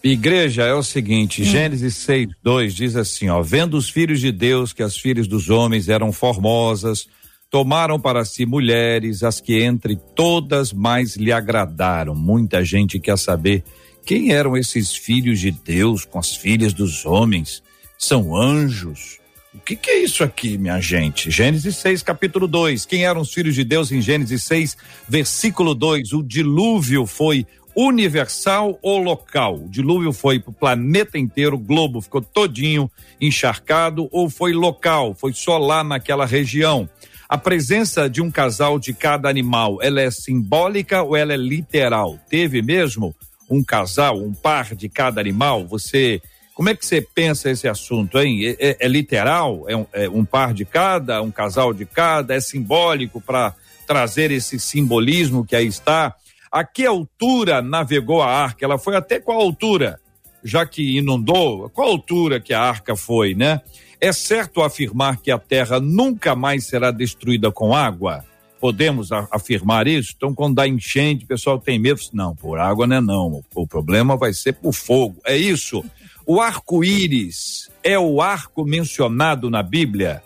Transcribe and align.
Igreja 0.07 0.65
é 0.65 0.75
o 0.75 0.83
seguinte, 0.83 1.41
hum. 1.41 1.47
Gênesis 1.47 1.97
6, 1.97 2.29
2 2.43 2.75
diz 2.75 2.95
assim, 2.95 3.31
ó, 3.31 3.41
vendo 3.41 3.75
os 3.75 3.89
filhos 3.89 4.21
de 4.21 4.31
Deus 4.31 4.71
que 4.71 4.83
as 4.83 4.99
filhas 4.99 5.27
dos 5.27 5.49
homens 5.49 5.89
eram 5.89 6.13
formosas, 6.13 7.09
tomaram 7.51 7.99
para 7.99 8.23
si 8.23 8.45
mulheres, 8.45 9.23
as 9.23 9.41
que 9.41 9.63
entre 9.63 9.97
todas 10.15 10.75
mais 10.75 11.17
lhe 11.17 11.33
agradaram. 11.33 12.15
Muita 12.15 12.63
gente 12.63 13.01
quer 13.01 13.17
saber 13.17 13.65
quem 14.05 14.33
eram 14.33 14.59
esses 14.59 14.95
filhos 14.95 15.41
de 15.41 15.51
Deus 15.51 16.05
com 16.05 16.19
as 16.19 16.37
filhas 16.37 16.75
dos 16.75 17.07
homens? 17.07 17.63
São 17.97 18.37
anjos? 18.37 19.19
O 19.55 19.59
que, 19.61 19.75
que, 19.77 19.89
é 19.89 20.03
isso 20.03 20.23
aqui, 20.23 20.59
minha 20.59 20.81
gente? 20.81 21.31
Gênesis 21.31 21.77
6, 21.77 22.03
capítulo 22.03 22.47
2. 22.47 22.85
Quem 22.85 23.07
eram 23.07 23.23
os 23.23 23.33
filhos 23.33 23.55
de 23.55 23.65
Deus 23.65 23.91
em 23.91 24.03
Gênesis 24.03 24.43
6, 24.43 24.77
versículo 25.09 25.75
2? 25.75 26.13
O 26.13 26.23
dilúvio 26.23 27.07
foi 27.07 27.47
universal 27.77 28.79
ou 28.83 28.99
local? 28.99 29.57
O 29.57 29.69
dilúvio 29.69 30.13
foi 30.13 30.39
para 30.39 30.51
o 30.51 30.55
planeta 30.55 31.19
inteiro, 31.19 31.57
o 31.57 31.59
globo 31.59 32.01
ficou 32.01 32.21
todinho 32.21 32.91
encharcado, 33.21 34.09
ou 34.11 34.29
foi 34.29 34.53
local? 34.53 35.15
Foi 35.15 35.33
só 35.33 35.59
lá 35.59 35.83
naquela 35.83 36.27
região? 36.27 36.89
A 37.29 37.39
presença 37.39 38.09
de 38.09 38.21
um 38.21 38.31
casal 38.31 38.79
de 38.79 38.93
cada 38.93 39.29
animal, 39.29 39.79
ela 39.83 40.01
é 40.01 40.11
simbólica 40.11 41.03
ou 41.03 41.17
ela 41.17 41.33
é 41.33 41.37
literal? 41.37 42.19
Teve 42.29 42.63
mesmo? 42.63 43.15
um 43.49 43.63
casal, 43.63 44.19
um 44.19 44.33
par 44.33 44.75
de 44.75 44.89
cada 44.89 45.21
animal? 45.21 45.67
Você, 45.67 46.21
como 46.55 46.69
é 46.69 46.75
que 46.75 46.85
você 46.85 47.01
pensa 47.01 47.51
esse 47.51 47.69
assunto, 47.69 48.19
hein? 48.19 48.45
É, 48.45 48.71
é, 48.71 48.77
é 48.81 48.89
literal? 48.89 49.65
É 49.69 49.77
um, 49.77 49.87
é 49.93 50.09
um, 50.09 50.25
par 50.25 50.53
de 50.53 50.65
cada, 50.65 51.23
um 51.23 51.31
casal 51.31 51.73
de 51.73 51.85
cada? 51.85 52.35
É 52.35 52.41
simbólico 52.41 53.21
para 53.21 53.55
trazer 53.87 54.31
esse 54.31 54.59
simbolismo 54.59 55.45
que 55.45 55.55
aí 55.55 55.67
está? 55.67 56.15
A 56.55 56.63
que 56.63 56.87
altura 56.87 57.61
navegou 57.61 58.23
a 58.23 58.31
arca? 58.31 58.65
Ela 58.65 58.79
foi 58.79 58.95
até 58.95 59.19
qual 59.19 59.41
altura? 59.41 59.99
Já 60.45 60.65
que 60.65 60.99
inundou, 60.99 61.69
qual 61.71 61.89
altura 61.89 62.39
que 62.39 62.55
a 62.55 62.61
arca 62.61 62.95
foi, 62.95 63.35
né? 63.35 63.61
É 64.01 64.13
certo 64.13 64.63
afirmar 64.63 65.17
que 65.17 65.33
a 65.33 65.39
terra 65.39 65.81
nunca 65.81 66.37
mais 66.37 66.67
será 66.67 66.93
destruída 66.93 67.51
com 67.51 67.75
água? 67.75 68.25
Podemos 68.61 69.11
afirmar 69.11 69.89
isso? 69.89 70.13
Então, 70.17 70.33
quando 70.33 70.55
dá 70.55 70.69
enchente, 70.69 71.25
o 71.25 71.27
pessoal 71.27 71.59
tem 71.59 71.77
medo. 71.77 72.01
Não, 72.13 72.37
por 72.37 72.61
água 72.61 72.87
não 72.87 72.97
é 72.99 73.01
não. 73.01 73.43
O 73.53 73.67
problema 73.67 74.17
vai 74.17 74.33
ser 74.33 74.53
por 74.53 74.73
fogo. 74.73 75.17
É 75.27 75.37
isso. 75.37 75.85
O 76.25 76.41
arco-íris 76.41 77.69
é 77.83 77.99
o 77.99 78.23
arco 78.23 78.65
mencionado 78.65 79.51
na 79.51 79.61
Bíblia? 79.61 80.23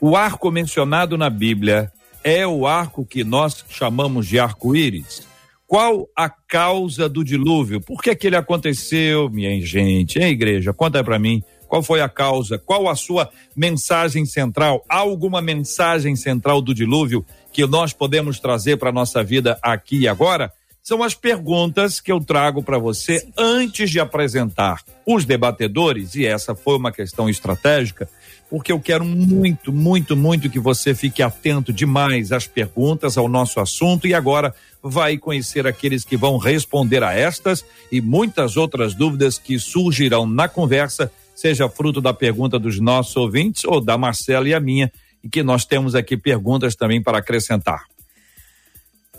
O 0.00 0.16
arco 0.16 0.50
mencionado 0.50 1.16
na 1.16 1.30
Bíblia 1.30 1.92
é 2.24 2.44
o 2.44 2.66
arco 2.66 3.06
que 3.06 3.22
nós 3.22 3.64
chamamos 3.68 4.26
de 4.26 4.36
arco-íris? 4.40 5.29
Qual 5.70 6.10
a 6.16 6.28
causa 6.28 7.08
do 7.08 7.22
dilúvio? 7.22 7.80
Por 7.80 8.02
que, 8.02 8.12
que 8.16 8.26
ele 8.26 8.34
aconteceu, 8.34 9.30
minha 9.30 9.64
gente? 9.64 10.18
Hein, 10.18 10.32
igreja? 10.32 10.72
Conta 10.72 11.04
para 11.04 11.16
mim 11.16 11.44
Qual 11.68 11.80
foi 11.80 12.00
a 12.00 12.08
causa? 12.08 12.58
Qual 12.58 12.88
a 12.88 12.96
sua 12.96 13.30
mensagem 13.54 14.26
central? 14.26 14.84
Há 14.88 14.96
alguma 14.96 15.40
mensagem 15.40 16.16
central 16.16 16.60
do 16.60 16.74
dilúvio 16.74 17.24
que 17.52 17.64
nós 17.68 17.92
podemos 17.92 18.40
trazer 18.40 18.78
para 18.78 18.90
nossa 18.90 19.22
vida 19.22 19.56
aqui 19.62 20.00
e 20.00 20.08
agora? 20.08 20.52
São 20.82 21.04
as 21.04 21.14
perguntas 21.14 22.00
que 22.00 22.10
eu 22.10 22.18
trago 22.18 22.64
para 22.64 22.76
você 22.76 23.24
antes 23.38 23.90
de 23.90 24.00
apresentar 24.00 24.82
os 25.06 25.24
debatedores, 25.24 26.16
e 26.16 26.26
essa 26.26 26.52
foi 26.52 26.76
uma 26.76 26.90
questão 26.90 27.30
estratégica, 27.30 28.08
porque 28.50 28.72
eu 28.72 28.80
quero 28.80 29.04
muito, 29.04 29.72
muito, 29.72 30.16
muito 30.16 30.50
que 30.50 30.58
você 30.58 30.92
fique 30.92 31.22
atento 31.22 31.72
demais 31.72 32.32
às 32.32 32.48
perguntas, 32.48 33.16
ao 33.16 33.28
nosso 33.28 33.60
assunto, 33.60 34.08
e 34.08 34.12
agora 34.12 34.52
vai 34.82 35.16
conhecer 35.16 35.68
aqueles 35.68 36.04
que 36.04 36.16
vão 36.16 36.36
responder 36.36 37.04
a 37.04 37.14
estas 37.14 37.64
e 37.92 38.00
muitas 38.00 38.56
outras 38.56 38.92
dúvidas 38.92 39.38
que 39.38 39.56
surgirão 39.58 40.26
na 40.26 40.48
conversa 40.48 41.12
seja 41.32 41.68
fruto 41.68 42.00
da 42.00 42.12
pergunta 42.12 42.58
dos 42.58 42.80
nossos 42.80 43.16
ouvintes 43.16 43.64
ou 43.64 43.80
da 43.80 43.96
Marcela 43.96 44.48
e 44.48 44.52
a 44.52 44.60
minha, 44.60 44.92
e 45.22 45.28
que 45.28 45.42
nós 45.42 45.64
temos 45.64 45.94
aqui 45.94 46.16
perguntas 46.16 46.74
também 46.74 47.00
para 47.00 47.18
acrescentar. 47.18 47.84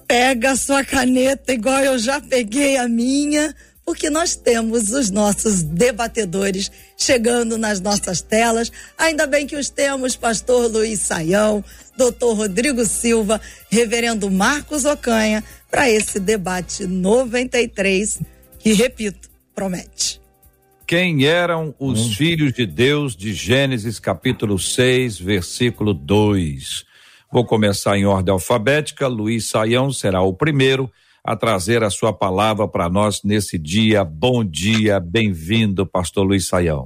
Pega 0.07 0.57
sua 0.57 0.83
caneta, 0.83 1.53
igual 1.53 1.79
eu 1.79 1.97
já 1.97 2.19
peguei 2.19 2.75
a 2.75 2.87
minha, 2.87 3.55
porque 3.85 4.09
nós 4.09 4.35
temos 4.35 4.91
os 4.91 5.09
nossos 5.09 5.63
debatedores 5.63 6.71
chegando 6.97 7.57
nas 7.57 7.79
nossas 7.79 8.21
telas. 8.21 8.71
Ainda 8.97 9.25
bem 9.25 9.47
que 9.47 9.55
os 9.55 9.69
temos, 9.69 10.15
pastor 10.15 10.71
Luiz 10.71 10.99
Saião, 10.99 11.63
doutor 11.97 12.33
Rodrigo 12.35 12.85
Silva, 12.85 13.41
reverendo 13.69 14.29
Marcos 14.29 14.85
Ocanha, 14.85 15.43
para 15.69 15.89
esse 15.89 16.19
debate 16.19 16.85
93, 16.85 18.21
que, 18.59 18.73
repito, 18.73 19.29
promete. 19.55 20.19
Quem 20.85 21.25
eram 21.25 21.73
os 21.79 22.01
hum. 22.01 22.11
filhos 22.11 22.51
de 22.51 22.65
Deus 22.65 23.15
de 23.15 23.33
Gênesis 23.33 23.97
capítulo 23.97 24.59
6, 24.59 25.17
versículo 25.19 25.93
2? 25.93 26.83
Vou 27.31 27.45
começar 27.45 27.97
em 27.97 28.05
ordem 28.05 28.33
alfabética. 28.33 29.07
Luiz 29.07 29.47
Saião 29.47 29.93
será 29.93 30.21
o 30.21 30.33
primeiro 30.33 30.91
a 31.23 31.35
trazer 31.35 31.83
a 31.83 31.89
sua 31.89 32.11
palavra 32.11 32.67
para 32.67 32.89
nós 32.89 33.21
nesse 33.23 33.57
dia. 33.57 34.03
Bom 34.03 34.43
dia, 34.43 34.99
bem-vindo, 34.99 35.85
pastor 35.85 36.25
Luiz 36.25 36.47
Saião. 36.47 36.83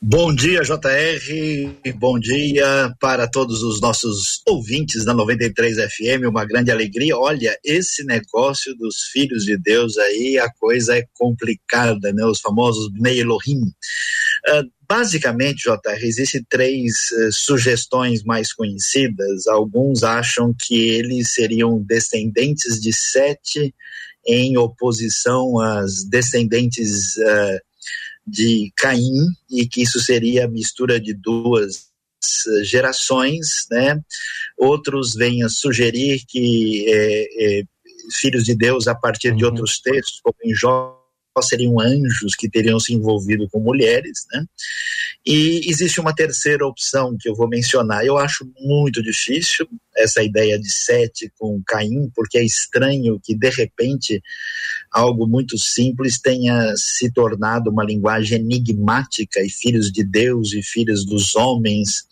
Bom 0.00 0.32
dia, 0.32 0.62
JR. 0.62 1.92
Bom 1.96 2.20
dia 2.20 2.94
para 3.00 3.28
todos 3.28 3.64
os 3.64 3.80
nossos 3.80 4.40
ouvintes 4.46 5.04
da 5.04 5.12
93 5.12 5.76
FM. 5.76 6.28
Uma 6.28 6.44
grande 6.44 6.70
alegria. 6.70 7.18
Olha, 7.18 7.58
esse 7.64 8.04
negócio 8.04 8.76
dos 8.76 9.08
filhos 9.12 9.44
de 9.44 9.58
Deus 9.58 9.98
aí, 9.98 10.38
a 10.38 10.48
coisa 10.52 10.96
é 10.96 11.04
complicada, 11.14 12.12
né? 12.12 12.24
Os 12.24 12.40
famosos. 12.40 12.86
Uh, 12.86 12.92
basicamente, 14.88 15.64
JR, 15.64 16.02
existem 16.02 16.44
três 16.48 17.10
uh, 17.10 17.32
sugestões 17.32 18.22
mais 18.24 18.52
conhecidas. 18.52 19.46
Alguns 19.46 20.02
acham 20.02 20.54
que 20.58 20.88
eles 20.90 21.34
seriam 21.34 21.82
descendentes 21.82 22.80
de 22.80 22.92
Sete 22.92 23.74
em 24.26 24.56
oposição 24.56 25.58
às 25.60 26.04
descendentes 26.04 27.16
uh, 27.16 27.60
de 28.26 28.72
Caim 28.76 29.26
e 29.50 29.66
que 29.66 29.82
isso 29.82 30.00
seria 30.00 30.44
a 30.44 30.48
mistura 30.48 31.00
de 31.00 31.14
duas 31.14 31.88
gerações, 32.62 33.66
né? 33.70 34.00
Outros 34.56 35.14
vêm 35.14 35.42
a 35.44 35.48
sugerir 35.48 36.24
que 36.26 36.84
é, 36.88 37.60
é, 37.60 37.62
filhos 38.12 38.44
de 38.44 38.56
Deus 38.56 38.88
a 38.88 38.94
partir 38.94 39.34
de 39.34 39.44
uhum. 39.44 39.50
outros 39.50 39.80
textos, 39.80 40.20
como 40.22 40.36
em 40.44 40.54
Jó 40.54 40.97
seriam 41.42 41.80
anjos 41.80 42.34
que 42.36 42.48
teriam 42.48 42.78
se 42.80 42.92
envolvido 42.92 43.48
com 43.50 43.60
mulheres, 43.60 44.26
né? 44.32 44.44
E 45.26 45.68
existe 45.68 46.00
uma 46.00 46.14
terceira 46.14 46.66
opção 46.66 47.16
que 47.18 47.28
eu 47.28 47.34
vou 47.34 47.48
mencionar. 47.48 48.04
Eu 48.04 48.16
acho 48.16 48.50
muito 48.58 49.02
difícil 49.02 49.68
essa 49.96 50.22
ideia 50.22 50.58
de 50.58 50.70
Sete 50.72 51.30
com 51.38 51.60
Caim, 51.66 52.10
porque 52.14 52.38
é 52.38 52.44
estranho 52.44 53.20
que 53.22 53.34
de 53.34 53.50
repente 53.50 54.22
algo 54.90 55.26
muito 55.26 55.58
simples 55.58 56.18
tenha 56.18 56.74
se 56.76 57.10
tornado 57.12 57.70
uma 57.70 57.84
linguagem 57.84 58.38
enigmática 58.38 59.42
e 59.42 59.50
filhos 59.50 59.92
de 59.92 60.02
Deus 60.02 60.52
e 60.52 60.62
filhos 60.62 61.04
dos 61.04 61.34
homens. 61.34 62.06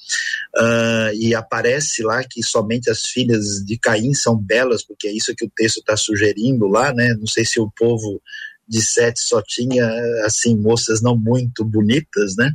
Uh, 0.57 1.15
e 1.15 1.35
aparece 1.35 2.03
lá 2.03 2.23
que 2.23 2.43
somente 2.43 2.91
as 2.91 3.01
filhas 3.01 3.65
de 3.65 3.79
Caim 3.79 4.15
são 4.15 4.37
belas, 4.37 4.85
porque 4.85 5.09
é 5.09 5.13
isso 5.13 5.35
que 5.35 5.45
o 5.45 5.51
texto 5.55 5.79
está 5.79 5.97
sugerindo 5.97 6.67
lá, 6.67 6.93
né? 6.93 7.15
Não 7.15 7.27
sei 7.27 7.45
se 7.45 7.61
o 7.61 7.71
povo 7.71 8.21
de 8.69 8.85
sete 8.85 9.21
só 9.21 9.43
tinha, 9.43 9.87
assim, 10.25 10.57
moças 10.57 11.01
não 11.01 11.17
muito 11.17 11.65
bonitas, 11.65 12.37
né? 12.37 12.53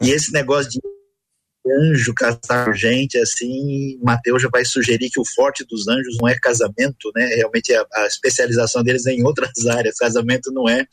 E 0.00 0.10
esse 0.10 0.32
negócio 0.32 0.70
de 0.70 0.80
anjo 1.66 2.12
casar 2.12 2.74
gente, 2.74 3.16
assim, 3.18 3.98
Mateus 4.02 4.42
já 4.42 4.48
vai 4.48 4.64
sugerir 4.64 5.10
que 5.10 5.20
o 5.20 5.24
forte 5.24 5.64
dos 5.64 5.86
anjos 5.86 6.16
não 6.20 6.28
é 6.28 6.36
casamento, 6.38 7.12
né? 7.14 7.26
Realmente 7.36 7.72
a, 7.72 7.86
a, 7.94 8.06
especialização 8.06 8.82
deles 8.82 9.06
é 9.06 9.12
em 9.12 9.24
outras 9.24 9.52
áreas, 9.66 9.96
casamento 9.96 10.50
não 10.52 10.68
é. 10.68 10.84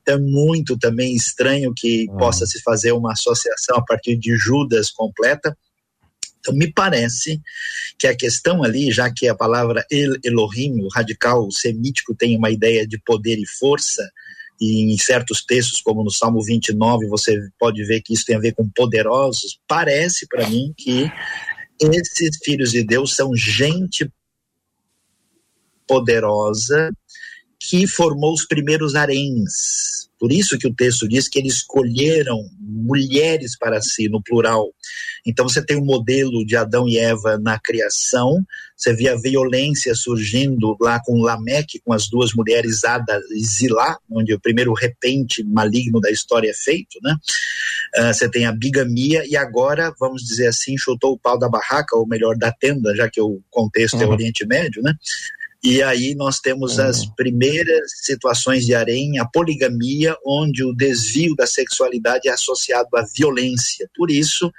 Então 0.00 0.14
é 0.14 0.18
muito 0.18 0.78
também 0.78 1.14
estranho 1.14 1.72
que 1.76 2.06
ah. 2.10 2.16
possa 2.16 2.46
se 2.46 2.60
fazer 2.62 2.92
uma 2.92 3.12
associação 3.12 3.76
a 3.76 3.84
partir 3.84 4.16
de 4.16 4.36
Judas 4.36 4.90
completa. 4.90 5.56
Então, 6.44 6.54
me 6.54 6.70
parece 6.70 7.40
que 7.98 8.06
a 8.06 8.14
questão 8.14 8.62
ali, 8.62 8.92
já 8.92 9.10
que 9.10 9.26
a 9.26 9.34
palavra 9.34 9.84
El 9.90 10.14
Elohim, 10.22 10.82
o 10.82 10.88
radical 10.88 11.50
semítico, 11.50 12.14
tem 12.14 12.36
uma 12.36 12.50
ideia 12.50 12.86
de 12.86 12.98
poder 12.98 13.38
e 13.38 13.46
força, 13.46 14.06
e 14.60 14.92
em 14.92 14.98
certos 14.98 15.42
textos, 15.42 15.80
como 15.80 16.04
no 16.04 16.10
Salmo 16.10 16.44
29, 16.44 17.06
você 17.06 17.34
pode 17.58 17.82
ver 17.84 18.02
que 18.02 18.12
isso 18.12 18.26
tem 18.26 18.36
a 18.36 18.40
ver 18.40 18.52
com 18.52 18.68
poderosos, 18.68 19.58
parece 19.66 20.28
para 20.28 20.46
mim 20.48 20.74
que 20.76 21.10
esses 21.80 22.36
filhos 22.44 22.70
de 22.72 22.84
Deus 22.84 23.16
são 23.16 23.34
gente 23.34 24.08
poderosa 25.88 26.90
que 27.58 27.86
formou 27.86 28.34
os 28.34 28.46
primeiros 28.46 28.94
haréns, 28.94 30.04
por 30.24 30.32
isso 30.32 30.58
que 30.58 30.66
o 30.66 30.74
texto 30.74 31.06
diz 31.06 31.28
que 31.28 31.38
eles 31.38 31.56
escolheram 31.56 32.48
mulheres 32.58 33.58
para 33.58 33.82
si, 33.82 34.08
no 34.08 34.22
plural. 34.22 34.72
Então 35.26 35.48
você 35.48 35.64
tem 35.64 35.76
o 35.76 35.82
um 35.82 35.84
modelo 35.84 36.44
de 36.44 36.56
Adão 36.56 36.88
e 36.88 36.98
Eva 36.98 37.38
na 37.38 37.58
criação, 37.58 38.44
você 38.76 38.92
vê 38.92 39.08
a 39.08 39.16
violência 39.16 39.94
surgindo 39.94 40.76
lá 40.80 41.00
com 41.04 41.22
Lameque, 41.22 41.80
com 41.84 41.92
as 41.92 42.08
duas 42.08 42.32
mulheres 42.34 42.84
Ada 42.84 43.20
e 43.32 43.44
Zilá, 43.44 43.98
onde 44.10 44.34
o 44.34 44.40
primeiro 44.40 44.72
repente 44.74 45.42
maligno 45.44 46.00
da 46.00 46.10
história 46.10 46.50
é 46.50 46.54
feito, 46.54 46.98
né? 47.02 47.16
Uh, 47.96 48.12
você 48.12 48.28
tem 48.28 48.46
a 48.46 48.52
bigamia 48.52 49.24
e 49.26 49.36
agora, 49.36 49.94
vamos 49.98 50.22
dizer 50.22 50.48
assim, 50.48 50.76
chutou 50.76 51.12
o 51.12 51.18
pau 51.18 51.38
da 51.38 51.48
barraca, 51.48 51.96
ou 51.96 52.06
melhor, 52.06 52.36
da 52.36 52.52
tenda, 52.52 52.94
já 52.94 53.08
que 53.08 53.20
o 53.20 53.40
contexto 53.50 53.94
é 53.94 54.04
uhum. 54.04 54.12
é 54.12 54.14
Oriente 54.14 54.44
Médio, 54.44 54.82
né? 54.82 54.94
E 55.64 55.82
aí 55.82 56.14
nós 56.14 56.40
temos 56.40 56.78
as 56.78 57.04
uhum. 57.04 57.14
primeiras 57.16 57.90
situações 58.02 58.66
de 58.66 58.74
harém, 58.74 59.18
a 59.18 59.24
poligamia, 59.24 60.14
onde 60.26 60.62
o 60.62 60.74
desvio 60.74 61.34
da 61.34 61.46
sexualidade 61.46 62.28
é 62.28 62.32
associado 62.32 62.90
à 62.94 63.04
violência. 63.16 63.88
Por 63.96 64.10
isso, 64.10 64.52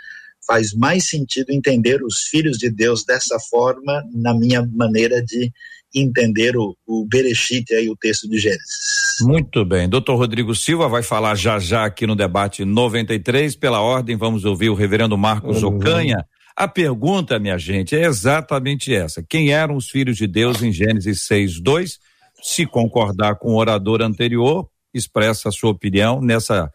faz 0.46 0.74
mais 0.74 1.08
sentido 1.08 1.52
entender 1.52 2.04
os 2.04 2.24
filhos 2.24 2.58
de 2.58 2.70
Deus 2.70 3.04
dessa 3.04 3.38
forma, 3.50 4.04
na 4.14 4.34
minha 4.34 4.68
maneira 4.74 5.24
de 5.24 5.52
entender 5.94 6.58
o, 6.58 6.76
o 6.86 7.06
Bereshit 7.08 7.72
e 7.72 7.90
o 7.90 7.96
texto 7.96 8.28
de 8.28 8.38
Gênesis. 8.38 9.16
Muito 9.22 9.64
bem. 9.64 9.88
Doutor 9.88 10.18
Rodrigo 10.18 10.54
Silva 10.54 10.90
vai 10.90 11.02
falar 11.02 11.36
já 11.36 11.58
já 11.58 11.86
aqui 11.86 12.06
no 12.06 12.16
debate 12.16 12.66
93. 12.66 13.56
Pela 13.56 13.80
ordem, 13.80 14.18
vamos 14.18 14.44
ouvir 14.44 14.70
o 14.70 14.76
reverendo 14.76 15.18
Marcos 15.18 15.64
uhum. 15.64 15.78
Ocanha 15.78 16.26
a 16.56 16.70
pergunta, 16.70 17.38
minha 17.38 17.58
gente, 17.58 17.96
é 17.96 18.06
exatamente 18.06 18.94
essa: 18.94 19.22
quem 19.22 19.52
eram 19.52 19.76
os 19.76 19.90
filhos 19.90 20.16
de 20.16 20.26
Deus 20.26 20.62
em 20.64 20.72
Gênesis 20.72 21.24
6, 21.24 21.60
2? 21.60 22.00
Se 22.42 22.66
concordar 22.66 23.36
com 23.36 23.54
o 23.54 23.58
orador 23.58 24.02
anterior, 24.02 24.68
expressa 24.94 25.50
a 25.50 25.52
sua 25.52 25.72
opinião. 25.72 26.22
Nessa 26.22 26.72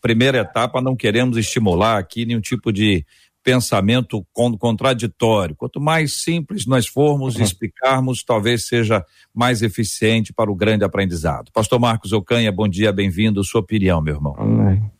primeira 0.00 0.38
etapa, 0.38 0.80
não 0.80 0.94
queremos 0.94 1.36
estimular 1.36 1.98
aqui 1.98 2.26
nenhum 2.26 2.40
tipo 2.40 2.72
de 2.72 3.04
pensamento 3.42 4.24
contraditório. 4.32 5.56
Quanto 5.56 5.80
mais 5.80 6.22
simples 6.22 6.66
nós 6.66 6.86
formos 6.86 7.36
uhum. 7.36 7.42
explicarmos, 7.42 8.22
talvez 8.22 8.66
seja 8.66 9.04
mais 9.34 9.62
eficiente 9.62 10.32
para 10.32 10.50
o 10.50 10.54
grande 10.54 10.84
aprendizado. 10.84 11.50
Pastor 11.52 11.80
Marcos 11.80 12.12
Ocanha, 12.12 12.52
bom 12.52 12.68
dia, 12.68 12.92
bem-vindo. 12.92 13.42
Sua 13.42 13.60
opinião, 13.60 14.00
meu 14.00 14.14
irmão. 14.14 14.36
Amém. 14.38 14.90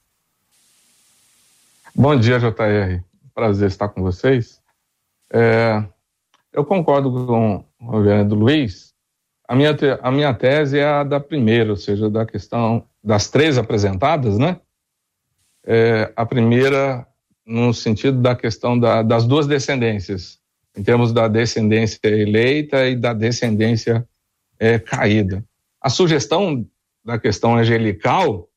Bom 1.94 2.18
dia, 2.18 2.38
JR 2.40 3.02
prazer 3.34 3.68
estar 3.68 3.88
com 3.88 4.02
vocês. 4.02 4.60
É, 5.32 5.82
eu 6.52 6.64
concordo 6.64 7.26
com 7.26 7.64
o 7.80 7.90
reverendo 7.90 8.34
Luiz. 8.34 8.92
A 9.48 9.54
minha, 9.54 9.76
a 10.02 10.10
minha 10.10 10.32
tese 10.34 10.78
é 10.78 10.86
a 10.86 11.04
da 11.04 11.18
primeira, 11.18 11.70
ou 11.70 11.76
seja, 11.76 12.08
da 12.08 12.24
questão 12.24 12.86
das 13.02 13.28
três 13.28 13.58
apresentadas, 13.58 14.38
né? 14.38 14.60
É, 15.64 16.12
a 16.16 16.26
primeira, 16.26 17.06
no 17.46 17.72
sentido 17.72 18.20
da 18.20 18.34
questão 18.34 18.78
da, 18.78 19.02
das 19.02 19.26
duas 19.26 19.46
descendências, 19.46 20.38
em 20.76 20.82
termos 20.82 21.12
da 21.12 21.28
descendência 21.28 22.00
eleita 22.04 22.86
e 22.86 22.96
da 22.96 23.12
descendência 23.12 24.06
é, 24.58 24.78
caída. 24.78 25.44
A 25.80 25.90
sugestão 25.90 26.66
da 27.04 27.18
questão 27.18 27.56
angelical 27.56 28.48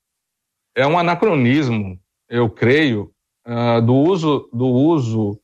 é 0.76 0.86
um 0.86 0.98
anacronismo 0.98 2.00
eu 2.30 2.50
creio, 2.50 3.12
uh, 3.48 3.82
do 3.82 3.94
uso, 3.94 4.50
do 4.52 4.68
uso 4.68 5.40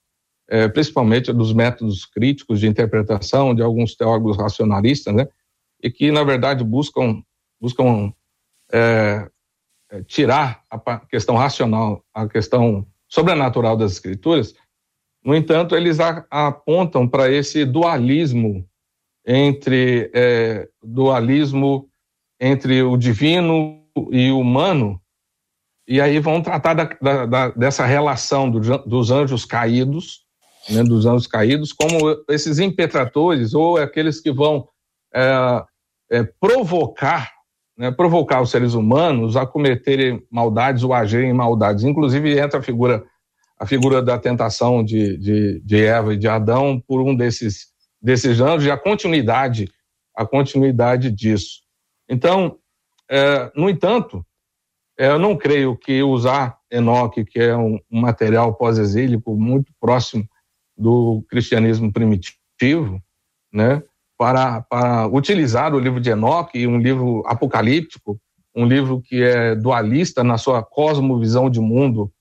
é, 0.49 0.67
principalmente 0.67 1.31
dos 1.31 1.53
métodos 1.53 2.05
críticos 2.05 2.59
de 2.59 2.67
interpretação 2.67 3.55
de 3.55 3.61
alguns 3.61 3.95
teólogos 3.95 4.37
racionalistas, 4.37 5.15
né? 5.15 5.27
E 5.81 5.89
que, 5.89 6.11
na 6.11 6.25
verdade, 6.25 6.61
buscam, 6.61 7.23
buscam 7.59 8.13
é, 8.71 9.27
é 9.91 10.03
tirar 10.03 10.63
a 10.69 10.99
questão 10.99 11.35
racional, 11.35 12.03
a 12.13 12.27
questão 12.27 12.85
sobrenatural 13.07 13.75
das 13.75 13.93
escrituras. 13.93 14.53
No 15.23 15.35
entanto, 15.35 15.75
eles 15.75 15.99
a, 15.99 16.25
apontam 16.29 17.07
para 17.07 17.29
esse 17.29 17.65
dualismo 17.65 18.67
entre 19.25 20.09
é, 20.13 20.67
dualismo 20.83 21.87
entre 22.39 22.81
o 22.81 22.97
divino 22.97 23.83
e 24.09 24.31
o 24.31 24.39
humano, 24.39 24.99
e 25.87 26.01
aí 26.01 26.19
vão 26.19 26.41
tratar 26.41 26.73
da, 26.73 26.85
da, 26.85 27.25
da, 27.27 27.49
dessa 27.49 27.85
relação 27.85 28.49
do, 28.49 28.59
dos 28.79 29.11
anjos 29.11 29.45
caídos, 29.45 30.25
né, 30.69 30.83
dos 30.83 31.05
anjos 31.05 31.27
caídos, 31.27 31.71
como 31.71 31.97
esses 32.29 32.57
impetratores 32.57 33.53
ou 33.53 33.77
aqueles 33.77 34.19
que 34.19 34.31
vão 34.31 34.67
é, 35.13 35.65
é, 36.11 36.23
provocar, 36.39 37.31
né, 37.81 37.89
provocar 37.89 38.43
os 38.43 38.51
seres 38.51 38.75
humanos 38.75 39.35
a 39.35 39.43
cometerem 39.43 40.23
maldades 40.29 40.83
ou 40.83 40.93
agirem 40.93 41.33
maldades. 41.33 41.83
Inclusive 41.83 42.37
entra 42.37 42.59
a 42.59 42.61
figura 42.61 43.03
a 43.57 43.65
figura 43.65 44.03
da 44.03 44.19
tentação 44.19 44.83
de, 44.83 45.17
de, 45.17 45.59
de 45.61 45.83
Eva 45.83 46.13
e 46.13 46.17
de 46.17 46.27
Adão 46.27 46.79
por 46.79 47.01
um 47.01 47.15
desses 47.15 47.71
desses 47.99 48.39
anjos 48.39 48.65
e 48.65 48.71
a 48.71 48.77
continuidade 48.77 49.67
a 50.15 50.23
continuidade 50.23 51.09
disso. 51.09 51.61
Então, 52.07 52.59
é, 53.09 53.51
no 53.55 53.67
entanto, 53.67 54.23
é, 54.99 55.07
eu 55.07 55.17
não 55.17 55.35
creio 55.35 55.75
que 55.75 56.03
usar 56.03 56.59
Enoque, 56.69 57.25
que 57.25 57.39
é 57.39 57.57
um, 57.57 57.79
um 57.91 58.01
material 58.01 58.53
pós-exílico 58.53 59.35
muito 59.35 59.73
próximo 59.79 60.23
do 60.77 61.25
cristianismo 61.27 61.91
primitivo, 61.91 63.01
né, 63.51 63.81
para, 64.21 64.61
para 64.61 65.07
utilizar 65.07 65.73
o 65.73 65.79
livro 65.79 65.99
de 65.99 66.11
Enoque, 66.11 66.67
um 66.67 66.77
livro 66.77 67.23
apocalíptico, 67.25 68.21
um 68.55 68.67
livro 68.67 69.01
que 69.01 69.23
é 69.23 69.55
dualista 69.55 70.23
na 70.23 70.37
sua 70.37 70.61
cosmovisão 70.61 71.49
de 71.49 71.59
mundo 71.59 72.13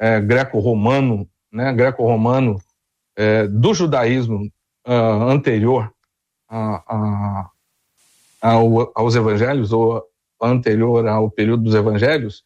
é, 0.00 0.18
greco-romano, 0.18 1.28
né, 1.52 1.70
greco-romano 1.74 2.58
é, 3.18 3.46
do 3.48 3.74
judaísmo 3.74 4.50
uh, 4.88 5.28
anterior 5.28 5.92
a, 6.48 6.82
a, 6.88 7.50
ao, 8.40 8.90
aos 8.94 9.14
evangelhos 9.14 9.74
ou 9.74 10.02
anterior 10.40 11.06
ao 11.06 11.30
período 11.30 11.64
dos 11.64 11.74
evangelhos, 11.74 12.44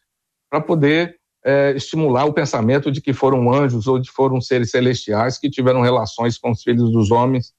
para 0.49 0.59
poder 0.59 1.15
é, 1.45 1.71
estimular 1.77 2.25
o 2.25 2.33
pensamento 2.33 2.91
de 2.91 2.99
que 2.99 3.13
foram 3.13 3.53
anjos 3.53 3.87
ou 3.87 3.99
de 3.99 4.11
foram 4.11 4.41
seres 4.41 4.69
celestiais 4.69 5.37
que 5.37 5.49
tiveram 5.49 5.79
relações 5.79 6.37
com 6.37 6.51
os 6.51 6.61
filhos 6.61 6.91
dos 6.91 7.09
homens, 7.09 7.55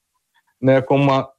né, 0.61 0.81
como, 0.81 1.03
uma, 1.03 1.29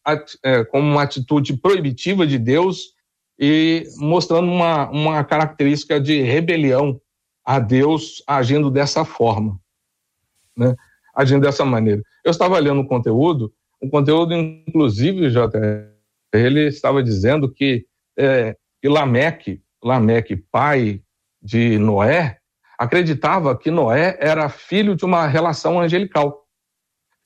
é, 0.43 0.65
como 0.65 0.91
uma 0.91 1.03
atitude 1.03 1.57
proibitiva 1.57 2.27
de 2.27 2.39
Deus 2.39 2.95
e 3.39 3.85
mostrando 3.97 4.51
uma, 4.51 4.89
uma 4.91 5.25
característica 5.25 6.01
de 6.01 6.23
rebelião 6.23 7.01
a 7.45 7.59
Deus 7.59 8.23
agindo 8.27 8.71
dessa 8.71 9.05
forma, 9.05 9.59
né, 10.57 10.75
agindo 11.15 11.43
dessa 11.43 11.65
maneira. 11.65 12.03
Eu 12.25 12.31
estava 12.31 12.59
lendo 12.59 12.81
um 12.81 12.87
conteúdo, 12.87 13.53
um 13.83 13.89
conteúdo 13.89 14.35
inclusive, 14.35 15.31
JR, 15.31 15.91
ele 16.33 16.67
estava 16.67 17.03
dizendo 17.03 17.51
que, 17.51 17.87
é, 18.19 18.57
que 18.81 18.89
Lameque, 18.89 19.63
Lameque, 19.83 20.37
pai 20.37 21.03
de 21.43 21.79
Noé, 21.79 22.39
acreditava 22.79 23.57
que 23.57 23.71
Noé 23.71 24.17
era 24.21 24.49
filho 24.49 24.95
de 24.95 25.05
uma 25.05 25.27
relação 25.27 25.81
angelical. 25.81 26.40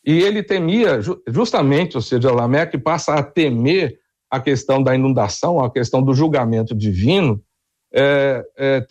E 0.06 0.23
ele 0.23 0.42
temia, 0.42 1.00
justamente, 1.26 1.96
ou 1.96 2.02
seja, 2.02 2.32
Lameque 2.32 2.76
passa 2.76 3.14
a 3.14 3.23
temer 3.23 3.99
a 4.30 4.40
questão 4.40 4.82
da 4.82 4.94
inundação, 4.94 5.61
a 5.61 5.70
questão 5.70 6.02
do 6.02 6.12
julgamento 6.12 6.75
divino, 6.75 7.42
é, 7.96 8.44
é, 8.58 8.87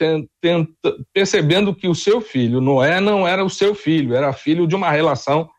percebendo 1.13 1.75
que 1.75 1.88
o 1.88 1.93
seu 1.93 2.22
filho, 2.22 2.62
Noé, 2.62 3.01
não 3.01 3.27
era 3.27 3.43
o 3.43 3.50
seu 3.50 3.75
filho, 3.75 4.15
era 4.15 4.32
filho 4.32 4.65
de 4.65 4.75
uma 4.75 4.89
relação 4.89 5.50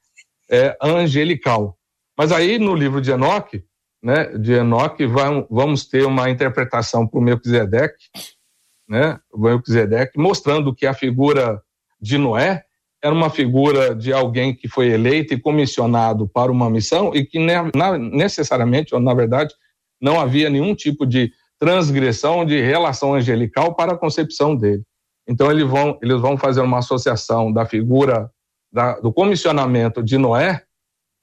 é, 0.50 0.76
angelical. 0.82 1.76
Mas 2.16 2.32
aí, 2.32 2.58
no 2.58 2.74
livro 2.74 3.00
de 3.00 3.10
Enoque, 3.10 3.62
né, 4.02 4.36
de 4.38 4.54
Enoque, 4.54 5.06
vamos 5.50 5.86
ter 5.86 6.06
uma 6.06 6.30
interpretação 6.30 7.06
para 7.06 7.20
Melquisedeque, 7.20 8.06
né, 8.88 9.18
o 9.32 9.38
Melquisedeque, 9.38 10.18
mostrando 10.18 10.74
que 10.74 10.86
a 10.86 10.94
figura 10.94 11.62
de 12.00 12.18
Noé 12.18 12.64
era 13.04 13.14
uma 13.14 13.28
figura 13.28 13.94
de 13.94 14.14
alguém 14.14 14.54
que 14.54 14.66
foi 14.66 14.88
eleito 14.88 15.34
e 15.34 15.38
comissionado 15.38 16.26
para 16.26 16.50
uma 16.50 16.70
missão 16.70 17.14
e 17.14 17.22
que 17.22 17.38
necessariamente, 17.98 18.94
ou 18.94 19.00
na 19.00 19.12
verdade, 19.12 19.54
não 20.00 20.18
havia 20.18 20.48
nenhum 20.48 20.74
tipo 20.74 21.04
de 21.04 21.30
transgressão 21.58 22.46
de 22.46 22.58
relação 22.62 23.14
angelical 23.14 23.74
para 23.74 23.92
a 23.92 23.98
concepção 23.98 24.56
dele. 24.56 24.82
Então 25.28 25.50
eles 25.50 25.68
vão, 25.68 25.98
eles 26.02 26.18
vão 26.18 26.38
fazer 26.38 26.62
uma 26.62 26.78
associação 26.78 27.52
da 27.52 27.66
figura 27.66 28.30
da, 28.72 28.98
do 28.98 29.12
comissionamento 29.12 30.02
de 30.02 30.16
Noé 30.16 30.62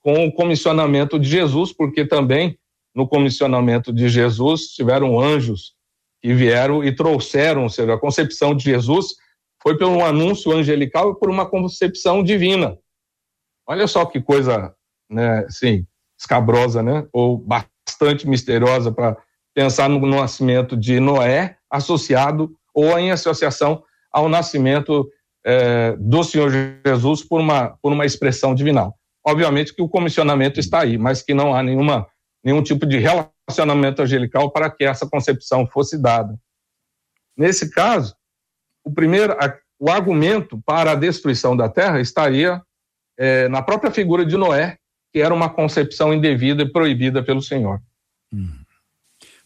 com 0.02 0.24
o 0.26 0.32
comissionamento 0.32 1.18
de 1.18 1.28
Jesus, 1.28 1.72
porque 1.72 2.04
também 2.04 2.56
no 2.94 3.08
comissionamento 3.08 3.92
de 3.92 4.08
Jesus, 4.08 4.68
tiveram 4.68 5.18
anjos 5.18 5.74
que 6.22 6.32
vieram 6.32 6.84
e 6.84 6.94
trouxeram, 6.94 7.64
ou 7.64 7.68
seja, 7.68 7.94
a 7.94 7.98
concepção 7.98 8.54
de 8.54 8.62
Jesus 8.62 9.16
foi 9.62 9.78
por 9.78 9.86
um 9.86 10.04
anúncio 10.04 10.52
angelical 10.52 11.12
e 11.12 11.18
por 11.18 11.30
uma 11.30 11.48
concepção 11.48 12.22
divina. 12.22 12.76
Olha 13.66 13.86
só 13.86 14.04
que 14.04 14.20
coisa, 14.20 14.74
né, 15.08 15.44
assim, 15.46 15.86
escabrosa, 16.18 16.82
né, 16.82 17.06
ou 17.12 17.38
bastante 17.38 18.28
misteriosa 18.28 18.90
para 18.90 19.16
pensar 19.54 19.88
no 19.88 20.04
nascimento 20.06 20.76
de 20.76 20.98
Noé 20.98 21.56
associado 21.70 22.52
ou 22.74 22.98
em 22.98 23.10
associação 23.10 23.82
ao 24.10 24.28
nascimento 24.28 25.08
é, 25.44 25.96
do 25.96 26.22
Senhor 26.22 26.50
Jesus 26.84 27.22
por 27.22 27.40
uma, 27.40 27.76
por 27.82 27.92
uma 27.92 28.04
expressão 28.06 28.54
divinal. 28.54 28.96
Obviamente 29.24 29.74
que 29.74 29.82
o 29.82 29.88
comissionamento 29.88 30.58
está 30.58 30.80
aí, 30.80 30.98
mas 30.98 31.22
que 31.22 31.34
não 31.34 31.54
há 31.54 31.62
nenhuma 31.62 32.06
nenhum 32.44 32.62
tipo 32.62 32.84
de 32.84 32.98
relacionamento 32.98 34.02
angelical 34.02 34.50
para 34.50 34.68
que 34.68 34.84
essa 34.84 35.08
concepção 35.08 35.66
fosse 35.66 35.96
dada. 35.96 36.36
Nesse 37.36 37.70
caso, 37.70 38.16
o 38.84 38.90
primeiro, 38.90 39.34
o 39.78 39.90
argumento 39.90 40.60
para 40.64 40.92
a 40.92 40.96
destruição 40.96 41.56
da 41.56 41.68
terra 41.68 42.00
estaria 42.00 42.60
é, 43.18 43.48
na 43.48 43.62
própria 43.62 43.90
figura 43.90 44.24
de 44.24 44.36
Noé, 44.36 44.78
que 45.12 45.20
era 45.20 45.34
uma 45.34 45.48
concepção 45.48 46.14
indevida 46.14 46.62
e 46.62 46.70
proibida 46.70 47.22
pelo 47.22 47.42
Senhor. 47.42 47.80
Hum. 48.32 48.48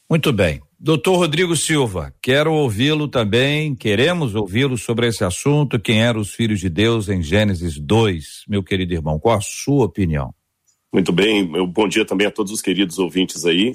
Muito 0.09 0.33
bem. 0.33 0.62
Doutor 0.78 1.16
Rodrigo 1.16 1.57
Silva, 1.57 2.14
quero 2.21 2.52
ouvi-lo 2.52 3.09
também, 3.09 3.75
queremos 3.75 4.35
ouvi-lo 4.35 4.76
sobre 4.76 5.09
esse 5.09 5.25
assunto, 5.25 5.81
quem 5.81 6.02
eram 6.02 6.21
os 6.21 6.35
filhos 6.35 6.61
de 6.61 6.69
Deus 6.69 7.09
em 7.09 7.23
Gênesis 7.23 7.78
2. 7.78 8.45
Meu 8.47 8.62
querido 8.62 8.93
irmão, 8.93 9.19
qual 9.19 9.38
a 9.38 9.40
sua 9.40 9.87
opinião? 9.87 10.35
Muito 10.93 11.12
bem, 11.12 11.50
bom 11.66 11.88
dia 11.88 12.05
também 12.05 12.26
a 12.26 12.31
todos 12.31 12.52
os 12.52 12.61
queridos 12.61 12.99
ouvintes 12.99 13.45
aí. 13.47 13.75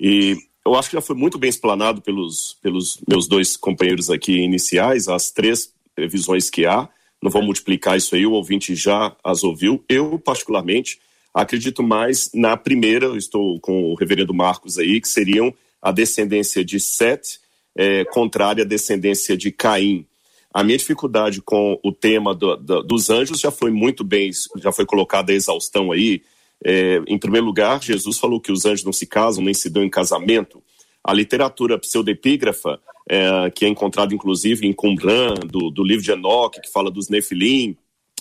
E 0.00 0.36
eu 0.68 0.78
acho 0.78 0.90
que 0.90 0.96
já 0.96 1.00
foi 1.00 1.16
muito 1.16 1.38
bem 1.38 1.48
explanado 1.48 2.02
pelos, 2.02 2.56
pelos 2.62 3.00
meus 3.08 3.26
dois 3.26 3.56
companheiros 3.56 4.10
aqui 4.10 4.32
iniciais, 4.32 5.08
as 5.08 5.30
três 5.30 5.72
previsões 5.94 6.50
que 6.50 6.66
há. 6.66 6.88
Não 7.22 7.30
vou 7.30 7.42
multiplicar 7.42 7.96
isso 7.96 8.14
aí, 8.14 8.26
o 8.26 8.32
ouvinte 8.32 8.74
já 8.74 9.16
as 9.24 9.42
ouviu. 9.42 9.82
Eu, 9.88 10.18
particularmente, 10.18 11.00
acredito 11.32 11.82
mais 11.82 12.30
na 12.34 12.56
primeira, 12.56 13.16
estou 13.16 13.58
com 13.60 13.90
o 13.90 13.94
reverendo 13.94 14.34
Marcos 14.34 14.78
aí, 14.78 15.00
que 15.00 15.08
seriam 15.08 15.52
a 15.80 15.90
descendência 15.90 16.64
de 16.64 16.78
Sete, 16.78 17.40
é, 17.76 18.04
contrária 18.04 18.64
à 18.64 18.66
descendência 18.66 19.36
de 19.36 19.50
Caim. 19.50 20.06
A 20.52 20.62
minha 20.62 20.78
dificuldade 20.78 21.40
com 21.40 21.78
o 21.82 21.92
tema 21.92 22.34
do, 22.34 22.56
do, 22.56 22.82
dos 22.82 23.10
anjos 23.10 23.40
já 23.40 23.50
foi 23.50 23.70
muito 23.70 24.04
bem, 24.04 24.30
já 24.56 24.72
foi 24.72 24.84
colocada 24.84 25.32
a 25.32 25.34
exaustão 25.34 25.92
aí, 25.92 26.22
é, 26.64 27.00
em 27.06 27.18
primeiro 27.18 27.46
lugar, 27.46 27.82
Jesus 27.82 28.18
falou 28.18 28.40
que 28.40 28.52
os 28.52 28.64
anjos 28.64 28.84
não 28.84 28.92
se 28.92 29.06
casam 29.06 29.44
nem 29.44 29.54
se 29.54 29.70
dão 29.70 29.84
em 29.84 29.90
casamento. 29.90 30.62
A 31.02 31.12
literatura 31.12 31.78
pseudepígrafa, 31.78 32.80
é, 33.08 33.50
que 33.50 33.64
é 33.64 33.68
encontrada 33.68 34.14
inclusive 34.14 34.66
em 34.66 34.72
Qumran, 34.72 35.34
do, 35.46 35.70
do 35.70 35.84
livro 35.84 36.04
de 36.04 36.10
Enoch, 36.10 36.60
que 36.60 36.70
fala 36.70 36.90
dos 36.90 37.08
Nefilim, 37.08 37.76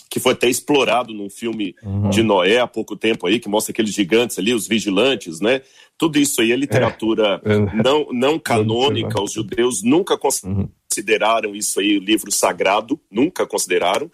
que 0.10 0.20
foi 0.20 0.34
até 0.34 0.50
explorado 0.50 1.14
num 1.14 1.30
filme 1.30 1.76
uhum. 1.84 2.10
de 2.10 2.24
Noé 2.24 2.60
há 2.60 2.68
pouco 2.68 2.96
tempo 2.96 3.28
aí, 3.28 3.40
que 3.40 3.50
mostra 3.50 3.72
aqueles 3.72 3.94
gigantes 3.94 4.40
ali, 4.40 4.54
os 4.54 4.68
vigilantes, 4.68 5.42
né? 5.42 5.62
Tudo 5.98 6.18
isso 6.18 6.42
aí 6.42 6.52
é 6.52 6.56
literatura 6.56 7.42
é. 7.44 7.54
é. 7.54 7.84
não, 7.84 8.08
não 8.12 8.40
canônica, 8.40 9.22
os 9.22 9.34
judeus 9.34 9.84
nunca 9.84 10.18
uhum. 10.46 10.70
consideraram 10.90 11.56
isso 11.56 11.80
aí 11.80 12.00
livro 12.00 12.32
sagrado, 12.32 13.00
nunca 13.12 13.46
consideraram. 13.46 14.10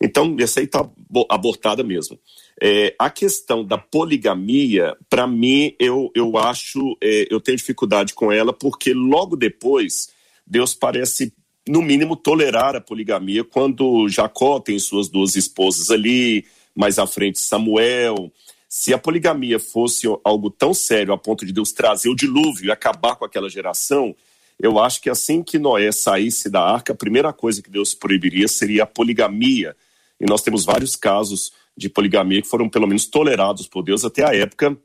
Então, 0.00 0.36
essa 0.38 0.60
aí 0.60 0.66
está 0.66 0.88
abortada 1.30 1.82
mesmo. 1.82 2.18
É, 2.60 2.94
a 2.98 3.10
questão 3.10 3.64
da 3.64 3.78
poligamia, 3.78 4.96
para 5.08 5.26
mim, 5.26 5.74
eu, 5.78 6.10
eu 6.14 6.36
acho, 6.36 6.96
é, 7.02 7.26
eu 7.30 7.40
tenho 7.40 7.56
dificuldade 7.56 8.14
com 8.14 8.32
ela, 8.32 8.52
porque 8.52 8.92
logo 8.92 9.36
depois 9.36 10.08
Deus 10.46 10.74
parece 10.74 11.32
no 11.68 11.82
mínimo, 11.82 12.16
tolerar 12.16 12.76
a 12.76 12.80
poligamia 12.80 13.42
quando 13.42 14.08
Jacó 14.08 14.60
tem 14.60 14.78
suas 14.78 15.08
duas 15.08 15.34
esposas 15.34 15.90
ali, 15.90 16.44
mais 16.74 16.98
à 16.98 17.06
frente 17.06 17.40
Samuel. 17.40 18.32
Se 18.68 18.94
a 18.94 18.98
poligamia 18.98 19.58
fosse 19.58 20.06
algo 20.22 20.50
tão 20.50 20.72
sério 20.72 21.12
a 21.12 21.18
ponto 21.18 21.44
de 21.44 21.52
Deus 21.52 21.72
trazer 21.72 22.08
o 22.08 22.14
dilúvio 22.14 22.66
e 22.66 22.70
acabar 22.70 23.16
com 23.16 23.24
aquela 23.24 23.48
geração, 23.48 24.14
eu 24.60 24.78
acho 24.78 25.00
que 25.00 25.10
assim 25.10 25.42
que 25.42 25.58
Noé 25.58 25.90
saísse 25.90 26.48
da 26.48 26.62
arca, 26.62 26.92
a 26.92 26.96
primeira 26.96 27.32
coisa 27.32 27.62
que 27.62 27.70
Deus 27.70 27.94
proibiria 27.94 28.48
seria 28.48 28.84
a 28.84 28.86
poligamia. 28.86 29.76
E 30.20 30.26
nós 30.26 30.42
temos 30.42 30.64
vários 30.64 30.96
casos 30.96 31.52
de 31.76 31.88
poligamia 31.88 32.40
que 32.40 32.48
foram 32.48 32.68
pelo 32.68 32.86
menos 32.86 33.06
tolerados 33.06 33.66
por 33.68 33.82
Deus 33.82 34.04
até 34.04 34.24
a 34.24 34.34
época 34.34 34.76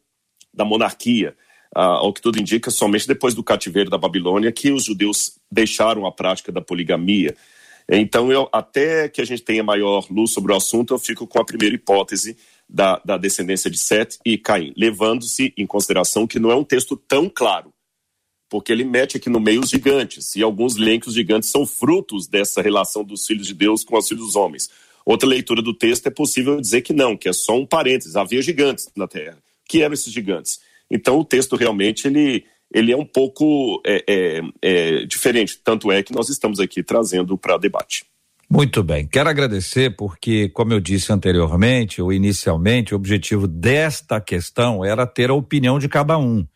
da 0.54 0.66
monarquia. 0.66 1.36
Ah, 1.74 2.00
ao 2.00 2.12
que 2.12 2.22
tudo 2.22 2.40
indica, 2.40 2.70
somente 2.70 3.08
depois 3.08 3.34
do 3.34 3.44
cativeiro 3.44 3.90
da 3.90 3.98
Babilônia 3.98 4.52
que 4.52 4.72
os 4.72 4.84
judeus 4.84 5.40
deixaram 5.50 6.06
a 6.06 6.12
prática 6.12 6.52
da 6.52 6.60
poligamia. 6.60 7.36
Então, 7.90 8.32
eu, 8.32 8.50
até 8.52 9.08
que 9.08 9.22
a 9.22 9.26
gente 9.26 9.42
tenha 9.42 9.64
maior 9.64 10.06
luz 10.10 10.32
sobre 10.32 10.52
o 10.52 10.56
assunto, 10.56 10.94
eu 10.94 11.00
fico 11.00 11.26
com 11.26 11.40
a 11.40 11.46
primeira 11.46 11.74
hipótese 11.74 12.38
da, 12.68 13.02
da 13.04 13.18
descendência 13.18 13.72
de 13.72 13.78
Sete 13.78 14.20
e 14.26 14.38
Caim, 14.38 14.74
levando-se 14.76 15.54
em 15.58 15.66
consideração 15.66 16.28
que 16.28 16.40
não 16.40 16.52
é 16.52 16.56
um 16.56 16.64
texto 16.64 16.96
tão 16.96 17.30
claro 17.30 17.74
porque 18.52 18.70
ele 18.70 18.84
mete 18.84 19.16
aqui 19.16 19.30
no 19.30 19.40
meio 19.40 19.62
os 19.62 19.70
gigantes, 19.70 20.36
e 20.36 20.44
alguns 20.44 20.76
leem 20.76 21.00
que 21.00 21.08
os 21.08 21.14
gigantes 21.14 21.50
são 21.50 21.66
frutos 21.66 22.28
dessa 22.28 22.62
relação 22.62 23.02
dos 23.02 23.26
filhos 23.26 23.48
de 23.48 23.54
Deus 23.54 23.82
com 23.86 23.98
os 23.98 24.06
filhos 24.06 24.26
dos 24.26 24.36
homens. 24.36 24.70
Outra 25.12 25.28
leitura 25.28 25.62
do 25.62 25.74
texto 25.74 26.08
é 26.08 26.10
possível 26.10 26.62
dizer 26.62 26.80
que 26.80 26.94
não, 26.94 27.18
que 27.18 27.28
é 27.28 27.34
só 27.34 27.60
um 27.60 27.66
parênteses, 27.66 28.16
havia 28.16 28.42
gigantes 28.42 28.90
na 28.96 29.10
Terra. 29.10 29.38
Que 29.68 29.84
eram 29.84 29.94
esses 29.94 30.14
gigantes? 30.14 30.62
Então 30.90 31.20
o 31.20 31.26
texto 31.26 31.58
realmente 31.58 32.08
ele, 32.08 32.46
ele 32.74 32.94
é 32.94 32.96
um 32.96 33.04
pouco 33.04 33.82
é, 33.86 34.06
é, 34.08 34.42
é 34.62 35.06
diferente, 35.06 35.60
tanto 35.62 35.92
é 35.92 36.02
que 36.02 36.16
nós 36.16 36.30
estamos 36.30 36.62
aqui 36.62 36.82
trazendo 36.82 37.38
para 37.38 37.58
debate. 37.58 38.06
Muito 38.50 38.82
bem, 38.84 39.06
quero 39.06 39.28
agradecer 39.28 39.98
porque, 39.98 40.48
como 40.48 40.72
eu 40.72 40.80
disse 40.80 41.12
anteriormente 41.12 42.02
ou 42.02 42.14
inicialmente, 42.14 42.94
o 42.94 42.98
objetivo 42.98 43.50
desta 43.50 44.22
questão 44.22 44.86
era 44.86 45.06
ter 45.06 45.30
a 45.30 45.34
opinião 45.34 45.78
de 45.78 45.90
cada 45.90 46.18
um 46.18 46.48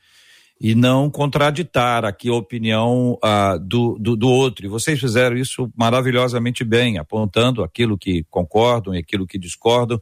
e 0.59 0.73
não 0.73 1.09
contraditar 1.09 2.05
aqui 2.05 2.29
a 2.29 2.33
opinião 2.33 3.17
ah, 3.21 3.57
do, 3.57 3.97
do, 3.99 4.15
do, 4.15 4.29
outro. 4.29 4.65
E 4.65 4.69
vocês 4.69 4.99
fizeram 4.99 5.35
isso 5.35 5.69
maravilhosamente 5.75 6.63
bem, 6.63 6.97
apontando 6.97 7.63
aquilo 7.63 7.97
que 7.97 8.23
concordam 8.29 8.95
e 8.95 8.99
aquilo 8.99 9.27
que 9.27 9.37
discordam 9.37 10.01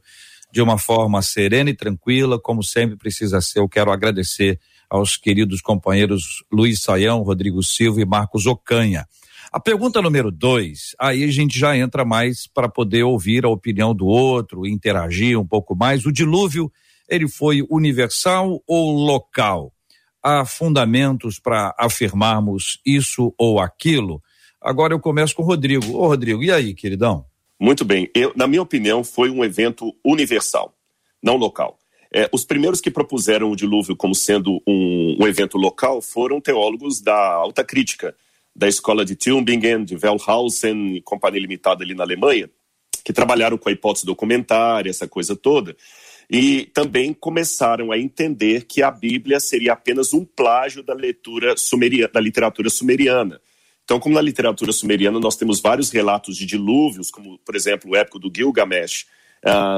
de 0.52 0.62
uma 0.62 0.78
forma 0.78 1.20
serena 1.20 1.70
e 1.70 1.74
tranquila, 1.74 2.38
como 2.38 2.62
sempre 2.62 2.96
precisa 2.96 3.40
ser. 3.40 3.58
Eu 3.58 3.68
quero 3.68 3.90
agradecer 3.90 4.60
aos 4.88 5.16
queridos 5.16 5.60
companheiros 5.60 6.44
Luiz 6.52 6.80
Saião, 6.80 7.22
Rodrigo 7.22 7.60
Silva 7.60 8.00
e 8.00 8.04
Marcos 8.04 8.46
Ocanha. 8.46 9.04
A 9.52 9.58
pergunta 9.58 10.00
número 10.00 10.30
dois, 10.30 10.94
aí 10.98 11.24
a 11.24 11.30
gente 11.30 11.58
já 11.58 11.76
entra 11.76 12.04
mais 12.04 12.46
para 12.46 12.68
poder 12.68 13.02
ouvir 13.02 13.44
a 13.44 13.48
opinião 13.48 13.92
do 13.92 14.06
outro, 14.06 14.66
interagir 14.66 15.38
um 15.38 15.46
pouco 15.46 15.74
mais. 15.74 16.06
O 16.06 16.12
dilúvio, 16.12 16.70
ele 17.08 17.28
foi 17.28 17.66
universal 17.68 18.62
ou 18.66 18.92
local? 18.92 19.73
Há 20.24 20.46
fundamentos 20.46 21.38
para 21.38 21.74
afirmarmos 21.78 22.80
isso 22.84 23.34
ou 23.36 23.60
aquilo. 23.60 24.22
Agora 24.58 24.94
eu 24.94 24.98
começo 24.98 25.34
com 25.36 25.42
o 25.42 25.44
Rodrigo. 25.44 25.94
Ô, 25.94 26.08
Rodrigo, 26.08 26.42
e 26.42 26.50
aí, 26.50 26.74
queridão? 26.74 27.26
Muito 27.60 27.84
bem. 27.84 28.10
Eu, 28.14 28.32
na 28.34 28.46
minha 28.46 28.62
opinião, 28.62 29.04
foi 29.04 29.28
um 29.28 29.44
evento 29.44 29.94
universal, 30.02 30.74
não 31.22 31.36
local. 31.36 31.78
É, 32.12 32.28
os 32.32 32.44
primeiros 32.44 32.80
que 32.80 32.90
propuseram 32.90 33.50
o 33.50 33.56
dilúvio 33.56 33.94
como 33.94 34.14
sendo 34.14 34.62
um, 34.66 35.18
um, 35.20 35.26
evento 35.26 35.58
local 35.58 36.00
foram 36.00 36.40
teólogos 36.40 37.00
da 37.00 37.32
alta 37.34 37.62
crítica, 37.64 38.16
da 38.56 38.68
escola 38.68 39.04
de 39.04 39.16
Tübingen, 39.16 39.84
de 39.84 39.96
Wellhausen 39.96 40.96
e 40.96 41.02
Companhia 41.02 41.40
Limitada 41.40 41.82
ali 41.82 41.92
na 41.92 42.04
Alemanha, 42.04 42.48
que 43.04 43.12
trabalharam 43.12 43.58
com 43.58 43.68
a 43.68 43.72
hipótese 43.72 44.06
documentária, 44.06 44.88
essa 44.88 45.08
coisa 45.08 45.36
toda 45.36 45.76
e 46.30 46.66
também 46.74 47.12
começaram 47.12 47.92
a 47.92 47.98
entender 47.98 48.64
que 48.64 48.82
a 48.82 48.90
Bíblia 48.90 49.38
seria 49.40 49.72
apenas 49.72 50.12
um 50.12 50.24
plágio 50.24 50.82
da 50.82 50.94
leitura 50.94 51.56
sumeriana, 51.56 52.10
da 52.12 52.20
literatura 52.20 52.70
sumeriana. 52.70 53.40
Então, 53.84 54.00
como 54.00 54.14
na 54.14 54.20
literatura 54.20 54.72
sumeriana 54.72 55.20
nós 55.20 55.36
temos 55.36 55.60
vários 55.60 55.90
relatos 55.90 56.36
de 56.36 56.46
dilúvios, 56.46 57.10
como, 57.10 57.38
por 57.38 57.54
exemplo, 57.54 57.90
o 57.90 57.96
épico 57.96 58.18
do 58.18 58.32
Gilgamesh, 58.34 59.06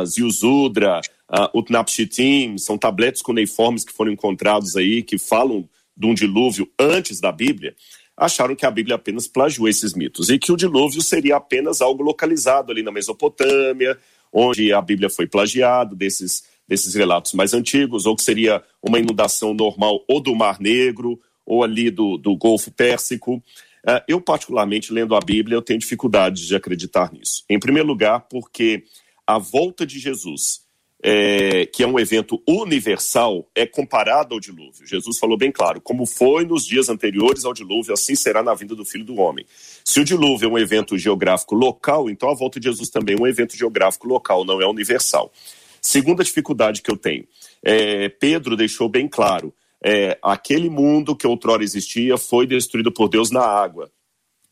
Ziusudra, 0.04 1.00
uh, 1.28 1.58
Utnapishtim, 1.58 2.56
são 2.58 2.78
tabletes 2.78 3.22
cuneiformes 3.22 3.84
que 3.84 3.92
foram 3.92 4.12
encontrados 4.12 4.76
aí, 4.76 5.02
que 5.02 5.18
falam 5.18 5.68
de 5.96 6.06
um 6.06 6.14
dilúvio 6.14 6.70
antes 6.78 7.20
da 7.20 7.32
Bíblia, 7.32 7.74
acharam 8.16 8.54
que 8.54 8.64
a 8.64 8.70
Bíblia 8.70 8.96
apenas 8.96 9.26
plagiou 9.26 9.68
esses 9.68 9.94
mitos 9.94 10.28
e 10.28 10.38
que 10.38 10.52
o 10.52 10.56
dilúvio 10.56 11.02
seria 11.02 11.36
apenas 11.36 11.80
algo 11.80 12.02
localizado 12.02 12.72
ali 12.72 12.82
na 12.82 12.92
Mesopotâmia, 12.92 13.98
onde 14.38 14.70
a 14.70 14.82
Bíblia 14.82 15.08
foi 15.08 15.26
plagiada, 15.26 15.96
desses, 15.96 16.44
desses 16.68 16.94
relatos 16.94 17.32
mais 17.32 17.54
antigos, 17.54 18.04
ou 18.04 18.14
que 18.14 18.22
seria 18.22 18.62
uma 18.82 18.98
inundação 18.98 19.54
normal 19.54 20.04
ou 20.06 20.20
do 20.20 20.34
Mar 20.34 20.60
Negro, 20.60 21.18
ou 21.46 21.64
ali 21.64 21.90
do, 21.90 22.18
do 22.18 22.36
Golfo 22.36 22.70
Pérsico. 22.70 23.36
Uh, 23.36 24.02
eu, 24.06 24.20
particularmente, 24.20 24.92
lendo 24.92 25.16
a 25.16 25.20
Bíblia, 25.20 25.56
eu 25.56 25.62
tenho 25.62 25.78
dificuldade 25.78 26.46
de 26.46 26.54
acreditar 26.54 27.10
nisso. 27.14 27.44
Em 27.48 27.58
primeiro 27.58 27.88
lugar, 27.88 28.26
porque 28.28 28.84
a 29.26 29.38
volta 29.38 29.86
de 29.86 29.98
Jesus 29.98 30.65
é, 31.08 31.66
que 31.66 31.84
é 31.84 31.86
um 31.86 32.00
evento 32.00 32.42
universal, 32.48 33.48
é 33.54 33.64
comparado 33.64 34.34
ao 34.34 34.40
dilúvio. 34.40 34.84
Jesus 34.84 35.20
falou 35.20 35.38
bem 35.38 35.52
claro: 35.52 35.80
como 35.80 36.04
foi 36.04 36.44
nos 36.44 36.66
dias 36.66 36.88
anteriores 36.88 37.44
ao 37.44 37.54
dilúvio, 37.54 37.94
assim 37.94 38.16
será 38.16 38.42
na 38.42 38.52
vinda 38.54 38.74
do 38.74 38.84
filho 38.84 39.04
do 39.04 39.14
homem. 39.20 39.46
Se 39.84 40.00
o 40.00 40.04
dilúvio 40.04 40.48
é 40.48 40.52
um 40.52 40.58
evento 40.58 40.98
geográfico 40.98 41.54
local, 41.54 42.10
então 42.10 42.28
a 42.28 42.34
volta 42.34 42.58
de 42.58 42.66
Jesus 42.66 42.90
também 42.90 43.14
é 43.16 43.20
um 43.20 43.26
evento 43.26 43.56
geográfico 43.56 44.08
local, 44.08 44.44
não 44.44 44.60
é 44.60 44.66
universal. 44.66 45.32
Segunda 45.80 46.24
dificuldade 46.24 46.82
que 46.82 46.90
eu 46.90 46.96
tenho: 46.96 47.24
é, 47.62 48.08
Pedro 48.08 48.56
deixou 48.56 48.88
bem 48.88 49.06
claro. 49.06 49.54
É, 49.80 50.18
aquele 50.20 50.68
mundo 50.68 51.14
que 51.14 51.24
outrora 51.24 51.62
existia 51.62 52.18
foi 52.18 52.48
destruído 52.48 52.90
por 52.90 53.08
Deus 53.08 53.30
na 53.30 53.42
água. 53.42 53.92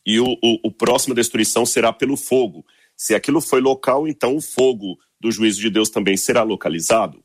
E 0.06 0.20
o, 0.20 0.34
o, 0.40 0.68
o 0.68 0.70
próxima 0.70 1.16
destruição 1.16 1.66
será 1.66 1.92
pelo 1.92 2.16
fogo. 2.16 2.64
Se 2.96 3.12
aquilo 3.12 3.40
foi 3.40 3.60
local, 3.60 4.06
então 4.06 4.36
o 4.36 4.40
fogo 4.40 4.96
do 5.24 5.32
juízo 5.32 5.58
de 5.58 5.70
Deus 5.70 5.88
também 5.88 6.16
será 6.18 6.42
localizado. 6.42 7.24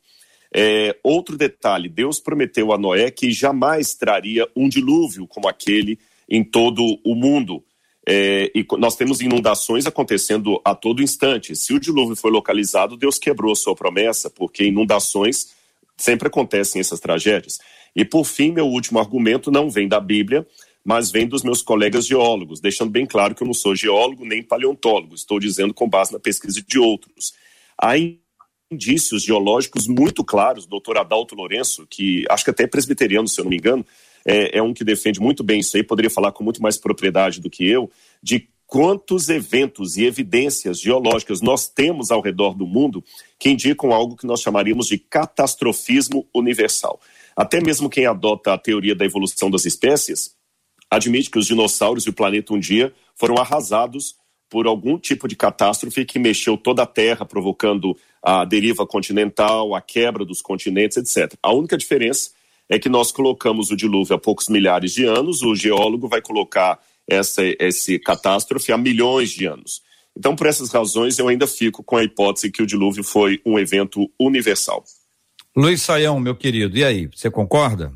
É, 0.54 0.96
outro 1.02 1.36
detalhe: 1.36 1.88
Deus 1.88 2.18
prometeu 2.18 2.72
a 2.72 2.78
Noé 2.78 3.10
que 3.10 3.30
jamais 3.30 3.94
traria 3.94 4.48
um 4.56 4.68
dilúvio 4.68 5.26
como 5.26 5.46
aquele 5.46 5.98
em 6.28 6.42
todo 6.42 6.82
o 7.04 7.14
mundo. 7.14 7.62
É, 8.08 8.50
e 8.54 8.66
nós 8.78 8.96
temos 8.96 9.20
inundações 9.20 9.86
acontecendo 9.86 10.60
a 10.64 10.74
todo 10.74 11.02
instante. 11.02 11.54
Se 11.54 11.74
o 11.74 11.78
dilúvio 11.78 12.16
foi 12.16 12.30
localizado, 12.30 12.96
Deus 12.96 13.18
quebrou 13.18 13.52
a 13.52 13.56
sua 13.56 13.76
promessa, 13.76 14.30
porque 14.30 14.64
inundações 14.64 15.54
sempre 15.96 16.28
acontecem 16.28 16.80
essas 16.80 16.98
tragédias. 16.98 17.58
E 17.94 18.04
por 18.04 18.24
fim, 18.24 18.50
meu 18.50 18.66
último 18.66 18.98
argumento 18.98 19.50
não 19.50 19.68
vem 19.68 19.86
da 19.86 20.00
Bíblia, 20.00 20.46
mas 20.82 21.10
vem 21.10 21.28
dos 21.28 21.42
meus 21.42 21.60
colegas 21.60 22.06
geólogos, 22.06 22.58
deixando 22.58 22.90
bem 22.90 23.04
claro 23.04 23.34
que 23.34 23.42
eu 23.42 23.46
não 23.46 23.52
sou 23.52 23.76
geólogo 23.76 24.24
nem 24.24 24.42
paleontólogo, 24.42 25.14
estou 25.14 25.38
dizendo 25.38 25.74
com 25.74 25.86
base 25.86 26.10
na 26.10 26.18
pesquisa 26.18 26.62
de 26.66 26.78
outros 26.78 27.34
há 27.80 27.94
indícios 28.70 29.22
geológicos 29.22 29.86
muito 29.86 30.24
claros. 30.24 30.64
O 30.64 30.68
doutor 30.68 30.98
Adalto 30.98 31.34
Lourenço, 31.34 31.86
que 31.88 32.24
acho 32.28 32.44
que 32.44 32.50
até 32.50 32.64
é 32.64 32.66
presbiteriano, 32.66 33.26
se 33.26 33.40
eu 33.40 33.44
não 33.44 33.50
me 33.50 33.56
engano, 33.56 33.84
é, 34.24 34.58
é 34.58 34.62
um 34.62 34.74
que 34.74 34.84
defende 34.84 35.20
muito 35.20 35.42
bem 35.42 35.60
isso 35.60 35.76
aí, 35.76 35.82
poderia 35.82 36.10
falar 36.10 36.32
com 36.32 36.44
muito 36.44 36.62
mais 36.62 36.76
propriedade 36.76 37.40
do 37.40 37.50
que 37.50 37.66
eu, 37.66 37.90
de 38.22 38.48
quantos 38.66 39.28
eventos 39.28 39.96
e 39.96 40.04
evidências 40.04 40.80
geológicas 40.80 41.40
nós 41.40 41.68
temos 41.68 42.12
ao 42.12 42.20
redor 42.20 42.54
do 42.54 42.66
mundo 42.66 43.02
que 43.36 43.50
indicam 43.50 43.92
algo 43.92 44.16
que 44.16 44.26
nós 44.26 44.40
chamaríamos 44.40 44.86
de 44.86 44.96
catastrofismo 44.96 46.28
universal. 46.32 47.00
Até 47.34 47.60
mesmo 47.60 47.90
quem 47.90 48.06
adota 48.06 48.52
a 48.52 48.58
teoria 48.58 48.94
da 48.94 49.04
evolução 49.04 49.50
das 49.50 49.64
espécies 49.64 50.36
admite 50.88 51.30
que 51.30 51.38
os 51.38 51.46
dinossauros 51.46 52.04
e 52.04 52.10
o 52.10 52.12
planeta 52.12 52.54
um 52.54 52.60
dia 52.60 52.92
foram 53.16 53.36
arrasados 53.38 54.14
por 54.50 54.66
algum 54.66 54.98
tipo 54.98 55.28
de 55.28 55.36
catástrofe 55.36 56.04
que 56.04 56.18
mexeu 56.18 56.56
toda 56.56 56.82
a 56.82 56.86
Terra, 56.86 57.24
provocando 57.24 57.96
a 58.20 58.44
deriva 58.44 58.84
continental, 58.84 59.74
a 59.74 59.80
quebra 59.80 60.24
dos 60.24 60.42
continentes, 60.42 60.96
etc. 60.96 61.34
A 61.40 61.52
única 61.52 61.78
diferença 61.78 62.30
é 62.68 62.78
que 62.78 62.88
nós 62.88 63.12
colocamos 63.12 63.70
o 63.70 63.76
dilúvio 63.76 64.16
há 64.16 64.18
poucos 64.18 64.48
milhares 64.48 64.92
de 64.92 65.04
anos, 65.04 65.42
o 65.42 65.54
geólogo 65.54 66.08
vai 66.08 66.20
colocar 66.20 66.80
essa 67.08 67.42
esse 67.58 67.98
catástrofe 67.98 68.72
há 68.72 68.76
milhões 68.76 69.30
de 69.30 69.46
anos. 69.46 69.82
Então, 70.16 70.34
por 70.34 70.46
essas 70.46 70.70
razões, 70.70 71.18
eu 71.18 71.28
ainda 71.28 71.46
fico 71.46 71.82
com 71.82 71.96
a 71.96 72.04
hipótese 72.04 72.50
que 72.50 72.62
o 72.62 72.66
dilúvio 72.66 73.04
foi 73.04 73.40
um 73.46 73.58
evento 73.58 74.10
universal. 74.18 74.84
Luiz 75.56 75.82
Saião, 75.82 76.18
meu 76.20 76.36
querido, 76.36 76.76
e 76.76 76.84
aí, 76.84 77.06
você 77.06 77.30
concorda? 77.30 77.92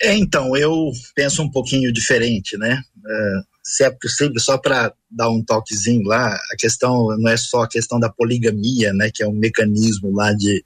É, 0.00 0.14
então, 0.16 0.56
eu 0.56 0.90
penso 1.14 1.42
um 1.42 1.50
pouquinho 1.50 1.92
diferente, 1.92 2.56
né? 2.56 2.80
É, 3.06 3.40
se 3.68 3.84
é 3.84 3.90
possível, 3.90 4.40
só 4.40 4.56
para 4.56 4.94
dar 5.10 5.28
um 5.28 5.44
toquezinho 5.44 6.02
lá, 6.04 6.34
a 6.34 6.56
questão 6.58 7.14
não 7.18 7.30
é 7.30 7.36
só 7.36 7.62
a 7.62 7.68
questão 7.68 8.00
da 8.00 8.08
poligamia, 8.08 8.94
né, 8.94 9.10
que 9.12 9.22
é 9.22 9.28
um 9.28 9.34
mecanismo 9.34 10.10
lá 10.14 10.32
de, 10.32 10.64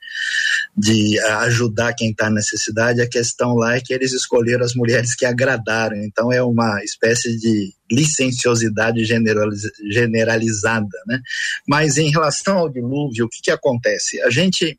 de 0.77 1.19
ajudar 1.19 1.95
quem 1.95 2.11
está 2.11 2.29
em 2.29 2.35
necessidade. 2.35 3.03
A 3.03 3.09
questão 3.09 3.55
lá 3.55 3.75
é 3.75 3.81
que 3.81 3.93
eles 3.93 4.13
escolheram 4.13 4.65
as 4.65 4.75
mulheres 4.75 5.17
que 5.17 5.27
agradaram. 5.27 5.97
Então 5.97 6.33
é 6.33 6.41
uma 6.43 6.83
espécie 6.85 7.37
de 7.39 7.73
licenciosidade 7.91 9.05
generalizada, 9.05 10.99
né? 11.07 11.21
Mas 11.69 11.99
em 11.99 12.11
relação 12.11 12.59
ao 12.59 12.69
dilúvio, 12.69 13.27
o 13.27 13.29
que, 13.29 13.43
que 13.43 13.51
acontece? 13.51 14.21
A 14.23 14.31
gente 14.31 14.79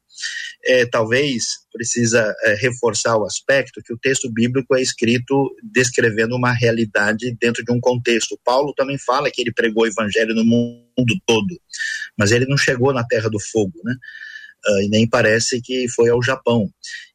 é, 0.66 0.86
talvez 0.86 1.44
precisa 1.72 2.34
é, 2.44 2.56
reforçar 2.56 3.18
o 3.18 3.26
aspecto 3.26 3.82
que 3.84 3.94
o 3.94 3.98
texto 3.98 4.32
bíblico 4.32 4.76
é 4.76 4.82
escrito 4.82 5.54
descrevendo 5.62 6.36
uma 6.36 6.54
realidade 6.54 7.36
dentro 7.40 7.64
de 7.64 7.72
um 7.72 7.80
contexto. 7.80 8.40
Paulo 8.44 8.74
também 8.74 8.98
fala 8.98 9.30
que 9.32 9.42
ele 9.42 9.52
pregou 9.52 9.84
o 9.84 9.88
evangelho 9.88 10.34
no 10.34 10.46
mundo 10.46 11.16
todo, 11.26 11.60
mas 12.18 12.32
ele 12.32 12.46
não 12.46 12.58
chegou 12.58 12.94
na 12.94 13.04
terra 13.04 13.30
do 13.30 13.40
fogo, 13.40 13.80
né? 13.84 13.96
Uh, 14.66 14.82
e 14.84 14.90
nem 14.90 15.08
parece 15.08 15.62
que 15.62 15.90
foi 15.90 16.10
ao 16.10 16.24
Japão. 16.24 16.70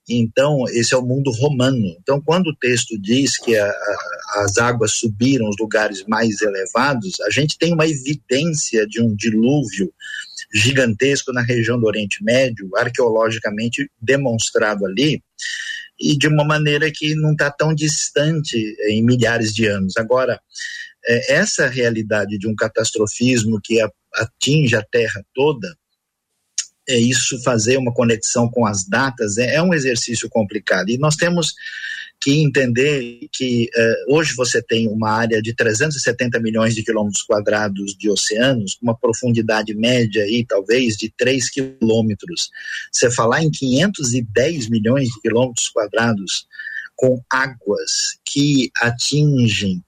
Então, 0.09 0.65
esse 0.69 0.95
é 0.95 0.97
o 0.97 1.05
mundo 1.05 1.31
romano. 1.31 1.97
Então, 2.01 2.21
quando 2.21 2.49
o 2.49 2.57
texto 2.57 2.99
diz 2.99 3.37
que 3.37 3.57
a, 3.57 3.67
a, 3.67 4.43
as 4.45 4.57
águas 4.57 4.93
subiram 4.93 5.47
aos 5.47 5.57
lugares 5.59 6.05
mais 6.07 6.41
elevados, 6.41 7.21
a 7.21 7.31
gente 7.31 7.59
tem 7.59 7.75
uma 7.75 7.87
evidência 7.87 8.87
de 8.87 9.03
um 9.03 9.15
dilúvio 9.15 9.93
gigantesco 10.55 11.33
na 11.33 11.43
região 11.43 11.79
do 11.79 11.87
Oriente 11.87 12.25
Médio, 12.25 12.71
arqueologicamente 12.77 13.91
demonstrado 14.01 14.87
ali, 14.87 15.23
e 16.01 16.17
de 16.17 16.29
uma 16.29 16.45
maneira 16.45 16.91
que 16.91 17.15
não 17.15 17.33
está 17.33 17.51
tão 17.51 17.75
distante 17.75 18.57
em 18.89 19.03
milhares 19.03 19.53
de 19.53 19.67
anos. 19.67 19.97
Agora, 19.97 20.41
é, 21.05 21.35
essa 21.35 21.67
realidade 21.67 22.39
de 22.39 22.47
um 22.47 22.55
catastrofismo 22.55 23.61
que 23.63 23.79
atinge 24.15 24.77
a 24.77 24.83
Terra 24.83 25.23
toda, 25.35 25.69
é 26.89 26.97
isso 26.97 27.41
fazer 27.43 27.77
uma 27.77 27.93
conexão 27.93 28.49
com 28.51 28.67
as 28.67 28.85
datas 28.87 29.37
é, 29.37 29.57
é 29.57 29.63
um 29.63 29.75
exercício 29.75 30.29
complicado. 30.29 30.89
E 30.89 30.99
nós 30.99 31.17
temos 31.17 31.55
que 32.21 32.43
entender 32.43 33.29
que 33.33 33.69
uh, 33.77 34.15
hoje 34.17 34.35
você 34.35 34.61
tem 34.61 34.89
uma 34.89 35.11
área 35.11 35.41
de 35.41 35.55
370 35.55 36.41
milhões 36.41 36.75
de 36.75 36.83
quilômetros 36.83 37.23
quadrados 37.23 37.95
de 37.97 38.11
oceanos, 38.11 38.77
uma 38.83 38.97
profundidade 38.97 39.73
média 39.75 40.25
aí, 40.25 40.45
talvez, 40.45 40.97
de 40.97 41.13
3 41.17 41.49
quilômetros. 41.51 42.51
Você 42.93 43.11
falar 43.11 43.43
em 43.45 43.51
510 43.51 44.69
milhões 44.69 45.09
de 45.09 45.21
quilômetros 45.21 45.69
quadrados 45.69 46.47
com 46.97 47.23
águas 47.31 48.19
que 48.25 48.71
atingem 48.81 49.85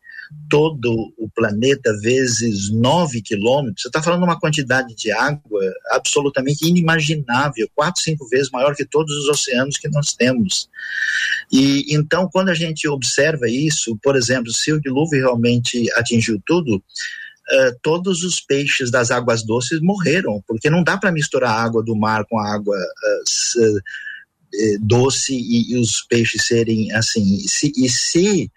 todo 0.48 1.12
o 1.16 1.28
planeta 1.34 1.92
vezes 2.00 2.70
9 2.70 3.22
quilômetros, 3.22 3.82
você 3.82 3.88
está 3.88 4.02
falando 4.02 4.24
uma 4.24 4.38
quantidade 4.38 4.94
de 4.94 5.10
água 5.12 5.62
absolutamente 5.90 6.66
inimaginável, 6.66 7.68
quatro, 7.74 8.02
cinco 8.02 8.28
vezes 8.28 8.50
maior 8.50 8.74
que 8.74 8.84
todos 8.84 9.16
os 9.16 9.28
oceanos 9.28 9.76
que 9.76 9.88
nós 9.88 10.12
temos. 10.12 10.68
E 11.52 11.94
então, 11.94 12.28
quando 12.30 12.48
a 12.48 12.54
gente 12.54 12.88
observa 12.88 13.48
isso, 13.48 13.96
por 14.02 14.16
exemplo, 14.16 14.52
se 14.52 14.72
o 14.72 14.80
dilúvio 14.80 15.20
realmente 15.20 15.90
atingiu 15.94 16.40
tudo, 16.44 16.82
Uh, 17.52 17.74
todos 17.82 18.22
os 18.22 18.38
peixes 18.38 18.92
das 18.92 19.10
águas 19.10 19.44
doces 19.44 19.80
morreram, 19.80 20.40
porque 20.46 20.70
não 20.70 20.84
dá 20.84 20.96
para 20.96 21.10
misturar 21.10 21.50
a 21.50 21.60
água 21.60 21.82
do 21.82 21.96
mar 21.96 22.24
com 22.26 22.38
a 22.38 22.54
água 22.54 22.76
uh, 22.76 23.80
doce 24.80 25.34
e, 25.34 25.72
e, 25.72 25.76
os 25.76 26.02
peixes 26.08 26.46
serem 26.46 26.92
assim. 26.92 27.38
E 27.38 27.48
se, 27.48 27.72
e 27.76 27.88
se 27.88 28.52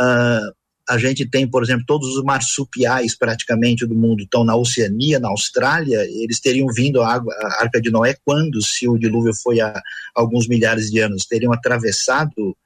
uh, 0.00 0.54
a 0.90 0.98
gente 0.98 1.24
tem, 1.24 1.48
por 1.48 1.62
exemplo, 1.62 1.84
todos 1.86 2.16
os 2.16 2.24
marsupiais 2.24 3.16
praticamente 3.16 3.86
do 3.86 3.94
mundo 3.94 4.24
estão 4.24 4.42
na 4.42 4.56
Oceania, 4.56 5.20
na 5.20 5.28
Austrália, 5.28 6.04
eles 6.10 6.40
teriam 6.40 6.66
vindo 6.66 7.00
à 7.00 7.22
Arca 7.60 7.80
de 7.80 7.92
Noé 7.92 8.16
quando, 8.24 8.60
se 8.60 8.88
o 8.88 8.98
dilúvio 8.98 9.32
foi 9.40 9.60
há 9.60 9.80
alguns 10.12 10.48
milhares 10.48 10.90
de 10.90 10.98
anos, 10.98 11.26
teriam 11.26 11.52
atravessado 11.52 12.56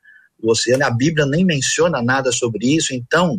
o 0.42 0.50
oceano. 0.50 0.86
A 0.86 0.90
Bíblia 0.90 1.26
nem 1.26 1.44
menciona 1.44 2.00
nada 2.00 2.32
sobre 2.32 2.74
isso, 2.74 2.94
então 2.94 3.38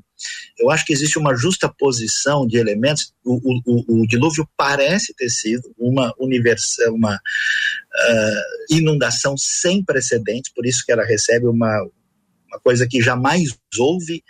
eu 0.60 0.69
acho 0.69 0.86
que 0.86 0.93
existe 0.93 1.17
uma 1.17 1.36
justa 1.36 1.67
posição 1.67 2.45
de 2.45 2.58
elementos. 2.58 3.12
O, 3.24 3.39
o, 3.65 4.02
o 4.02 4.08
dilúvio 4.08 4.48
parece 4.56 5.15
ter 5.15 5.32
sido 5.32 5.63
uma, 5.80 6.13
universa, 6.19 6.91
uma 6.91 7.15
uh, 7.15 8.76
inundação 8.76 9.36
sem 9.36 9.84
precedentes, 9.84 10.54
por 10.54 10.63
isso 10.63 10.84
que 10.86 10.91
ela 10.91 11.04
recebe 11.04 11.48
uma, 11.48 11.82
uma 12.48 12.60
coisa 12.60 12.88
que 12.88 13.02
jamais 13.02 13.50
houve 13.80 14.24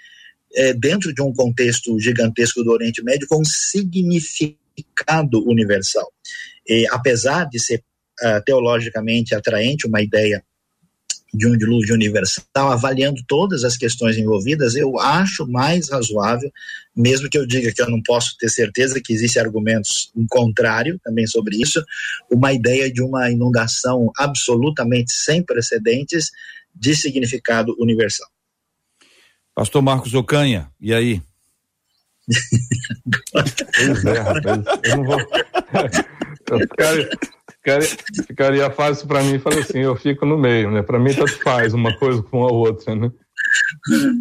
é, 0.56 0.74
dentro 0.74 1.13
de 1.13 1.22
um 1.22 1.34
contexto 1.34 2.00
gigantesco 2.00 2.63
do 2.63 2.72
Oriente 2.72 3.04
Médio 3.04 3.28
com 3.28 3.44
significado 3.44 4.58
universal. 5.48 6.12
E, 6.68 6.88
apesar 6.89 7.46
de 7.46 7.60
ser 7.60 7.84
uh, 8.22 8.44
teologicamente 8.44 9.36
atraente 9.36 9.88
uma 9.88 10.02
ideia 10.02 10.44
de 11.34 11.48
um 11.48 11.58
dilúvio 11.58 11.94
universal, 11.94 12.72
avaliando 12.72 13.22
todas 13.28 13.63
as 13.65 13.76
questões 13.76 14.18
envolvidas, 14.18 14.76
eu 14.76 14.98
acho 15.00 15.46
mais 15.46 15.89
razoável, 15.89 16.50
mesmo 16.96 17.30
que 17.30 17.38
eu 17.38 17.46
diga 17.46 17.74
que 17.74 17.82
eu 17.82 17.89
não 17.89 18.02
posso 18.02 18.38
ter 18.38 18.50
certeza 18.50 19.02
que 19.04 19.12
existem 19.12 19.41
argumentos 19.41 20.12
contrário 20.30 20.98
também 21.04 21.28
sobre 21.28 21.58
isso, 21.58 21.84
uma 22.32 22.54
ideia 22.54 22.91
de 22.91 23.02
uma 23.02 23.30
inundação 23.30 24.12
absolutamente 24.18 25.12
sem 25.12 25.44
precedentes 25.44 26.30
de 26.74 26.96
significado 26.96 27.76
universal. 27.80 28.30
Pastor 29.56 29.82
Marcos 29.82 30.13
Ocanha, 30.13 30.70
e 30.82 30.94
aí? 30.94 31.22
pois 33.74 34.06
é, 34.06 34.20
rapaz. 34.20 34.65
Eu 34.84 34.98
não 34.98 35.04
vou. 35.06 35.20
Ficaria, 36.60 37.10
ficaria, 37.50 37.88
ficaria 38.28 38.72
fácil 38.72 39.08
para 39.08 39.24
mim 39.24 39.39
falar 39.39 39.60
assim: 39.60 39.80
eu 39.80 39.96
fico 39.96 40.26
no 40.26 40.38
meio, 40.38 40.70
né? 40.72 40.82
Para 40.82 41.00
mim, 41.00 41.13
tanto 41.13 41.41
faz 41.41 41.74
uma 41.74 41.98
coisa 41.98 42.22
com 42.22 42.44
a 42.44 42.52
outra, 42.52 42.94
né? 42.96 43.10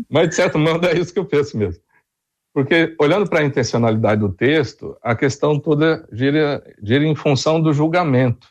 Mas, 0.08 0.28
de 0.28 0.36
certo 0.36 0.56
modo, 0.56 0.86
é 0.86 0.96
isso 0.96 1.12
que 1.12 1.18
eu 1.18 1.24
penso 1.24 1.58
mesmo. 1.58 1.82
Porque, 2.52 2.94
olhando 3.00 3.28
para 3.28 3.40
a 3.40 3.44
intencionalidade 3.44 4.20
do 4.20 4.32
texto, 4.32 4.96
a 5.02 5.16
questão 5.16 5.58
toda 5.58 6.08
gira, 6.12 6.62
gira 6.80 7.04
em 7.04 7.16
função 7.16 7.60
do 7.60 7.72
julgamento. 7.72 8.46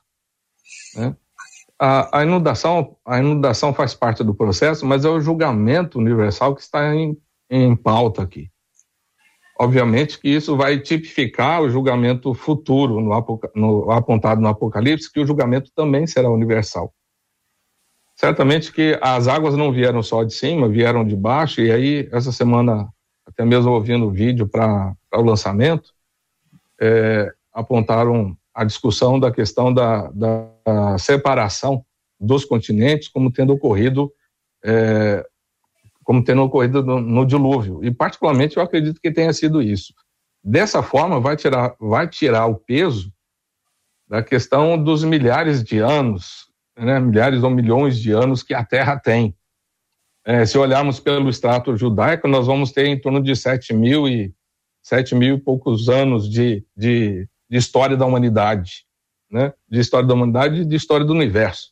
Né? 0.95 1.15
A, 1.79 2.19
a, 2.19 2.23
inundação, 2.23 2.95
a 3.05 3.19
inundação 3.19 3.73
faz 3.73 3.93
parte 3.93 4.23
do 4.23 4.33
processo, 4.33 4.85
mas 4.85 5.05
é 5.05 5.09
o 5.09 5.19
julgamento 5.19 5.99
universal 5.99 6.55
que 6.55 6.61
está 6.61 6.95
em, 6.95 7.17
em 7.49 7.75
pauta 7.75 8.21
aqui. 8.21 8.49
Obviamente 9.59 10.19
que 10.19 10.29
isso 10.29 10.57
vai 10.57 10.79
tipificar 10.79 11.61
o 11.61 11.69
julgamento 11.69 12.33
futuro 12.33 12.99
no, 12.99 13.41
no, 13.55 13.91
apontado 13.91 14.41
no 14.41 14.47
Apocalipse, 14.47 15.11
que 15.11 15.19
o 15.19 15.25
julgamento 15.25 15.71
também 15.75 16.07
será 16.07 16.29
universal. 16.29 16.93
Certamente 18.15 18.71
que 18.71 18.97
as 19.01 19.27
águas 19.27 19.55
não 19.55 19.71
vieram 19.71 20.01
só 20.01 20.23
de 20.23 20.33
cima, 20.33 20.67
vieram 20.67 21.05
de 21.05 21.15
baixo, 21.15 21.61
e 21.61 21.71
aí, 21.71 22.09
essa 22.11 22.31
semana, 22.31 22.87
até 23.25 23.43
mesmo 23.43 23.71
ouvindo 23.71 24.07
o 24.07 24.11
vídeo 24.11 24.47
para 24.47 24.95
o 25.13 25.21
lançamento, 25.21 25.91
é, 26.79 27.31
apontaram 27.51 28.35
a 28.53 28.63
discussão 28.63 29.19
da 29.19 29.31
questão 29.31 29.73
da, 29.73 30.09
da 30.11 30.97
separação 30.97 31.83
dos 32.19 32.45
continentes 32.45 33.07
como 33.07 33.31
tendo 33.31 33.53
ocorrido 33.53 34.11
é, 34.63 35.25
como 36.03 36.23
tendo 36.23 36.43
ocorrido 36.43 36.83
no, 36.83 36.99
no, 36.99 37.25
dilúvio. 37.25 37.83
E 37.83 37.91
particularmente 37.91 38.57
eu 38.57 38.63
acredito 38.63 38.99
que 38.99 39.11
tenha 39.11 39.31
sido 39.33 39.61
isso. 39.61 39.93
Dessa 40.43 40.83
forma 40.83 41.19
vai 41.19 41.35
tirar 41.35 41.75
vai 41.79 42.07
tirar 42.07 42.45
o 42.47 42.55
peso 42.55 43.11
da 44.07 44.21
questão 44.21 44.81
dos 44.81 45.03
milhares 45.03 45.63
de 45.63 45.79
anos 45.79 46.51
né, 46.77 46.99
milhares 46.99 47.43
ou 47.43 47.49
milhões 47.49 47.99
de 47.99 48.11
anos 48.11 48.43
que 48.43 48.53
a 48.53 48.65
Terra 48.65 48.99
tem. 48.99 49.35
É, 50.25 50.45
se 50.45 50.57
olharmos 50.57 50.99
pelo 50.99 51.29
extrato 51.29 51.75
judaico 51.75 52.27
nós 52.27 52.47
vamos 52.47 52.71
ter 52.71 52.87
em 52.87 52.99
torno 52.99 53.21
de 53.21 53.35
sete 53.35 53.73
mil 53.73 54.07
e 54.07 54.33
sete 54.81 55.15
mil 55.15 55.35
e 55.35 55.41
poucos 55.41 55.89
anos 55.89 56.29
de, 56.29 56.65
de 56.75 57.27
de 57.53 57.59
história 57.59 57.95
da 57.95 58.03
humanidade, 58.03 58.83
né? 59.29 59.53
de 59.69 59.79
história 59.79 60.07
da 60.07 60.15
humanidade 60.15 60.61
e 60.61 60.65
de 60.65 60.75
história 60.75 61.05
do 61.05 61.13
universo. 61.13 61.71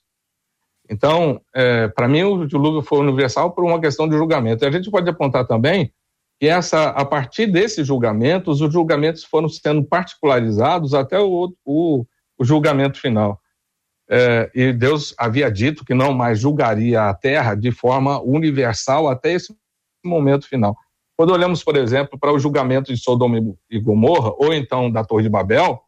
Então, 0.87 1.41
é, 1.55 1.87
para 1.87 2.07
mim, 2.07 2.21
o 2.21 2.45
dilúvio 2.45 2.83
foi 2.83 2.99
universal 2.99 3.51
por 3.51 3.63
uma 3.63 3.81
questão 3.81 4.07
de 4.07 4.15
julgamento. 4.15 4.63
E 4.63 4.67
a 4.67 4.71
gente 4.71 4.91
pode 4.91 5.09
apontar 5.09 5.47
também 5.47 5.91
que 6.39 6.45
essa, 6.45 6.89
a 6.89 7.03
partir 7.03 7.47
desses 7.47 7.87
julgamentos, 7.87 8.61
os 8.61 8.71
julgamentos 8.71 9.23
foram 9.23 9.49
sendo 9.49 9.83
particularizados 9.83 10.93
até 10.93 11.19
o, 11.19 11.51
o, 11.65 12.05
o 12.37 12.45
julgamento 12.45 12.99
final. 12.99 13.41
É, 14.07 14.51
e 14.53 14.71
Deus 14.73 15.15
havia 15.17 15.49
dito 15.49 15.83
que 15.83 15.95
não 15.95 16.13
mais 16.13 16.39
julgaria 16.39 17.09
a 17.09 17.13
terra 17.15 17.55
de 17.55 17.71
forma 17.71 18.21
universal 18.21 19.07
até 19.07 19.31
esse 19.31 19.51
momento 20.05 20.47
final. 20.47 20.77
Quando 21.21 21.33
olhamos, 21.33 21.63
por 21.63 21.77
exemplo, 21.77 22.17
para 22.17 22.33
o 22.33 22.39
julgamento 22.39 22.91
de 22.91 22.99
Sodoma 22.99 23.37
e 23.69 23.79
Gomorra, 23.79 24.33
ou 24.39 24.51
então 24.51 24.89
da 24.89 25.05
Torre 25.05 25.21
de 25.21 25.29
Babel, 25.29 25.79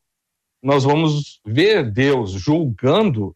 nós 0.62 0.84
vamos 0.84 1.42
ver 1.44 1.90
Deus 1.90 2.34
julgando, 2.34 3.36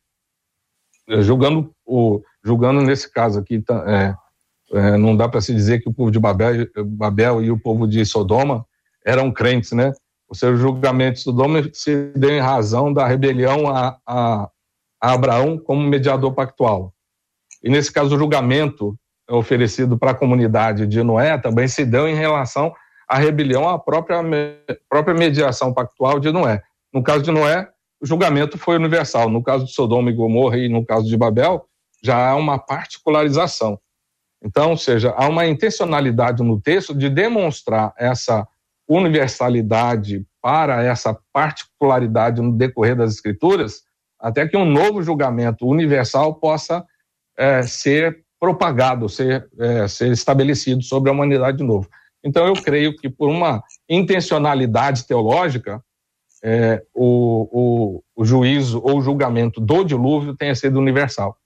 eh, 1.09 1.23
julgando 1.23 1.73
o, 1.83 2.21
julgando 2.45 2.83
nesse 2.83 3.11
caso 3.11 3.39
aqui, 3.39 3.59
tá, 3.63 3.83
é, 3.87 4.15
é, 4.77 4.95
não 4.95 5.17
dá 5.17 5.27
para 5.27 5.41
se 5.41 5.51
dizer 5.51 5.79
que 5.81 5.89
o 5.89 5.91
povo 5.91 6.11
de 6.11 6.19
Babel, 6.19 6.67
Babel 6.85 7.43
e 7.43 7.49
o 7.49 7.57
povo 7.57 7.87
de 7.87 8.05
Sodoma 8.05 8.63
eram 9.03 9.31
crentes, 9.31 9.71
né? 9.71 9.91
O 10.29 10.35
seu 10.35 10.55
julgamento 10.55 11.15
de 11.15 11.23
Sodoma 11.23 11.67
se 11.73 12.11
deu 12.15 12.29
em 12.29 12.39
razão 12.39 12.93
da 12.93 13.07
rebelião 13.07 13.75
a, 13.75 13.97
a, 14.05 14.47
a 15.01 15.13
Abraão 15.13 15.57
como 15.57 15.81
mediador 15.81 16.31
pactual. 16.35 16.93
E 17.63 17.71
nesse 17.71 17.91
caso, 17.91 18.15
o 18.15 18.19
julgamento 18.19 18.95
oferecido 19.29 19.97
para 19.97 20.11
a 20.11 20.15
comunidade 20.15 20.87
de 20.87 21.03
Noé 21.03 21.37
também 21.37 21.67
se 21.67 21.85
deu 21.85 22.07
em 22.07 22.15
relação 22.15 22.73
à 23.07 23.17
rebelião 23.17 23.67
à 23.67 23.77
própria, 23.77 24.21
própria 24.89 25.13
mediação 25.13 25.73
pactual 25.73 26.19
de 26.19 26.31
Noé. 26.31 26.61
No 26.93 27.03
caso 27.03 27.23
de 27.23 27.31
Noé, 27.31 27.69
o 28.01 28.05
julgamento 28.05 28.57
foi 28.57 28.75
universal. 28.75 29.29
No 29.29 29.43
caso 29.43 29.65
de 29.65 29.71
Sodoma 29.71 30.09
e 30.09 30.13
Gomorra 30.13 30.57
e 30.57 30.69
no 30.69 30.85
caso 30.85 31.07
de 31.07 31.17
Babel, 31.17 31.65
já 32.03 32.29
há 32.29 32.35
uma 32.35 32.57
particularização. 32.59 33.79
Então, 34.43 34.71
ou 34.71 34.77
seja, 34.77 35.13
há 35.17 35.27
uma 35.27 35.47
intencionalidade 35.47 36.43
no 36.43 36.61
texto 36.61 36.93
de 36.93 37.09
demonstrar 37.09 37.93
essa 37.97 38.47
universalidade 38.87 40.25
para 40.41 40.83
essa 40.83 41.17
particularidade 41.33 42.41
no 42.41 42.53
decorrer 42.53 42.95
das 42.95 43.13
escrituras, 43.13 43.81
até 44.19 44.47
que 44.47 44.55
um 44.55 44.65
novo 44.65 45.01
julgamento 45.01 45.67
universal 45.67 46.35
possa 46.35 46.85
é, 47.37 47.61
ser 47.63 48.23
propagado, 48.39 49.09
ser, 49.09 49.47
é, 49.59 49.87
ser 49.87 50.11
estabelecido 50.11 50.83
sobre 50.83 51.09
a 51.09 51.13
humanidade 51.13 51.57
de 51.57 51.63
novo. 51.63 51.89
Então, 52.23 52.45
eu 52.45 52.53
creio 52.53 52.95
que 52.95 53.09
por 53.09 53.29
uma 53.29 53.63
intencionalidade 53.89 55.05
teológica, 55.05 55.83
é, 56.43 56.83
o, 56.93 57.47
o, 57.51 58.03
o 58.15 58.25
juízo 58.25 58.81
ou 58.83 59.01
julgamento 59.01 59.59
do 59.59 59.83
dilúvio 59.83 60.35
tenha 60.35 60.53
sido 60.55 60.79
universal. 60.79 61.37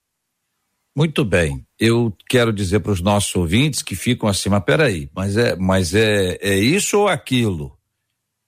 Muito 0.96 1.24
bem. 1.24 1.66
Eu 1.80 2.14
quero 2.28 2.52
dizer 2.52 2.82
para 2.82 2.92
os 2.92 3.02
nossos 3.02 3.34
ouvintes 3.36 3.82
que 3.82 3.96
ficam 3.96 4.28
assim, 4.28 4.50
peraí, 4.66 5.10
mas 5.16 5.38
é, 5.38 5.56
mas 5.56 5.94
é, 5.96 6.38
é 6.42 6.56
isso 6.56 7.00
ou 7.00 7.08
aquilo? 7.08 7.78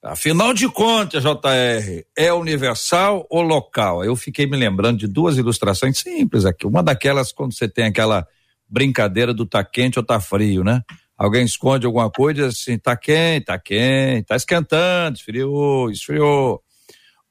Afinal 0.04 0.54
de 0.54 0.68
contas, 0.68 1.24
JR, 1.24 2.04
é 2.14 2.34
universal 2.34 3.26
ou 3.30 3.42
local? 3.42 4.04
Eu 4.04 4.18
fiquei 4.18 4.46
me 4.46 4.58
lembrando 4.58 4.98
de 4.98 5.08
duas 5.08 5.38
ilustrações 5.38 6.00
simples 6.00 6.44
aqui. 6.44 6.68
Uma 6.68 6.84
daquelas 6.84 7.32
quando 7.32 7.54
você 7.54 7.70
tem 7.70 7.86
aquela 7.86 8.28
brincadeira 8.68 9.34
do 9.34 9.46
tá 9.46 9.64
quente 9.64 9.98
ou 9.98 10.06
tá 10.06 10.20
frio, 10.20 10.62
né? 10.62 10.82
Alguém 11.18 11.46
esconde 11.46 11.86
alguma 11.86 12.12
coisa 12.12 12.48
assim, 12.48 12.78
tá 12.78 12.98
quente, 12.98 13.46
tá 13.46 13.58
quente, 13.58 14.26
tá 14.26 14.36
esquentando, 14.36 15.16
esfriou, 15.16 15.90
esfriou. 15.90 16.62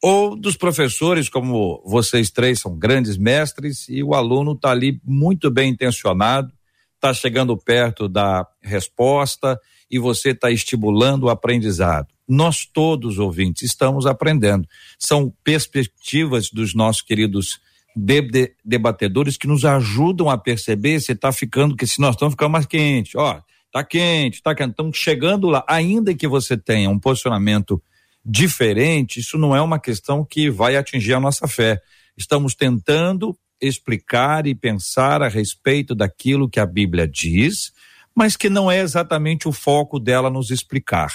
Ou 0.03 0.35
dos 0.35 0.57
professores, 0.57 1.29
como 1.29 1.83
vocês 1.85 2.31
três 2.31 2.59
são 2.59 2.79
grandes 2.79 3.19
mestres 3.19 3.87
e 3.87 4.03
o 4.03 4.15
aluno 4.15 4.57
tá 4.57 4.71
ali 4.71 4.99
muito 5.05 5.51
bem 5.51 5.69
intencionado, 5.69 6.51
tá 6.99 7.13
chegando 7.13 7.55
perto 7.55 8.09
da 8.09 8.47
resposta 8.63 9.61
e 9.91 9.99
você 9.99 10.31
está 10.31 10.51
estimulando 10.51 11.25
o 11.25 11.29
aprendizado 11.29 12.12
nós 12.29 12.65
todos, 12.65 13.19
ouvintes, 13.19 13.63
estamos 13.63 14.07
aprendendo. 14.07 14.67
São 14.99 15.33
perspectivas 15.43 16.51
dos 16.51 16.75
nossos 16.75 17.03
queridos 17.03 17.61
de, 17.95 18.23
de, 18.23 18.55
debatedores 18.65 19.37
que 19.37 19.47
nos 19.47 19.65
ajudam 19.65 20.31
a 20.31 20.39
perceber 20.39 21.01
se 21.01 21.13
está 21.13 21.33
ficando, 21.33 21.77
que 21.77 21.87
se 21.87 22.01
nós 22.01 22.15
estamos 22.15 22.33
ficando 22.33 22.51
mais 22.51 22.67
quente, 22.67 23.17
ó, 23.17 23.41
tá 23.71 23.85
quente, 23.85 24.43
tá 24.43 24.55
quente, 24.55 24.71
estamos 24.71 24.97
chegando 24.97 25.49
lá, 25.49 25.65
ainda 25.69 26.15
que 26.15 26.27
você 26.27 26.57
tenha 26.57 26.89
um 26.89 26.99
posicionamento 26.99 27.83
diferente, 28.25 29.21
isso 29.21 29.37
não 29.37 29.55
é 29.55 29.61
uma 29.61 29.79
questão 29.79 30.25
que 30.25 30.49
vai 30.49 30.77
atingir 30.77 31.15
a 31.15 31.21
nossa 31.21 31.47
fé. 31.49 31.81
Estamos 32.17 32.55
tentando 32.55 33.37
explicar 33.61 34.47
e 34.47 34.55
pensar 34.55 35.23
a 35.23 35.29
respeito 35.29 35.95
daquilo 35.95 36.49
que 36.49 36.61
a 36.61 36.67
Bíblia 36.67 37.07
diz, 37.07 37.73
mas 38.15 38.37
que 38.37 38.49
não 38.49 38.71
é 38.71 38.81
exatamente 38.81 39.49
o 39.49 39.53
foco 39.53 39.99
dela 39.99 40.31
nos 40.31 40.51
explicar 40.51 41.11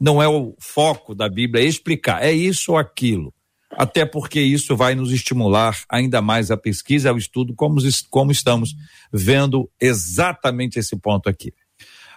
não 0.00 0.22
é 0.22 0.28
o 0.28 0.54
foco 0.58 1.14
da 1.14 1.28
Bíblia 1.28 1.64
explicar, 1.64 2.22
é 2.22 2.32
isso 2.32 2.72
ou 2.72 2.78
aquilo. 2.78 3.32
Até 3.76 4.04
porque 4.04 4.40
isso 4.40 4.76
vai 4.76 4.94
nos 4.94 5.10
estimular 5.10 5.76
ainda 5.88 6.22
mais 6.22 6.50
a 6.50 6.56
pesquisa, 6.56 7.10
ao 7.10 7.18
estudo, 7.18 7.54
como, 7.54 7.80
como 8.08 8.30
estamos 8.30 8.74
vendo 9.12 9.68
exatamente 9.80 10.78
esse 10.78 10.96
ponto 10.96 11.28
aqui. 11.28 11.52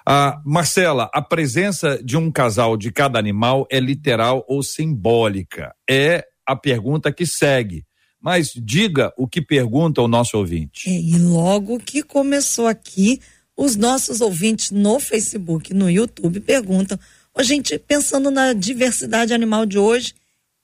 Ah, 0.06 0.42
Marcela, 0.46 1.10
a 1.13 1.22
presença 1.22 2.02
de 2.02 2.16
um 2.16 2.32
casal 2.32 2.78
de 2.78 2.92
cada 2.92 3.20
animal 3.20 3.68
é 3.70 3.80
literal 3.80 4.46
ou 4.48 4.63
simbólica? 4.63 5.76
É 5.90 6.26
a 6.46 6.56
pergunta 6.56 7.12
que 7.12 7.26
segue. 7.26 7.86
Mas 8.22 8.54
diga 8.56 9.13
o 9.18 9.28
que 9.28 9.42
pergunta 9.42 10.02
o 10.02 10.08
nosso 10.08 10.38
ouvinte. 10.38 10.90
É, 10.90 11.00
e 11.00 11.18
logo 11.18 11.78
que 11.78 12.02
começou 12.02 12.68
aqui, 12.68 13.20
os 13.56 13.76
nossos 13.76 14.22
ouvintes 14.22 14.72
no 14.72 15.00
Facebook, 15.00 15.74
no 15.74 15.90
YouTube, 15.90 16.40
perguntam 16.40 16.98
a 17.38 17.43
gente, 17.43 17.78
pensando 17.78 18.32
na 18.32 18.54
diversidade 18.54 19.34
animal 19.34 19.65
de 19.65 19.78
hoje, 19.78 20.15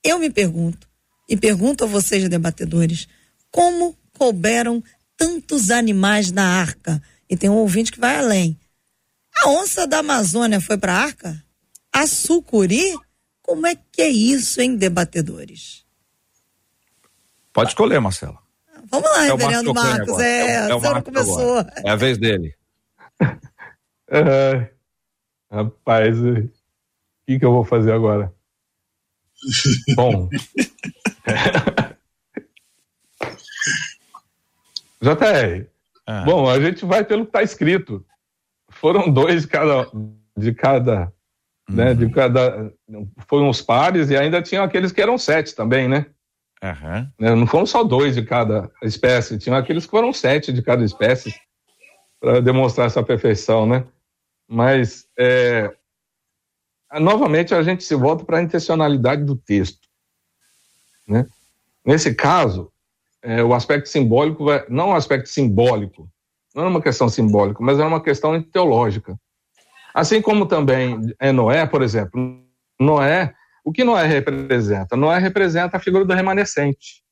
eu 0.03 0.17
me 0.17 0.29
pergunto, 0.29 0.87
e 1.29 1.37
pergunto 1.37 1.83
a 1.83 1.87
vocês, 1.87 2.27
debatedores, 2.27 3.07
como 3.51 3.95
couberam 4.17 4.83
tantos 5.15 5.69
animais 5.69 6.31
na 6.31 6.45
arca? 6.45 7.01
E 7.29 7.37
tem 7.37 7.49
um 7.49 7.57
ouvinte 7.57 7.91
que 7.91 7.99
vai 7.99 8.17
além. 8.17 8.59
A 9.43 9.49
onça 9.49 9.87
da 9.87 9.99
Amazônia 9.99 10.59
foi 10.59 10.77
para 10.77 10.93
a 10.93 11.03
arca? 11.03 11.43
A 11.91 12.07
sucuri? 12.07 12.97
Como 13.41 13.67
é 13.67 13.75
que 13.75 14.01
é 14.01 14.09
isso, 14.09 14.59
hein, 14.59 14.75
debatedores? 14.75 15.85
Pode 17.51 17.69
escolher, 17.69 17.99
Marcelo. 17.99 18.39
Vamos 18.89 19.09
lá, 19.11 19.25
é 19.25 19.27
reverendo 19.27 19.73
Marcos. 19.73 20.19
É, 20.19 20.39
é, 20.39 20.69
é 20.69 20.75
o 20.75 20.81
Marcos 20.81 21.03
começou. 21.03 21.59
Agora. 21.59 21.73
É 21.85 21.89
a 21.89 21.95
vez 21.95 22.17
dele. 22.17 22.55
é, 24.09 24.69
rapaz, 25.51 26.17
que, 27.25 27.39
que 27.39 27.45
eu 27.45 27.51
vou 27.51 27.63
fazer 27.63 27.91
agora? 27.91 28.33
Bom. 29.95 30.29
JR. 35.01 35.67
Ah. 36.05 36.23
Bom, 36.23 36.49
a 36.49 36.59
gente 36.59 36.85
vai 36.85 37.03
pelo 37.03 37.23
que 37.23 37.29
está 37.29 37.43
escrito. 37.43 38.05
Foram 38.69 39.09
dois 39.11 39.43
de 39.43 39.47
cada. 39.47 39.89
De 40.35 40.53
cada 40.53 41.13
uhum. 41.69 41.75
né, 41.75 41.93
de 41.93 42.05
uhum. 42.05 42.11
cada. 42.11 42.73
Foram 43.27 43.49
os 43.49 43.61
pares 43.61 44.09
e 44.09 44.17
ainda 44.17 44.41
tinham 44.41 44.63
aqueles 44.63 44.91
que 44.91 45.01
eram 45.01 45.17
sete 45.17 45.55
também, 45.55 45.87
né? 45.87 46.05
Uhum. 46.63 47.35
Não 47.35 47.47
foram 47.47 47.65
só 47.65 47.83
dois 47.83 48.15
de 48.15 48.23
cada 48.23 48.71
espécie, 48.81 49.37
tinham 49.37 49.57
aqueles 49.57 49.85
que 49.85 49.91
foram 49.91 50.13
sete 50.13 50.53
de 50.53 50.61
cada 50.61 50.83
espécie 50.83 51.33
para 52.21 52.39
demonstrar 52.39 52.87
essa 52.87 53.03
perfeição, 53.03 53.65
né? 53.65 53.85
Mas 54.47 55.05
é, 55.19 55.73
novamente 56.99 57.53
a 57.53 57.63
gente 57.63 57.83
se 57.83 57.95
volta 57.95 58.23
para 58.23 58.37
a 58.37 58.41
intencionalidade 58.41 59.23
do 59.23 59.35
texto. 59.35 59.87
Né? 61.07 61.25
Nesse 61.85 62.13
caso, 62.13 62.71
é, 63.21 63.43
o 63.43 63.53
aspecto 63.53 63.89
simbólico, 63.89 64.45
vai, 64.45 64.65
não 64.69 64.89
o 64.89 64.95
aspecto 64.95 65.29
simbólico, 65.29 66.09
não 66.53 66.65
é 66.65 66.67
uma 66.67 66.81
questão 66.81 67.09
simbólica, 67.09 67.59
mas 67.61 67.79
é 67.79 67.85
uma 67.85 68.01
questão 68.01 68.41
teológica. 68.41 69.17
Assim 69.93 70.21
como 70.21 70.45
também 70.45 71.13
é 71.19 71.31
Noé, 71.31 71.65
por 71.65 71.81
exemplo, 71.81 72.43
Noé, 72.79 73.33
o 73.63 73.71
que 73.71 73.83
Noé 73.83 74.05
representa? 74.05 74.95
Noé 74.95 75.19
representa 75.19 75.77
a 75.77 75.79
figura 75.79 76.03
do 76.03 76.13
remanescente, 76.13 77.03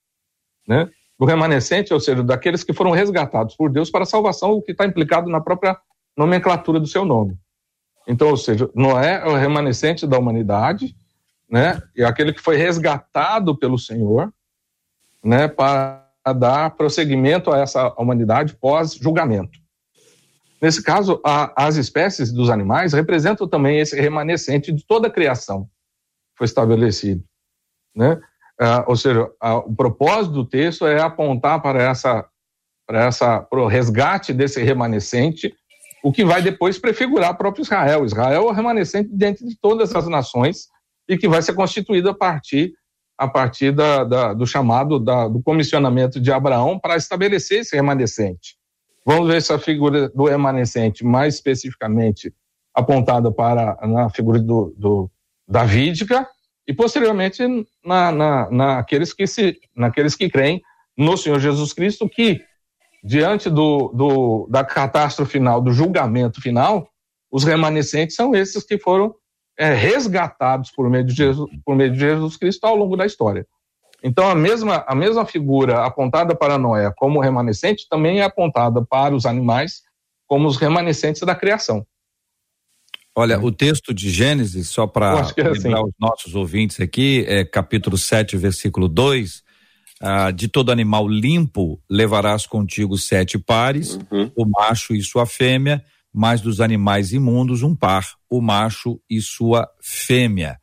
né? 0.67 0.89
Do 1.17 1.25
remanescente, 1.25 1.93
ou 1.93 1.99
seja, 1.99 2.23
daqueles 2.23 2.63
que 2.63 2.73
foram 2.73 2.91
resgatados 2.91 3.55
por 3.55 3.71
Deus 3.71 3.89
para 3.91 4.03
a 4.03 4.07
salvação, 4.07 4.51
o 4.51 4.61
que 4.61 4.71
está 4.71 4.85
implicado 4.85 5.29
na 5.29 5.39
própria 5.39 5.77
nomenclatura 6.17 6.79
do 6.79 6.87
seu 6.87 7.05
nome. 7.05 7.37
Então, 8.07 8.29
ou 8.29 8.37
seja, 8.37 8.69
Noé 8.75 9.21
é 9.23 9.27
o 9.27 9.35
remanescente 9.35 10.07
da 10.07 10.17
humanidade, 10.17 10.95
né? 11.49 11.81
E 11.95 12.03
aquele 12.03 12.33
que 12.33 12.41
foi 12.41 12.57
resgatado 12.57 13.57
pelo 13.57 13.77
Senhor, 13.77 14.33
né? 15.23 15.47
Para 15.47 16.07
dar 16.35 16.71
prosseguimento 16.71 17.51
a 17.51 17.59
essa 17.59 17.93
humanidade 17.97 18.55
pós-julgamento. 18.55 19.59
Nesse 20.61 20.83
caso, 20.83 21.19
a, 21.25 21.65
as 21.65 21.75
espécies 21.75 22.31
dos 22.31 22.49
animais 22.49 22.93
representam 22.93 23.47
também 23.47 23.79
esse 23.79 23.99
remanescente 23.99 24.71
de 24.71 24.85
toda 24.85 25.07
a 25.07 25.11
criação 25.11 25.63
que 25.63 26.37
foi 26.37 26.45
estabelecido, 26.45 27.23
né? 27.95 28.21
Ah, 28.59 28.85
ou 28.87 28.95
seja, 28.95 29.27
a, 29.39 29.55
o 29.57 29.75
propósito 29.75 30.33
do 30.33 30.45
texto 30.45 30.85
é 30.85 31.01
apontar 31.01 31.61
para 31.61 31.81
essa 31.81 32.27
para 32.85 33.05
essa 33.05 33.41
para 33.41 33.59
o 33.59 33.67
resgate 33.67 34.33
desse 34.33 34.61
remanescente 34.61 35.55
o 36.03 36.11
que 36.11 36.25
vai 36.25 36.41
depois 36.41 36.77
prefigurar 36.77 37.37
próprio 37.37 37.63
Israel. 37.63 38.05
Israel 38.05 38.47
é 38.47 38.51
o 38.51 38.51
remanescente 38.51 39.09
dentro 39.11 39.45
de 39.47 39.55
todas 39.59 39.95
as 39.95 40.07
nações 40.07 40.67
e 41.07 41.17
que 41.17 41.27
vai 41.27 41.41
ser 41.41 41.53
constituído 41.53 42.09
a 42.09 42.13
partir, 42.13 42.73
a 43.17 43.27
partir 43.27 43.71
da, 43.71 44.03
da, 44.03 44.33
do 44.33 44.47
chamado, 44.47 44.99
da, 44.99 45.27
do 45.27 45.41
comissionamento 45.41 46.19
de 46.19 46.31
Abraão 46.31 46.79
para 46.79 46.95
estabelecer 46.95 47.59
esse 47.59 47.75
remanescente. 47.75 48.55
Vamos 49.05 49.27
ver 49.27 49.37
essa 49.37 49.57
figura 49.57 50.09
do 50.09 50.25
remanescente 50.25 51.03
mais 51.03 51.35
especificamente 51.35 52.33
apontada 52.73 53.31
para 53.31 53.77
na 53.87 54.09
figura 54.09 54.39
do, 54.39 54.73
do 54.77 55.11
davídica 55.47 56.27
e 56.67 56.73
posteriormente 56.73 57.45
na, 57.83 58.11
na, 58.11 58.51
naqueles 58.51 59.13
que 59.13 59.27
se 59.27 59.57
naqueles 59.75 60.15
que 60.15 60.29
creem 60.29 60.61
no 60.97 61.17
Senhor 61.17 61.39
Jesus 61.39 61.73
Cristo 61.73 62.07
que 62.07 62.39
diante 63.03 63.49
do, 63.49 63.89
do, 63.89 64.47
da 64.49 64.63
catástrofe 64.63 65.33
final, 65.33 65.61
do 65.61 65.71
julgamento 65.71 66.41
final, 66.41 66.87
os 67.31 67.43
remanescentes 67.43 68.15
são 68.15 68.35
esses 68.35 68.63
que 68.63 68.77
foram 68.77 69.15
é, 69.57 69.73
resgatados 69.73 70.71
por 70.71 70.89
meio, 70.89 71.03
de 71.03 71.13
Jesus, 71.13 71.49
por 71.65 71.75
meio 71.75 71.91
de 71.91 71.99
Jesus 71.99 72.37
Cristo 72.37 72.65
ao 72.65 72.75
longo 72.75 72.95
da 72.95 73.05
história. 73.05 73.45
Então, 74.03 74.27
a 74.27 74.35
mesma, 74.35 74.83
a 74.87 74.95
mesma 74.95 75.25
figura 75.25 75.85
apontada 75.85 76.35
para 76.35 76.57
Noé 76.57 76.91
como 76.95 77.19
remanescente 77.19 77.87
também 77.89 78.19
é 78.19 78.23
apontada 78.23 78.83
para 78.83 79.15
os 79.15 79.25
animais 79.25 79.81
como 80.27 80.47
os 80.47 80.57
remanescentes 80.57 81.21
da 81.21 81.35
criação. 81.35 81.85
Olha, 83.15 83.39
o 83.39 83.51
texto 83.51 83.93
de 83.93 84.09
Gênesis, 84.09 84.69
só 84.69 84.87
para 84.87 85.17
é 85.17 85.19
assim. 85.19 85.33
lembrar 85.37 85.79
assim. 85.79 85.89
os 85.89 85.93
nossos 85.99 86.35
ouvintes 86.35 86.79
aqui, 86.79 87.25
é 87.27 87.43
capítulo 87.43 87.97
7, 87.97 88.37
versículo 88.37 88.87
2. 88.87 89.43
Ah, 90.03 90.31
de 90.31 90.47
todo 90.47 90.71
animal 90.71 91.07
limpo 91.07 91.79
levarás 91.87 92.47
contigo 92.47 92.97
sete 92.97 93.37
pares, 93.37 93.99
uhum. 94.11 94.31
o 94.35 94.45
macho 94.49 94.95
e 94.95 95.01
sua 95.03 95.27
fêmea, 95.27 95.83
mas 96.11 96.41
dos 96.41 96.59
animais 96.59 97.13
imundos 97.13 97.61
um 97.61 97.75
par, 97.75 98.15
o 98.27 98.41
macho 98.41 98.99
e 99.07 99.21
sua 99.21 99.69
fêmea. 99.79 100.57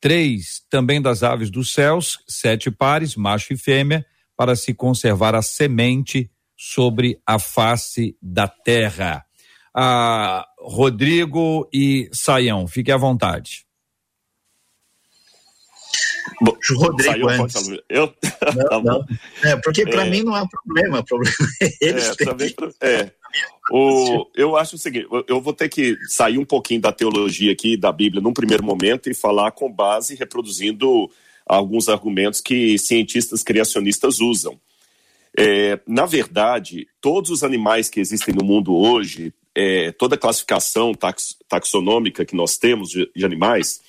Três, 0.00 0.60
também 0.68 1.00
das 1.00 1.22
aves 1.22 1.50
dos 1.50 1.72
céus, 1.72 2.18
sete 2.28 2.70
pares, 2.70 3.16
macho 3.16 3.54
e 3.54 3.56
fêmea, 3.56 4.04
para 4.36 4.54
se 4.54 4.74
conservar 4.74 5.34
a 5.34 5.40
semente 5.40 6.30
sobre 6.54 7.18
a 7.26 7.38
face 7.38 8.14
da 8.20 8.46
terra. 8.46 9.24
Ah, 9.74 10.46
Rodrigo 10.60 11.68
e 11.72 12.10
Saião, 12.12 12.66
fique 12.66 12.92
à 12.92 12.98
vontade. 12.98 13.63
Bom, 16.40 16.56
Rodrigo 16.76 17.12
Saiu, 17.12 17.28
antes. 17.28 17.68
Eu? 17.88 18.14
Não, 18.54 18.68
tá 18.68 18.80
não. 18.82 19.06
É, 19.42 19.56
porque 19.56 19.84
para 19.84 20.06
é, 20.06 20.10
mim 20.10 20.22
não 20.22 20.34
há 20.34 20.46
problema. 20.46 21.00
O 21.00 21.04
problema 21.04 21.36
é 21.60 21.70
eles 21.80 22.08
é, 22.08 22.14
também, 22.24 22.54
é. 22.80 23.10
O, 23.70 24.26
eu 24.34 24.56
acho 24.56 24.76
o 24.76 24.78
seguinte, 24.78 25.06
eu 25.26 25.40
vou 25.40 25.52
ter 25.52 25.68
que 25.68 25.96
sair 26.08 26.38
um 26.38 26.44
pouquinho 26.44 26.80
da 26.80 26.92
teologia 26.92 27.52
aqui, 27.52 27.76
da 27.76 27.90
Bíblia, 27.90 28.22
num 28.22 28.32
primeiro 28.32 28.62
momento, 28.62 29.10
e 29.10 29.14
falar 29.14 29.50
com 29.52 29.72
base, 29.72 30.14
reproduzindo 30.14 31.10
alguns 31.46 31.88
argumentos 31.88 32.40
que 32.40 32.78
cientistas 32.78 33.42
criacionistas 33.42 34.20
usam. 34.20 34.58
É, 35.36 35.80
na 35.86 36.06
verdade, 36.06 36.86
todos 37.00 37.30
os 37.30 37.42
animais 37.42 37.88
que 37.88 38.00
existem 38.00 38.34
no 38.34 38.44
mundo 38.44 38.74
hoje, 38.74 39.32
é, 39.54 39.90
toda 39.92 40.14
a 40.14 40.18
classificação 40.18 40.94
tax, 40.94 41.36
taxonômica 41.48 42.24
que 42.24 42.36
nós 42.36 42.56
temos 42.56 42.90
de, 42.90 43.10
de 43.14 43.24
animais, 43.24 43.80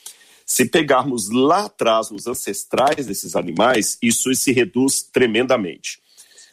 se 0.46 0.66
pegarmos 0.66 1.30
lá 1.32 1.66
atrás 1.66 2.12
os 2.12 2.28
ancestrais 2.28 3.08
desses 3.08 3.36
animais, 3.36 3.98
isso 4.02 4.34
se 4.36 4.52
reduz 4.52 5.02
tremendamente. 5.02 6.00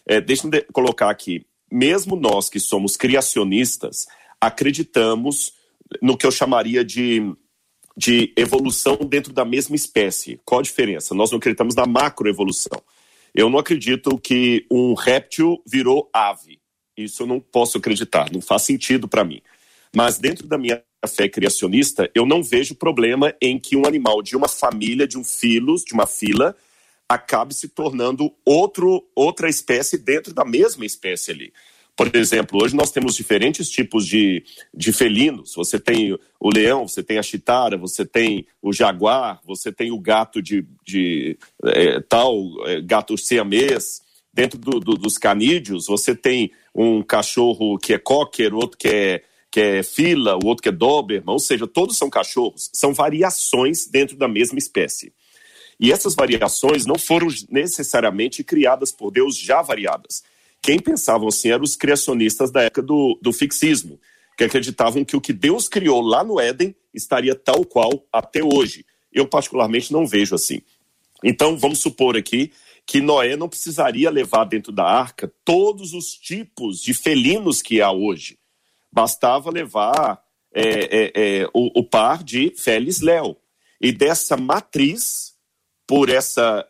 É, 0.06 0.20
Deixe-me 0.20 0.62
colocar 0.72 1.10
aqui, 1.10 1.44
mesmo 1.70 2.16
nós 2.16 2.48
que 2.48 2.58
somos 2.58 2.96
criacionistas, 2.96 4.06
acreditamos 4.40 5.52
no 6.00 6.16
que 6.16 6.26
eu 6.26 6.30
chamaria 6.30 6.82
de, 6.84 7.20
de 7.96 8.32
evolução 8.36 8.96
dentro 8.96 9.32
da 9.32 9.44
mesma 9.44 9.76
espécie. 9.76 10.40
Qual 10.44 10.60
a 10.60 10.62
diferença? 10.62 11.14
Nós 11.14 11.30
não 11.30 11.38
acreditamos 11.38 11.74
na 11.74 11.86
macroevolução. 11.86 12.82
Eu 13.34 13.48
não 13.50 13.58
acredito 13.58 14.18
que 14.18 14.66
um 14.70 14.94
réptil 14.94 15.62
virou 15.66 16.08
ave. 16.12 16.60
Isso 16.96 17.22
eu 17.22 17.26
não 17.26 17.40
posso 17.40 17.78
acreditar, 17.78 18.30
não 18.32 18.40
faz 18.40 18.62
sentido 18.62 19.08
para 19.08 19.24
mim. 19.24 19.40
Mas 19.94 20.18
dentro 20.18 20.46
da 20.46 20.56
minha 20.56 20.82
fé 21.06 21.28
criacionista, 21.28 22.10
eu 22.14 22.24
não 22.24 22.42
vejo 22.42 22.74
problema 22.74 23.34
em 23.40 23.58
que 23.58 23.76
um 23.76 23.86
animal 23.86 24.22
de 24.22 24.36
uma 24.36 24.48
família, 24.48 25.06
de 25.06 25.18
um 25.18 25.24
filos, 25.24 25.84
de 25.84 25.92
uma 25.92 26.06
fila, 26.06 26.56
acabe 27.08 27.54
se 27.54 27.68
tornando 27.68 28.32
outro, 28.44 29.06
outra 29.14 29.48
espécie 29.48 29.98
dentro 29.98 30.32
da 30.32 30.44
mesma 30.44 30.86
espécie 30.86 31.30
ali. 31.30 31.52
Por 31.94 32.16
exemplo, 32.16 32.62
hoje 32.62 32.74
nós 32.74 32.90
temos 32.90 33.14
diferentes 33.14 33.68
tipos 33.68 34.06
de, 34.06 34.42
de 34.72 34.92
felinos. 34.92 35.54
Você 35.54 35.78
tem 35.78 36.18
o 36.40 36.50
leão, 36.50 36.88
você 36.88 37.02
tem 37.02 37.18
a 37.18 37.22
chitara, 37.22 37.76
você 37.76 38.06
tem 38.06 38.46
o 38.62 38.72
jaguar, 38.72 39.40
você 39.44 39.70
tem 39.70 39.92
o 39.92 40.00
gato 40.00 40.40
de, 40.40 40.66
de 40.84 41.38
é, 41.64 42.00
tal, 42.00 42.34
é, 42.66 42.80
gato 42.80 43.16
siamês. 43.18 44.00
Dentro 44.32 44.58
do, 44.58 44.80
do, 44.80 44.94
dos 44.94 45.18
canídeos, 45.18 45.86
você 45.86 46.14
tem 46.14 46.50
um 46.74 47.02
cachorro 47.02 47.76
que 47.76 47.92
é 47.92 47.98
cocker, 47.98 48.54
outro 48.54 48.78
que 48.78 48.88
é, 48.88 49.22
que 49.52 49.60
é 49.60 49.82
fila, 49.82 50.38
o 50.42 50.46
outro 50.46 50.62
que 50.62 50.70
é 50.70 50.72
doberman, 50.72 51.34
ou 51.34 51.38
seja, 51.38 51.66
todos 51.66 51.98
são 51.98 52.08
cachorros. 52.08 52.70
São 52.72 52.94
variações 52.94 53.86
dentro 53.86 54.16
da 54.16 54.26
mesma 54.26 54.58
espécie. 54.58 55.12
E 55.78 55.92
essas 55.92 56.14
variações 56.14 56.86
não 56.86 56.98
foram 56.98 57.28
necessariamente 57.50 58.42
criadas 58.42 58.90
por 58.90 59.10
Deus 59.10 59.36
já 59.36 59.60
variadas. 59.60 60.22
Quem 60.62 60.78
pensavam 60.78 61.28
assim 61.28 61.50
eram 61.50 61.64
os 61.64 61.76
criacionistas 61.76 62.50
da 62.50 62.62
época 62.62 62.80
do, 62.80 63.18
do 63.20 63.30
fixismo, 63.30 64.00
que 64.38 64.44
acreditavam 64.44 65.04
que 65.04 65.16
o 65.16 65.20
que 65.20 65.34
Deus 65.34 65.68
criou 65.68 66.00
lá 66.00 66.24
no 66.24 66.40
Éden 66.40 66.74
estaria 66.94 67.34
tal 67.34 67.62
qual 67.66 68.06
até 68.10 68.42
hoje. 68.42 68.86
Eu, 69.12 69.28
particularmente, 69.28 69.92
não 69.92 70.06
vejo 70.06 70.34
assim. 70.34 70.62
Então, 71.22 71.58
vamos 71.58 71.80
supor 71.80 72.16
aqui 72.16 72.50
que 72.86 73.02
Noé 73.02 73.36
não 73.36 73.50
precisaria 73.50 74.10
levar 74.10 74.44
dentro 74.44 74.72
da 74.72 74.84
arca 74.84 75.30
todos 75.44 75.92
os 75.92 76.14
tipos 76.14 76.80
de 76.80 76.94
felinos 76.94 77.60
que 77.60 77.82
há 77.82 77.92
hoje. 77.92 78.38
Bastava 78.92 79.50
levar 79.50 80.22
é, 80.54 80.62
é, 80.62 81.12
é, 81.14 81.46
o, 81.54 81.80
o, 81.80 81.84
par 81.84 82.22
de 82.22 82.52
Félix 82.56 83.00
Léo. 83.00 83.36
E 83.80 83.90
dessa 83.90 84.36
matriz, 84.36 85.32
por 85.86 86.08
essa 86.08 86.66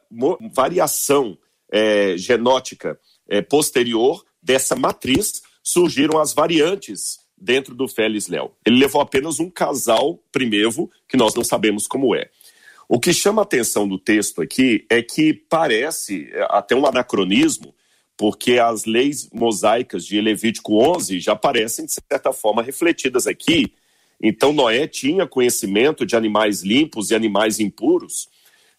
variação 0.53 1.37
é, 1.71 2.17
genótica 2.17 2.99
é, 3.29 3.43
posterior 3.43 4.25
dessa 4.43 4.77
matriz, 4.77 5.43
surgiram 5.63 6.19
as 6.19 6.33
variantes 6.33 7.19
dentro 7.37 7.75
do 7.75 7.89
Félix 7.89 8.29
Léo. 8.29 8.53
Ele 8.65 8.79
levou 8.79 9.01
apenas 9.01 9.41
um 9.41 9.51
casal 9.51 10.23
primevo, 10.31 10.91
que 11.09 11.17
nós 11.17 11.35
não 11.35 11.43
sabemos 11.43 11.87
como 11.87 12.15
é. 12.15 12.31
O 12.89 13.01
que 13.01 13.13
chama 13.13 13.43
a 13.43 13.45
atenção 13.45 13.89
do 13.89 13.99
texto 13.99 14.43
aqui 14.43 14.87
é 14.89 15.03
que 15.03 15.33
parece 15.33 16.31
é, 16.33 16.47
até 16.51 16.77
um 16.77 16.87
anacronismo, 16.87 17.75
porque 18.16 18.59
as 18.59 18.85
leis 18.85 19.29
mosaicas 19.33 20.05
de 20.05 20.20
Levítico 20.20 20.75
11 20.75 21.20
já 21.20 21.35
parecem, 21.35 21.87
de 21.87 21.92
certa 21.92 22.33
forma, 22.33 22.62
refletidas 22.62 23.27
aqui. 23.27 23.75
Então, 24.22 24.53
Noé 24.53 24.87
tinha 24.87 25.27
conhecimento 25.27 26.07
de 26.07 26.14
animais 26.14 26.62
limpos 26.62 27.11
e 27.11 27.14
animais 27.14 27.59
impuros, 27.59 28.29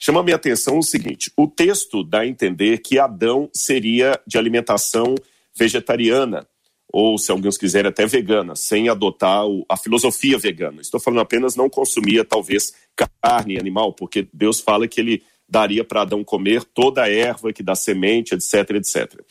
Chama 0.06 0.22
minha 0.22 0.36
atenção 0.36 0.80
o 0.80 0.84
seguinte: 0.84 1.32
o 1.38 1.48
texto 1.48 2.04
dá 2.04 2.20
a 2.20 2.28
entender 2.28 2.80
que 2.80 3.00
Adão 3.00 3.50
seria 3.54 4.20
de 4.28 4.38
alimentação 4.38 5.16
vegetariana, 5.56 6.46
ou 6.92 7.18
se 7.18 7.32
alguns 7.32 7.58
quiserem 7.58 7.88
até 7.88 8.06
vegana, 8.06 8.54
sem 8.54 8.90
adotar 8.90 9.46
a 9.70 9.78
filosofia 9.78 10.38
vegana. 10.38 10.82
Estou 10.82 11.00
falando 11.00 11.22
apenas 11.22 11.56
não 11.56 11.70
consumia 11.70 12.26
talvez 12.26 12.74
carne 13.22 13.58
animal, 13.58 13.94
porque 13.94 14.28
Deus 14.34 14.60
fala 14.60 14.90
que 14.90 15.00
ele 15.00 15.24
daria 15.54 15.84
para 15.84 16.02
Adão 16.02 16.24
comer 16.24 16.64
toda 16.64 17.04
a 17.04 17.10
erva 17.10 17.54
que 17.54 17.62
dá 17.62 17.76
semente, 17.76 18.34
etc, 18.34 18.72
etc. 18.72 19.22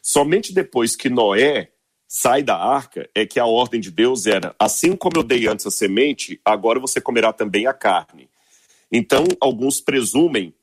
Somente 0.00 0.54
depois 0.54 0.94
que 0.94 1.10
Noé 1.10 1.70
sai 2.06 2.40
da 2.40 2.56
arca 2.56 3.10
é 3.14 3.26
que 3.26 3.40
a 3.40 3.46
ordem 3.46 3.80
de 3.80 3.90
Deus 3.90 4.26
era: 4.26 4.54
assim 4.58 4.94
como 4.94 5.18
eu 5.18 5.24
dei 5.24 5.48
antes 5.48 5.66
a 5.66 5.72
semente, 5.72 6.40
agora 6.44 6.78
você 6.78 7.00
comerá 7.00 7.32
também 7.32 7.66
a 7.66 7.72
carne. 7.72 8.30
Então, 8.92 9.24
alguns 9.40 9.80
presumem 9.80 10.54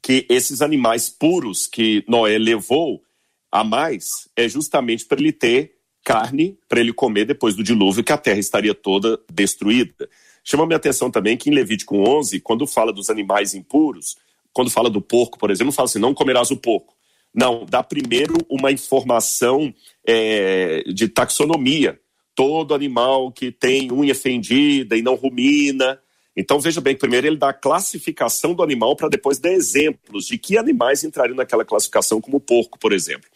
que 0.00 0.24
esses 0.30 0.62
animais 0.62 1.08
puros 1.08 1.66
que 1.66 2.04
Noé 2.06 2.38
levou 2.38 3.02
a 3.50 3.64
mais 3.64 4.28
é 4.36 4.48
justamente 4.48 5.04
para 5.04 5.18
ele 5.18 5.32
ter 5.32 5.78
carne 6.04 6.56
para 6.68 6.80
ele 6.80 6.92
comer 6.92 7.24
depois 7.24 7.56
do 7.56 7.62
dilúvio, 7.62 8.04
que 8.04 8.12
a 8.12 8.18
terra 8.18 8.38
estaria 8.38 8.74
toda 8.74 9.20
destruída. 9.30 10.08
Chama 10.44 10.64
minha 10.64 10.76
atenção 10.76 11.10
também 11.10 11.36
que 11.36 11.50
em 11.50 11.52
Levítico 11.52 11.96
11, 11.96 12.40
quando 12.40 12.66
fala 12.66 12.92
dos 12.92 13.10
animais 13.10 13.52
impuros, 13.54 14.16
quando 14.52 14.70
fala 14.70 14.90
do 14.90 15.00
porco, 15.00 15.38
por 15.38 15.50
exemplo, 15.50 15.72
fala 15.72 15.86
assim, 15.86 15.98
não 15.98 16.14
comerás 16.14 16.50
o 16.50 16.56
porco. 16.56 16.94
Não, 17.34 17.64
dá 17.64 17.82
primeiro 17.82 18.34
uma 18.48 18.72
informação 18.72 19.72
é, 20.06 20.82
de 20.86 21.08
taxonomia. 21.08 21.98
Todo 22.34 22.74
animal 22.74 23.30
que 23.30 23.52
tem 23.52 23.92
unha 23.92 24.14
fendida 24.14 24.96
e 24.96 25.02
não 25.02 25.14
rumina, 25.14 26.00
então 26.36 26.60
veja 26.60 26.80
bem, 26.80 26.96
primeiro 26.96 27.26
ele 27.26 27.36
dá 27.36 27.50
a 27.50 27.54
classificação 27.54 28.54
do 28.54 28.62
animal 28.62 28.96
para 28.96 29.08
depois 29.08 29.38
dar 29.38 29.52
exemplos 29.52 30.26
de 30.26 30.38
que 30.38 30.56
animais 30.56 31.04
entrariam 31.04 31.36
naquela 31.36 31.64
classificação, 31.64 32.20
como 32.20 32.38
o 32.38 32.40
porco, 32.40 32.78
por 32.78 32.92
exemplo. 32.92 33.28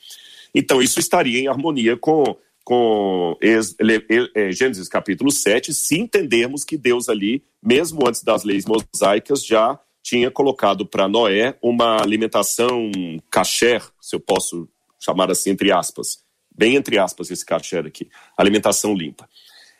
Então 0.54 0.80
isso 0.80 1.00
estaria 1.00 1.40
em 1.40 1.48
harmonia 1.48 1.96
com, 1.96 2.36
com 2.64 3.36
é, 3.42 4.52
Gênesis 4.52 4.88
capítulo 4.88 5.30
7, 5.30 5.74
se 5.74 5.98
entendermos 5.98 6.64
que 6.64 6.76
Deus 6.76 7.08
ali, 7.08 7.44
mesmo 7.62 8.06
antes 8.06 8.22
das 8.22 8.44
leis 8.44 8.64
mosaicas, 8.64 9.44
já 9.44 9.78
tinha 10.04 10.30
colocado 10.30 10.84
para 10.84 11.08
Noé 11.08 11.56
uma 11.62 11.96
alimentação 11.96 12.92
kasher, 13.30 13.82
se 13.98 14.14
eu 14.14 14.20
posso 14.20 14.68
chamar 15.00 15.30
assim, 15.30 15.50
entre 15.50 15.72
aspas, 15.72 16.18
bem 16.54 16.76
entre 16.76 16.98
aspas 16.98 17.30
esse 17.30 17.44
kasher 17.44 17.86
aqui, 17.86 18.10
alimentação 18.36 18.94
limpa. 18.94 19.26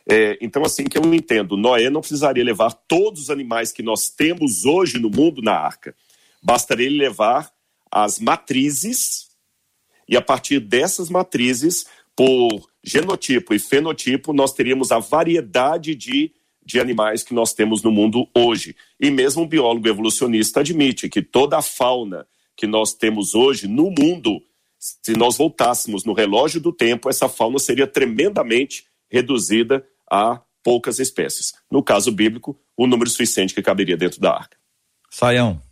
É, 0.08 0.38
então, 0.40 0.64
assim 0.64 0.84
que 0.84 0.96
eu 0.96 1.14
entendo, 1.14 1.58
Noé 1.58 1.90
não 1.90 2.00
precisaria 2.00 2.42
levar 2.42 2.72
todos 2.72 3.22
os 3.22 3.30
animais 3.30 3.70
que 3.70 3.82
nós 3.82 4.08
temos 4.08 4.64
hoje 4.64 4.98
no 4.98 5.10
mundo 5.10 5.42
na 5.42 5.52
arca. 5.52 5.94
Bastaria 6.42 6.86
ele 6.86 6.98
levar 6.98 7.52
as 7.90 8.18
matrizes, 8.18 9.28
e 10.08 10.16
a 10.16 10.22
partir 10.22 10.58
dessas 10.58 11.10
matrizes, 11.10 11.86
por 12.16 12.66
genotipo 12.82 13.52
e 13.52 13.58
fenotipo, 13.58 14.32
nós 14.32 14.54
teríamos 14.54 14.90
a 14.90 14.98
variedade 14.98 15.94
de, 15.94 16.32
de 16.64 16.80
animais 16.80 17.22
que 17.22 17.34
nós 17.34 17.52
temos 17.52 17.82
no 17.82 17.90
mundo 17.90 18.28
hoje. 18.34 18.74
E 19.00 19.10
mesmo 19.10 19.42
um 19.42 19.46
biólogo 19.46 19.88
evolucionista 19.88 20.60
admite 20.60 21.08
que 21.08 21.22
toda 21.22 21.58
a 21.58 21.62
fauna 21.62 22.26
que 22.56 22.66
nós 22.66 22.94
temos 22.94 23.34
hoje 23.34 23.66
no 23.66 23.90
mundo, 23.90 24.42
se 24.78 25.12
nós 25.16 25.36
voltássemos 25.36 26.04
no 26.04 26.12
relógio 26.12 26.60
do 26.60 26.72
tempo, 26.72 27.08
essa 27.08 27.28
fauna 27.28 27.58
seria 27.58 27.86
tremendamente 27.86 28.86
reduzida 29.10 29.84
a 30.10 30.40
poucas 30.62 30.98
espécies. 30.98 31.52
No 31.70 31.82
caso 31.82 32.10
bíblico, 32.10 32.58
o 32.76 32.86
número 32.86 33.10
suficiente 33.10 33.54
que 33.54 33.62
caberia 33.62 33.96
dentro 33.96 34.20
da 34.20 34.32
arca. 34.32 34.56
Saião. 35.10 35.62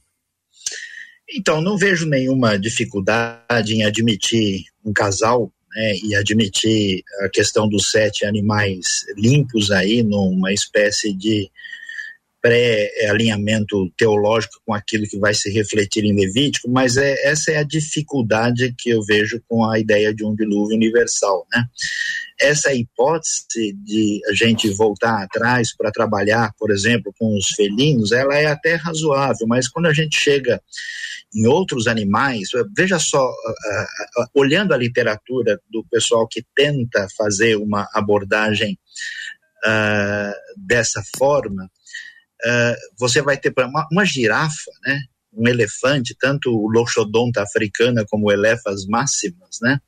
Então, 1.34 1.62
não 1.62 1.78
vejo 1.78 2.06
nenhuma 2.06 2.58
dificuldade 2.58 3.74
em 3.74 3.84
admitir 3.84 4.66
um 4.84 4.92
casal 4.92 5.50
né, 5.74 5.94
e 6.02 6.14
admitir 6.14 7.02
a 7.20 7.28
questão 7.28 7.68
dos 7.68 7.90
sete 7.90 8.24
animais 8.24 9.04
limpos 9.16 9.70
aí 9.70 10.02
numa 10.02 10.52
espécie 10.52 11.12
de 11.12 11.50
pré-alinhamento 12.42 13.88
teológico 13.96 14.60
com 14.66 14.74
aquilo 14.74 15.06
que 15.06 15.18
vai 15.18 15.32
se 15.32 15.48
refletir 15.50 16.04
em 16.04 16.12
Levítico, 16.12 16.68
mas 16.68 16.96
é, 16.96 17.30
essa 17.30 17.52
é 17.52 17.58
a 17.58 17.62
dificuldade 17.62 18.74
que 18.76 18.90
eu 18.90 19.00
vejo 19.04 19.40
com 19.48 19.64
a 19.64 19.78
ideia 19.78 20.12
de 20.12 20.24
um 20.24 20.34
dilúvio 20.34 20.76
universal, 20.76 21.46
né? 21.52 21.64
Essa 22.40 22.72
hipótese 22.72 23.72
de 23.84 24.20
a 24.28 24.34
gente 24.34 24.68
voltar 24.70 25.22
atrás 25.22 25.74
para 25.76 25.92
trabalhar, 25.92 26.50
por 26.58 26.70
exemplo, 26.70 27.12
com 27.18 27.36
os 27.36 27.48
felinos, 27.56 28.12
ela 28.12 28.36
é 28.36 28.46
até 28.46 28.74
razoável, 28.74 29.46
mas 29.46 29.68
quando 29.68 29.86
a 29.86 29.92
gente 29.92 30.16
chega 30.16 30.60
em 31.34 31.46
outros 31.46 31.86
animais, 31.86 32.48
veja 32.76 32.98
só, 32.98 33.24
uh, 33.26 34.22
uh, 34.22 34.26
olhando 34.34 34.74
a 34.74 34.76
literatura 34.76 35.58
do 35.70 35.84
pessoal 35.90 36.26
que 36.28 36.44
tenta 36.54 37.06
fazer 37.16 37.56
uma 37.56 37.88
abordagem 37.94 38.78
uh, 39.64 40.32
dessa 40.56 41.02
forma, 41.16 41.64
uh, 41.64 42.76
você 42.98 43.22
vai 43.22 43.38
ter 43.38 43.52
uma, 43.58 43.86
uma 43.90 44.04
girafa, 44.04 44.70
né? 44.84 45.00
um 45.34 45.48
elefante, 45.48 46.14
tanto 46.18 46.50
o 46.50 46.70
loxodonta 46.70 47.42
africana 47.42 48.04
como 48.08 48.26
o 48.26 48.32
elefas 48.32 48.84
máximas, 48.86 49.58
né? 49.62 49.78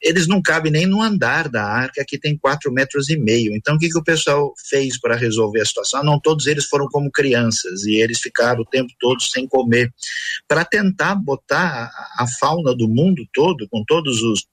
Eles 0.00 0.28
não 0.28 0.40
cabem 0.40 0.70
nem 0.70 0.86
no 0.86 1.02
andar 1.02 1.48
da 1.48 1.64
arca, 1.64 2.04
que 2.06 2.18
tem 2.18 2.36
quatro 2.36 2.72
metros 2.72 3.08
e 3.08 3.16
meio. 3.16 3.54
Então, 3.54 3.76
o 3.76 3.78
que, 3.78 3.88
que 3.88 3.98
o 3.98 4.04
pessoal 4.04 4.54
fez 4.68 4.98
para 5.00 5.16
resolver 5.16 5.60
a 5.60 5.64
situação? 5.64 6.04
Não, 6.04 6.20
todos 6.20 6.46
eles 6.46 6.66
foram 6.66 6.86
como 6.86 7.10
crianças 7.10 7.84
e 7.84 7.96
eles 7.96 8.20
ficaram 8.20 8.60
o 8.60 8.66
tempo 8.66 8.92
todo 9.00 9.20
sem 9.22 9.46
comer, 9.46 9.92
para 10.46 10.64
tentar 10.64 11.14
botar 11.16 11.90
a, 12.16 12.26
fauna 12.38 12.74
do 12.74 12.88
mundo 12.88 13.26
todo, 13.32 13.68
com 13.68 13.84
todos 13.84 14.22
os, 14.22 14.46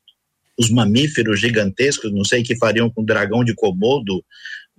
os 0.57 0.69
mamíferos 0.69 1.39
gigantescos, 1.39 2.11
não 2.11 2.25
sei 2.25 2.41
o 2.41 2.43
que 2.43 2.57
fariam 2.57 2.89
com 2.89 3.01
o 3.01 3.05
dragão 3.05 3.43
de 3.43 3.53
Komodo, 3.53 4.23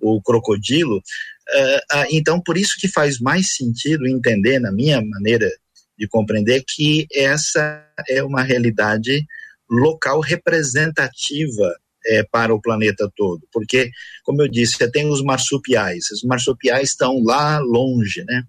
o 0.00 0.20
crocodilo, 0.20 1.00
Uh, 1.48 2.06
então, 2.10 2.40
por 2.40 2.58
isso 2.58 2.74
que 2.78 2.88
faz 2.88 3.20
mais 3.20 3.54
sentido 3.54 4.06
entender, 4.06 4.58
na 4.58 4.72
minha 4.72 5.00
maneira 5.00 5.48
de 5.96 6.08
compreender, 6.08 6.64
que 6.66 7.06
essa 7.12 7.84
é 8.08 8.22
uma 8.22 8.42
realidade 8.42 9.24
local 9.70 10.20
representativa 10.20 11.74
é, 12.08 12.22
para 12.22 12.54
o 12.54 12.60
planeta 12.60 13.10
todo, 13.16 13.42
porque, 13.52 13.90
como 14.22 14.40
eu 14.40 14.48
disse, 14.48 14.76
você 14.76 14.88
tem 14.90 15.10
os 15.10 15.22
marsupiais, 15.22 16.08
os 16.12 16.22
marsupiais 16.22 16.90
estão 16.90 17.20
lá 17.24 17.58
longe, 17.58 18.22
né? 18.24 18.44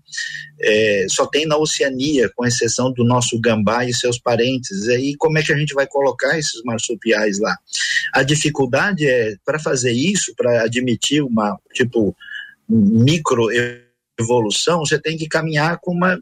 É, 0.62 1.08
só 1.10 1.26
tem 1.26 1.46
na 1.46 1.58
Oceania, 1.58 2.30
com 2.36 2.46
exceção 2.46 2.94
do 2.94 3.04
nosso 3.04 3.40
gambá 3.40 3.84
e 3.86 3.94
seus 3.94 4.20
parentes. 4.20 4.86
E 4.86 4.94
aí, 4.94 5.16
como 5.18 5.40
é 5.40 5.44
que 5.44 5.52
a 5.52 5.58
gente 5.58 5.74
vai 5.74 5.88
colocar 5.88 6.38
esses 6.38 6.62
marsupiais 6.64 7.40
lá? 7.40 7.58
A 8.14 8.24
dificuldade 8.24 9.08
é 9.08 9.36
para 9.44 9.60
fazer 9.60 9.92
isso, 9.92 10.34
para 10.36 10.64
admitir 10.64 11.24
uma 11.24 11.58
tipo 11.74 12.16
microevolução, 12.70 14.80
você 14.80 15.00
tem 15.00 15.18
que 15.18 15.28
caminhar 15.28 15.80
com 15.82 15.94
uma 15.94 16.20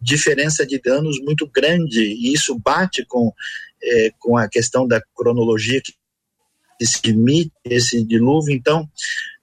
diferença 0.00 0.66
de 0.66 0.78
danos 0.78 1.18
muito 1.20 1.48
grande, 1.48 2.02
e 2.02 2.34
isso 2.34 2.58
bate 2.58 3.04
com, 3.06 3.32
é, 3.84 4.10
com 4.18 4.36
a 4.36 4.48
questão 4.48 4.86
da 4.86 5.00
cronologia 5.14 5.80
que 5.80 5.92
se 6.86 7.00
limite 7.06 7.52
esse 7.64 8.04
dilúvio. 8.04 8.54
Então, 8.54 8.88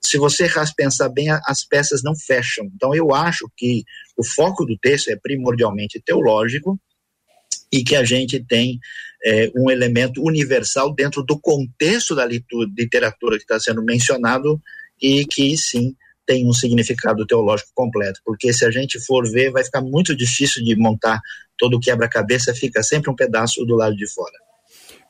se 0.01 0.17
você 0.17 0.49
pensar 0.75 1.09
bem, 1.09 1.29
as 1.29 1.63
peças 1.63 2.03
não 2.03 2.15
fecham. 2.15 2.65
Então, 2.75 2.93
eu 2.93 3.13
acho 3.13 3.49
que 3.55 3.83
o 4.17 4.25
foco 4.25 4.65
do 4.65 4.77
texto 4.77 5.09
é 5.09 5.15
primordialmente 5.15 6.01
teológico 6.03 6.79
e 7.71 7.83
que 7.83 7.95
a 7.95 8.03
gente 8.03 8.43
tem 8.43 8.79
é, 9.23 9.51
um 9.55 9.69
elemento 9.69 10.21
universal 10.21 10.93
dentro 10.93 11.23
do 11.23 11.39
contexto 11.39 12.15
da 12.15 12.25
literatura 12.25 13.37
que 13.37 13.43
está 13.43 13.59
sendo 13.59 13.83
mencionado 13.83 14.59
e 15.01 15.25
que, 15.25 15.55
sim, 15.55 15.95
tem 16.25 16.47
um 16.47 16.53
significado 16.53 17.25
teológico 17.25 17.71
completo, 17.73 18.21
porque 18.23 18.53
se 18.53 18.63
a 18.63 18.71
gente 18.71 18.99
for 18.99 19.29
ver, 19.29 19.51
vai 19.51 19.63
ficar 19.63 19.81
muito 19.81 20.15
difícil 20.15 20.63
de 20.63 20.75
montar 20.75 21.19
todo 21.62 21.80
quebra-cabeça, 21.80 22.55
fica 22.55 22.82
sempre 22.82 23.12
um 23.12 23.16
pedaço 23.16 23.64
do 23.64 23.76
lado 23.76 23.95
de 23.95 24.12
fora. 24.12 24.34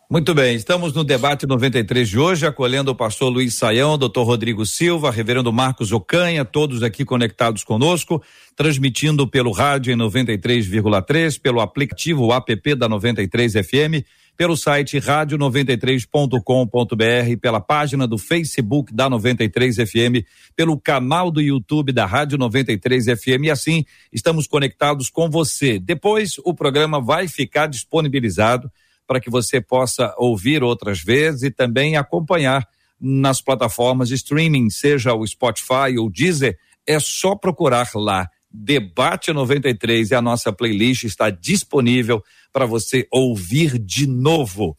Muito 0.10 0.34
bem, 0.34 0.58
estamos 0.58 0.94
no 0.94 1.06
debate 1.06 1.48
93 1.48 2.10
de 2.10 2.20
hoje, 2.20 2.46
acolhendo 2.46 2.92
o 2.92 2.96
pastor 2.96 3.32
Luiz 3.32 3.54
Saião, 3.54 3.98
doutor 3.98 4.24
Rodrigo 4.26 4.66
Silva, 4.66 5.10
reverendo 5.10 5.54
Marcos 5.54 5.94
Ocanha, 5.94 6.44
todos 6.44 6.84
aqui 6.84 7.06
conectados 7.06 7.64
conosco, 7.64 8.22
transmitindo 8.54 9.26
pelo 9.26 9.54
rádio 9.54 9.94
em 9.94 9.96
93,3, 9.96 11.40
pelo 11.40 11.62
aplicativo 11.62 12.34
app 12.34 12.76
da 12.76 12.90
93 12.90 13.54
FM 13.54 14.04
pelo 14.42 14.58
site 14.58 14.98
rádio93.com.br, 14.98 17.40
pela 17.40 17.62
página 17.62 18.08
do 18.08 18.18
Facebook 18.18 18.92
da 18.92 19.08
93 19.08 19.76
FM, 19.76 20.26
pelo 20.56 20.80
canal 20.80 21.30
do 21.30 21.40
YouTube 21.40 21.92
da 21.92 22.08
Rádio 22.08 22.40
93 22.40 23.06
FM 23.06 23.44
e 23.44 23.52
assim 23.52 23.86
estamos 24.12 24.48
conectados 24.48 25.12
com 25.12 25.30
você. 25.30 25.78
Depois 25.78 26.40
o 26.44 26.56
programa 26.56 27.00
vai 27.00 27.28
ficar 27.28 27.68
disponibilizado 27.68 28.72
para 29.06 29.20
que 29.20 29.30
você 29.30 29.62
possa 29.62 30.12
ouvir 30.18 30.64
outras 30.64 31.04
vezes 31.04 31.44
e 31.44 31.52
também 31.52 31.96
acompanhar 31.96 32.68
nas 33.00 33.44
plataformas 33.44 34.10
de 34.10 34.16
streaming, 34.16 34.72
seja 34.72 35.14
o 35.14 35.24
Spotify 35.24 36.00
ou 36.00 36.10
Deezer, 36.10 36.58
é 36.88 37.00
só 37.00 37.36
procurar 37.36 37.92
lá. 37.94 38.28
Debate 38.52 39.32
93 39.32 40.10
e 40.10 40.16
a 40.16 40.22
nossa 40.22 40.52
playlist 40.52 41.04
está 41.04 41.30
disponível 41.30 42.24
para 42.52 42.66
você 42.66 43.08
ouvir 43.12 43.78
de 43.80 44.08
novo. 44.08 44.76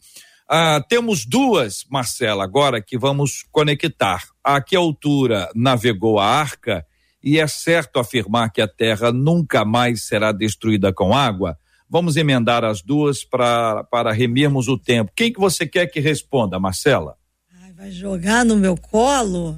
Ah, 0.49 0.83
temos 0.87 1.25
duas, 1.25 1.85
Marcela, 1.89 2.43
agora 2.43 2.81
que 2.81 2.97
vamos 2.97 3.43
conectar. 3.51 4.23
A 4.43 4.61
que 4.61 4.75
altura 4.75 5.49
navegou 5.55 6.19
a 6.19 6.25
arca 6.25 6.85
e 7.23 7.39
é 7.39 7.47
certo 7.47 7.99
afirmar 7.99 8.51
que 8.51 8.61
a 8.61 8.67
terra 8.67 9.11
nunca 9.11 9.63
mais 9.63 10.03
será 10.03 10.31
destruída 10.31 10.91
com 10.93 11.13
água? 11.13 11.57
Vamos 11.89 12.17
emendar 12.17 12.63
as 12.63 12.81
duas 12.81 13.23
pra, 13.23 13.83
para 13.85 14.11
remirmos 14.11 14.67
o 14.67 14.77
tempo. 14.77 15.11
Quem 15.15 15.31
que 15.31 15.39
você 15.39 15.65
quer 15.65 15.87
que 15.87 15.99
responda, 15.99 16.59
Marcela? 16.59 17.15
Ai, 17.61 17.71
vai 17.73 17.91
jogar 17.91 18.43
no 18.43 18.57
meu 18.57 18.75
colo? 18.75 19.57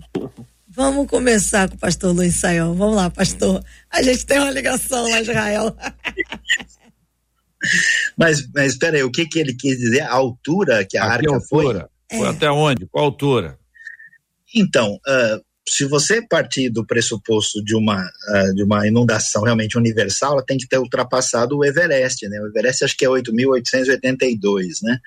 Vamos 0.67 1.07
começar 1.07 1.69
com 1.69 1.75
o 1.75 1.79
pastor 1.79 2.13
Luiz 2.13 2.35
Saião. 2.35 2.75
Vamos 2.75 2.95
lá, 2.95 3.09
pastor. 3.09 3.63
A 3.89 4.03
gente 4.03 4.25
tem 4.25 4.39
uma 4.39 4.51
ligação 4.51 5.09
lá, 5.09 5.21
Israel. 5.21 5.75
mas, 8.17 8.47
mas 8.53 8.73
espera 8.73 8.97
aí, 8.97 9.03
o 9.03 9.11
que, 9.11 9.25
que 9.25 9.39
ele 9.39 9.53
quis 9.53 9.77
dizer? 9.77 10.01
A 10.01 10.13
altura 10.13 10.85
que 10.85 10.97
a, 10.97 11.03
a 11.03 11.11
arca 11.13 11.33
altura? 11.33 11.89
foi? 12.09 12.19
Foi 12.19 12.27
é. 12.27 12.29
até 12.29 12.49
onde? 12.51 12.85
Qual 12.87 13.05
altura? 13.05 13.57
Então, 14.55 14.95
uh, 14.95 15.43
se 15.67 15.85
você 15.85 16.21
partir 16.21 16.69
do 16.69 16.85
pressuposto 16.85 17.63
de 17.63 17.75
uma, 17.75 17.99
uh, 18.01 18.53
de 18.53 18.63
uma 18.63 18.87
inundação 18.87 19.43
realmente 19.43 19.77
universal, 19.77 20.33
ela 20.33 20.45
tem 20.45 20.57
que 20.57 20.67
ter 20.67 20.77
ultrapassado 20.77 21.57
o 21.57 21.65
Everest, 21.65 22.27
né? 22.29 22.39
O 22.39 22.47
Everest 22.47 22.83
acho 22.83 22.95
que 22.95 23.05
é 23.05 23.09
8.882, 23.09 24.83
né? 24.83 24.99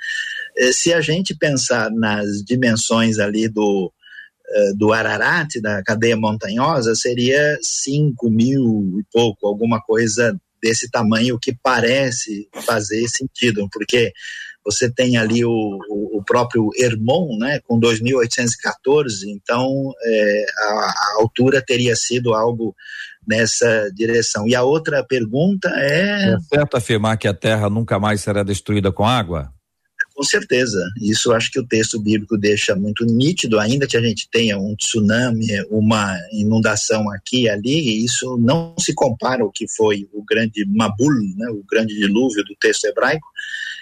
Eh, 0.56 0.72
se 0.72 0.92
a 0.92 1.00
gente 1.00 1.36
pensar 1.36 1.90
nas 1.92 2.42
dimensões 2.44 3.18
ali 3.18 3.48
do, 3.48 3.86
uh, 3.86 4.76
do 4.76 4.92
Ararat, 4.92 5.60
da 5.62 5.82
cadeia 5.84 6.16
montanhosa, 6.16 6.94
seria 6.96 7.56
5 7.62 8.28
mil 8.28 8.98
e 8.98 9.04
pouco, 9.12 9.46
alguma 9.46 9.80
coisa 9.80 10.36
desse 10.62 10.90
tamanho 10.90 11.38
que 11.40 11.56
parece 11.62 12.48
fazer 12.64 13.06
sentido, 13.08 13.68
porque 13.72 14.12
você 14.64 14.92
tem 14.92 15.16
ali 15.16 15.44
o, 15.44 15.50
o, 15.50 16.18
o 16.18 16.24
próprio 16.24 16.68
Hermon, 16.76 17.38
né, 17.38 17.60
com 17.64 17.80
2.814, 17.80 19.26
então 19.28 19.92
é, 20.04 20.46
a, 20.58 20.64
a, 20.64 21.16
altura 21.20 21.62
teria 21.64 21.96
sido 21.96 22.34
algo 22.34 22.74
nessa 23.26 23.90
direção. 23.94 24.46
E 24.46 24.54
a 24.54 24.62
outra 24.62 25.04
pergunta 25.04 25.68
é... 25.74 26.34
É 26.34 26.38
certo 26.54 26.76
afirmar 26.76 27.16
que 27.16 27.28
a 27.28 27.34
Terra 27.34 27.70
nunca 27.70 27.98
mais 27.98 28.20
será 28.20 28.42
destruída 28.42 28.92
com 28.92 29.06
água? 29.06 29.52
Com 30.18 30.24
certeza. 30.24 30.84
Isso 31.00 31.30
acho 31.32 31.48
que 31.48 31.60
o 31.60 31.64
texto 31.64 32.00
bíblico 32.00 32.36
deixa 32.36 32.74
muito 32.74 33.04
nítido, 33.04 33.56
ainda 33.56 33.86
que 33.86 33.96
a 33.96 34.00
gente 34.00 34.28
tenha 34.28 34.58
um 34.58 34.74
tsunami, 34.74 35.46
uma 35.70 36.12
inundação 36.32 37.08
aqui 37.12 37.42
e 37.42 37.48
ali, 37.48 38.04
isso 38.04 38.36
não 38.36 38.74
se 38.80 38.92
compara 38.92 39.44
ao 39.44 39.52
que 39.52 39.68
foi 39.68 40.08
o 40.12 40.24
grande 40.24 40.66
Mabul, 40.66 41.12
né, 41.36 41.48
o 41.50 41.62
grande 41.70 41.94
dilúvio 41.94 42.42
do 42.42 42.56
texto 42.56 42.86
hebraico, 42.86 43.28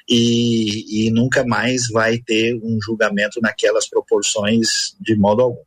e, 0.07 1.07
e 1.07 1.11
nunca 1.11 1.43
mais 1.43 1.89
vai 1.91 2.19
ter 2.19 2.55
um 2.63 2.79
julgamento 2.83 3.41
naquelas 3.41 3.89
proporções 3.89 4.95
de 5.01 5.17
modo 5.17 5.41
algum. 5.41 5.63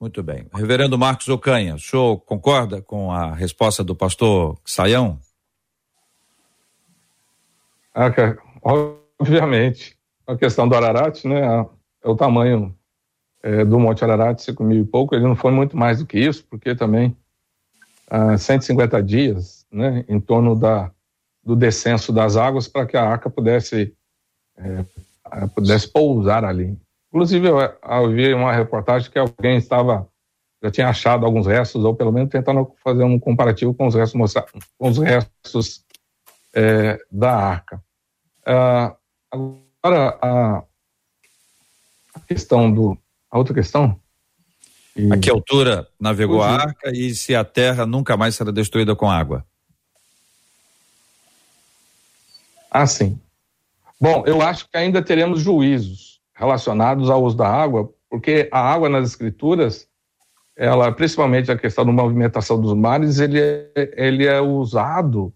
Muito 0.00 0.24
bem. 0.24 0.48
Reverendo 0.52 0.98
Marcos 0.98 1.28
Ocanha, 1.28 1.76
o 1.76 1.78
senhor 1.78 2.18
concorda 2.22 2.82
com 2.82 3.12
a 3.12 3.32
resposta 3.32 3.84
do 3.84 3.94
pastor 3.94 4.58
Saião? 4.64 5.20
Ah, 7.94 8.10
obviamente. 8.60 9.99
A 10.30 10.36
questão 10.36 10.68
do 10.68 10.74
Ararat, 10.76 11.24
né? 11.24 11.66
É 12.02 12.08
o 12.08 12.14
tamanho 12.14 12.74
é, 13.42 13.64
do 13.64 13.80
Monte 13.80 14.04
Ararat, 14.04 14.38
5 14.40 14.62
mil 14.62 14.82
e 14.82 14.86
pouco. 14.86 15.14
Ele 15.14 15.24
não 15.24 15.34
foi 15.34 15.50
muito 15.50 15.76
mais 15.76 15.98
do 15.98 16.06
que 16.06 16.18
isso, 16.18 16.46
porque 16.48 16.74
também 16.74 17.16
ah, 18.08 18.38
150 18.38 19.02
dias, 19.02 19.66
né? 19.72 20.04
Em 20.08 20.20
torno 20.20 20.54
da, 20.54 20.92
do 21.44 21.56
descenso 21.56 22.12
das 22.12 22.36
águas 22.36 22.68
para 22.68 22.86
que 22.86 22.96
a 22.96 23.04
arca 23.04 23.28
pudesse, 23.28 23.92
é, 24.56 24.84
pudesse 25.52 25.88
pousar 25.88 26.44
ali. 26.44 26.78
Inclusive, 27.08 27.48
eu, 27.48 27.58
eu 27.58 28.10
vi 28.12 28.32
uma 28.32 28.52
reportagem 28.52 29.10
que 29.10 29.18
alguém 29.18 29.56
estava 29.56 30.08
já 30.62 30.70
tinha 30.70 30.88
achado 30.88 31.24
alguns 31.24 31.46
restos, 31.46 31.82
ou 31.84 31.94
pelo 31.96 32.12
menos 32.12 32.30
tentando 32.30 32.70
fazer 32.84 33.02
um 33.02 33.18
comparativo 33.18 33.72
com 33.72 33.86
os 33.86 33.94
restos, 33.94 34.34
com 34.78 34.88
os 34.88 34.98
restos 34.98 35.84
é, 36.54 36.98
da 37.10 37.34
arca. 37.34 37.82
Ah, 38.46 38.94
agora, 39.82 40.18
a, 40.20 40.58
a, 42.14 42.20
questão 42.26 42.72
do. 42.72 42.96
A 43.30 43.38
outra 43.38 43.54
questão. 43.54 44.00
E... 44.96 45.12
A 45.12 45.18
que 45.18 45.30
altura 45.30 45.88
navegou 46.00 46.42
a 46.42 46.50
arca 46.50 46.90
e 46.92 47.14
se 47.14 47.34
a 47.34 47.44
terra 47.44 47.86
nunca 47.86 48.16
mais 48.16 48.34
será 48.34 48.50
destruída 48.50 48.96
com 48.96 49.10
água? 49.10 49.44
Ah, 52.70 52.86
sim. 52.86 53.20
Bom, 54.00 54.24
eu 54.26 54.40
acho 54.42 54.68
que 54.68 54.76
ainda 54.76 55.02
teremos 55.02 55.40
juízos 55.40 56.20
relacionados 56.34 57.10
ao 57.10 57.22
uso 57.22 57.36
da 57.36 57.48
água, 57.48 57.92
porque 58.08 58.48
a 58.50 58.58
água 58.58 58.88
nas 58.88 59.08
escrituras 59.08 59.90
ela, 60.60 60.92
principalmente 60.92 61.50
a 61.50 61.56
questão 61.56 61.86
da 61.86 61.92
movimentação 61.92 62.60
dos 62.60 62.74
mares, 62.74 63.18
ele 63.18 63.40
é, 63.40 63.70
ele 63.96 64.26
é 64.26 64.42
usado, 64.42 65.32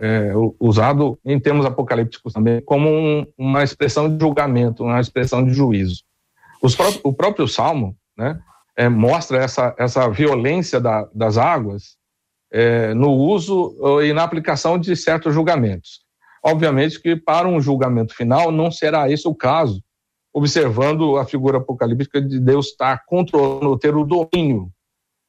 é, 0.00 0.32
usado 0.58 1.18
em 1.24 1.38
termos 1.38 1.66
apocalípticos 1.66 2.32
também, 2.32 2.62
como 2.62 2.88
um, 2.88 3.26
uma 3.36 3.62
expressão 3.62 4.08
de 4.08 4.18
julgamento, 4.18 4.82
uma 4.82 5.00
expressão 5.00 5.44
de 5.44 5.52
juízo. 5.52 6.02
Pró 6.76 6.88
o 7.04 7.12
próprio 7.12 7.46
Salmo 7.46 7.94
né, 8.16 8.40
é, 8.74 8.88
mostra 8.88 9.38
essa, 9.38 9.74
essa 9.78 10.08
violência 10.08 10.80
da, 10.80 11.06
das 11.14 11.36
águas 11.36 11.98
é, 12.50 12.94
no 12.94 13.10
uso 13.10 14.00
e 14.02 14.12
na 14.12 14.24
aplicação 14.24 14.78
de 14.78 14.96
certos 14.96 15.34
julgamentos. 15.34 16.00
Obviamente 16.42 17.00
que 17.00 17.14
para 17.14 17.46
um 17.46 17.60
julgamento 17.60 18.14
final 18.14 18.50
não 18.50 18.70
será 18.70 19.10
esse 19.10 19.28
o 19.28 19.34
caso, 19.34 19.82
observando 20.32 21.18
a 21.18 21.26
figura 21.26 21.58
apocalíptica 21.58 22.22
de 22.22 22.40
Deus 22.40 22.68
estar 22.68 23.04
controlando, 23.04 23.78
ter 23.78 23.94
o 23.94 24.04
domínio, 24.04 24.70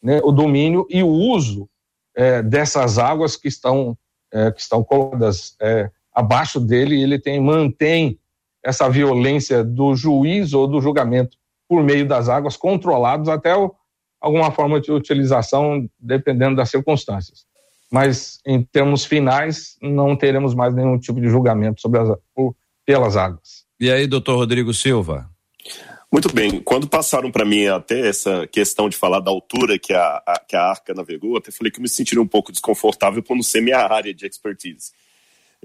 né, 0.01 0.21
o 0.23 0.31
domínio 0.31 0.87
e 0.89 1.03
o 1.03 1.09
uso 1.09 1.67
é, 2.15 2.41
dessas 2.41 2.97
águas 2.97 3.35
que 3.35 3.49
estão 3.49 3.97
é, 4.31 4.51
que 4.51 4.61
estão 4.61 4.83
colocadas 4.83 5.55
é, 5.61 5.89
abaixo 6.13 6.59
dele, 6.59 7.01
ele 7.01 7.19
tem 7.19 7.39
mantém 7.39 8.19
essa 8.63 8.89
violência 8.89 9.63
do 9.63 9.95
juízo 9.95 10.59
ou 10.59 10.67
do 10.67 10.81
julgamento 10.81 11.37
por 11.67 11.83
meio 11.83 12.07
das 12.07 12.29
águas 12.29 12.57
controlados 12.57 13.29
até 13.29 13.55
o, 13.55 13.73
alguma 14.19 14.51
forma 14.51 14.79
de 14.79 14.91
utilização 14.91 15.89
dependendo 15.99 16.55
das 16.55 16.69
circunstâncias. 16.69 17.45
Mas 17.91 18.39
em 18.45 18.61
termos 18.61 19.03
finais 19.03 19.77
não 19.81 20.15
teremos 20.15 20.53
mais 20.53 20.73
nenhum 20.73 20.97
tipo 20.99 21.19
de 21.19 21.27
julgamento 21.27 21.81
sobre 21.81 21.99
as, 21.99 22.09
por, 22.33 22.55
pelas 22.85 23.17
águas. 23.17 23.65
E 23.79 23.91
aí, 23.91 24.05
doutor 24.05 24.35
Rodrigo 24.35 24.73
Silva? 24.73 25.30
Muito 26.11 26.33
bem. 26.33 26.59
Quando 26.59 26.89
passaram 26.89 27.31
para 27.31 27.45
mim 27.45 27.67
até 27.67 28.05
essa 28.05 28.45
questão 28.45 28.89
de 28.89 28.97
falar 28.97 29.21
da 29.21 29.31
altura 29.31 29.79
que 29.79 29.93
a, 29.93 30.21
a, 30.27 30.39
que 30.45 30.57
a 30.57 30.61
arca 30.61 30.93
navegou, 30.93 31.37
até 31.37 31.51
falei 31.51 31.71
que 31.71 31.79
eu 31.79 31.81
me 31.81 31.87
sentiria 31.87 32.21
um 32.21 32.27
pouco 32.27 32.51
desconfortável 32.51 33.23
por 33.23 33.33
não 33.33 33.41
ser 33.41 33.61
minha 33.61 33.79
área 33.79 34.13
de 34.13 34.25
expertise. 34.25 34.91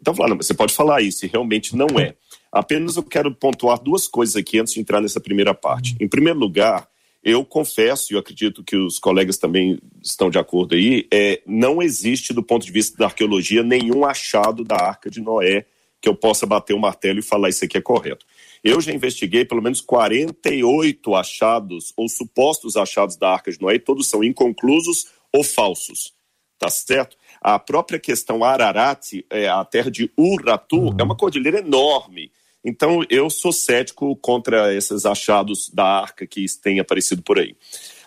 Então, 0.00 0.14
falaram, 0.14 0.36
você 0.36 0.54
pode 0.54 0.72
falar 0.72 1.02
isso, 1.02 1.24
e 1.24 1.28
realmente 1.28 1.74
não 1.74 1.86
é. 1.98 2.14
Apenas 2.52 2.96
eu 2.96 3.02
quero 3.02 3.34
pontuar 3.34 3.82
duas 3.82 4.06
coisas 4.06 4.36
aqui 4.36 4.60
antes 4.60 4.74
de 4.74 4.80
entrar 4.80 5.00
nessa 5.00 5.18
primeira 5.18 5.52
parte. 5.52 5.96
Em 5.98 6.06
primeiro 6.06 6.38
lugar, 6.38 6.86
eu 7.24 7.44
confesso, 7.44 8.12
e 8.12 8.14
eu 8.14 8.20
acredito 8.20 8.62
que 8.62 8.76
os 8.76 9.00
colegas 9.00 9.38
também 9.38 9.80
estão 10.00 10.30
de 10.30 10.38
acordo 10.38 10.76
aí, 10.76 11.08
é, 11.12 11.42
não 11.44 11.82
existe, 11.82 12.32
do 12.32 12.42
ponto 12.42 12.64
de 12.64 12.70
vista 12.70 12.96
da 12.96 13.06
arqueologia, 13.06 13.64
nenhum 13.64 14.04
achado 14.04 14.62
da 14.62 14.76
Arca 14.76 15.10
de 15.10 15.20
Noé 15.20 15.66
que 16.00 16.08
eu 16.08 16.14
possa 16.14 16.46
bater 16.46 16.74
o 16.74 16.78
martelo 16.78 17.18
e 17.18 17.22
falar 17.22 17.48
isso 17.48 17.64
aqui 17.64 17.78
é 17.78 17.80
correto. 17.80 18.24
Eu 18.62 18.80
já 18.80 18.92
investiguei 18.92 19.44
pelo 19.44 19.62
menos 19.62 19.80
48 19.80 21.14
achados 21.14 21.92
ou 21.96 22.08
supostos 22.08 22.76
achados 22.76 23.16
da 23.16 23.30
Arca 23.30 23.50
de 23.50 23.60
Noé, 23.60 23.76
e 23.76 23.80
todos 23.80 24.08
são 24.08 24.22
inconclusos 24.22 25.06
ou 25.32 25.42
falsos. 25.42 26.14
Tá 26.58 26.70
certo? 26.70 27.16
A 27.40 27.58
própria 27.58 27.98
questão 27.98 28.42
Ararat, 28.42 29.12
é, 29.30 29.46
a 29.46 29.64
terra 29.64 29.90
de 29.90 30.10
Uratu, 30.18 30.76
uhum. 30.76 30.96
é 30.98 31.02
uma 31.02 31.16
cordilheira 31.16 31.58
enorme. 31.58 32.30
Então 32.64 33.04
eu 33.08 33.30
sou 33.30 33.52
cético 33.52 34.16
contra 34.16 34.74
esses 34.74 35.06
achados 35.06 35.70
da 35.70 35.84
arca 35.84 36.26
que 36.26 36.44
têm 36.60 36.80
aparecido 36.80 37.22
por 37.22 37.38
aí. 37.38 37.54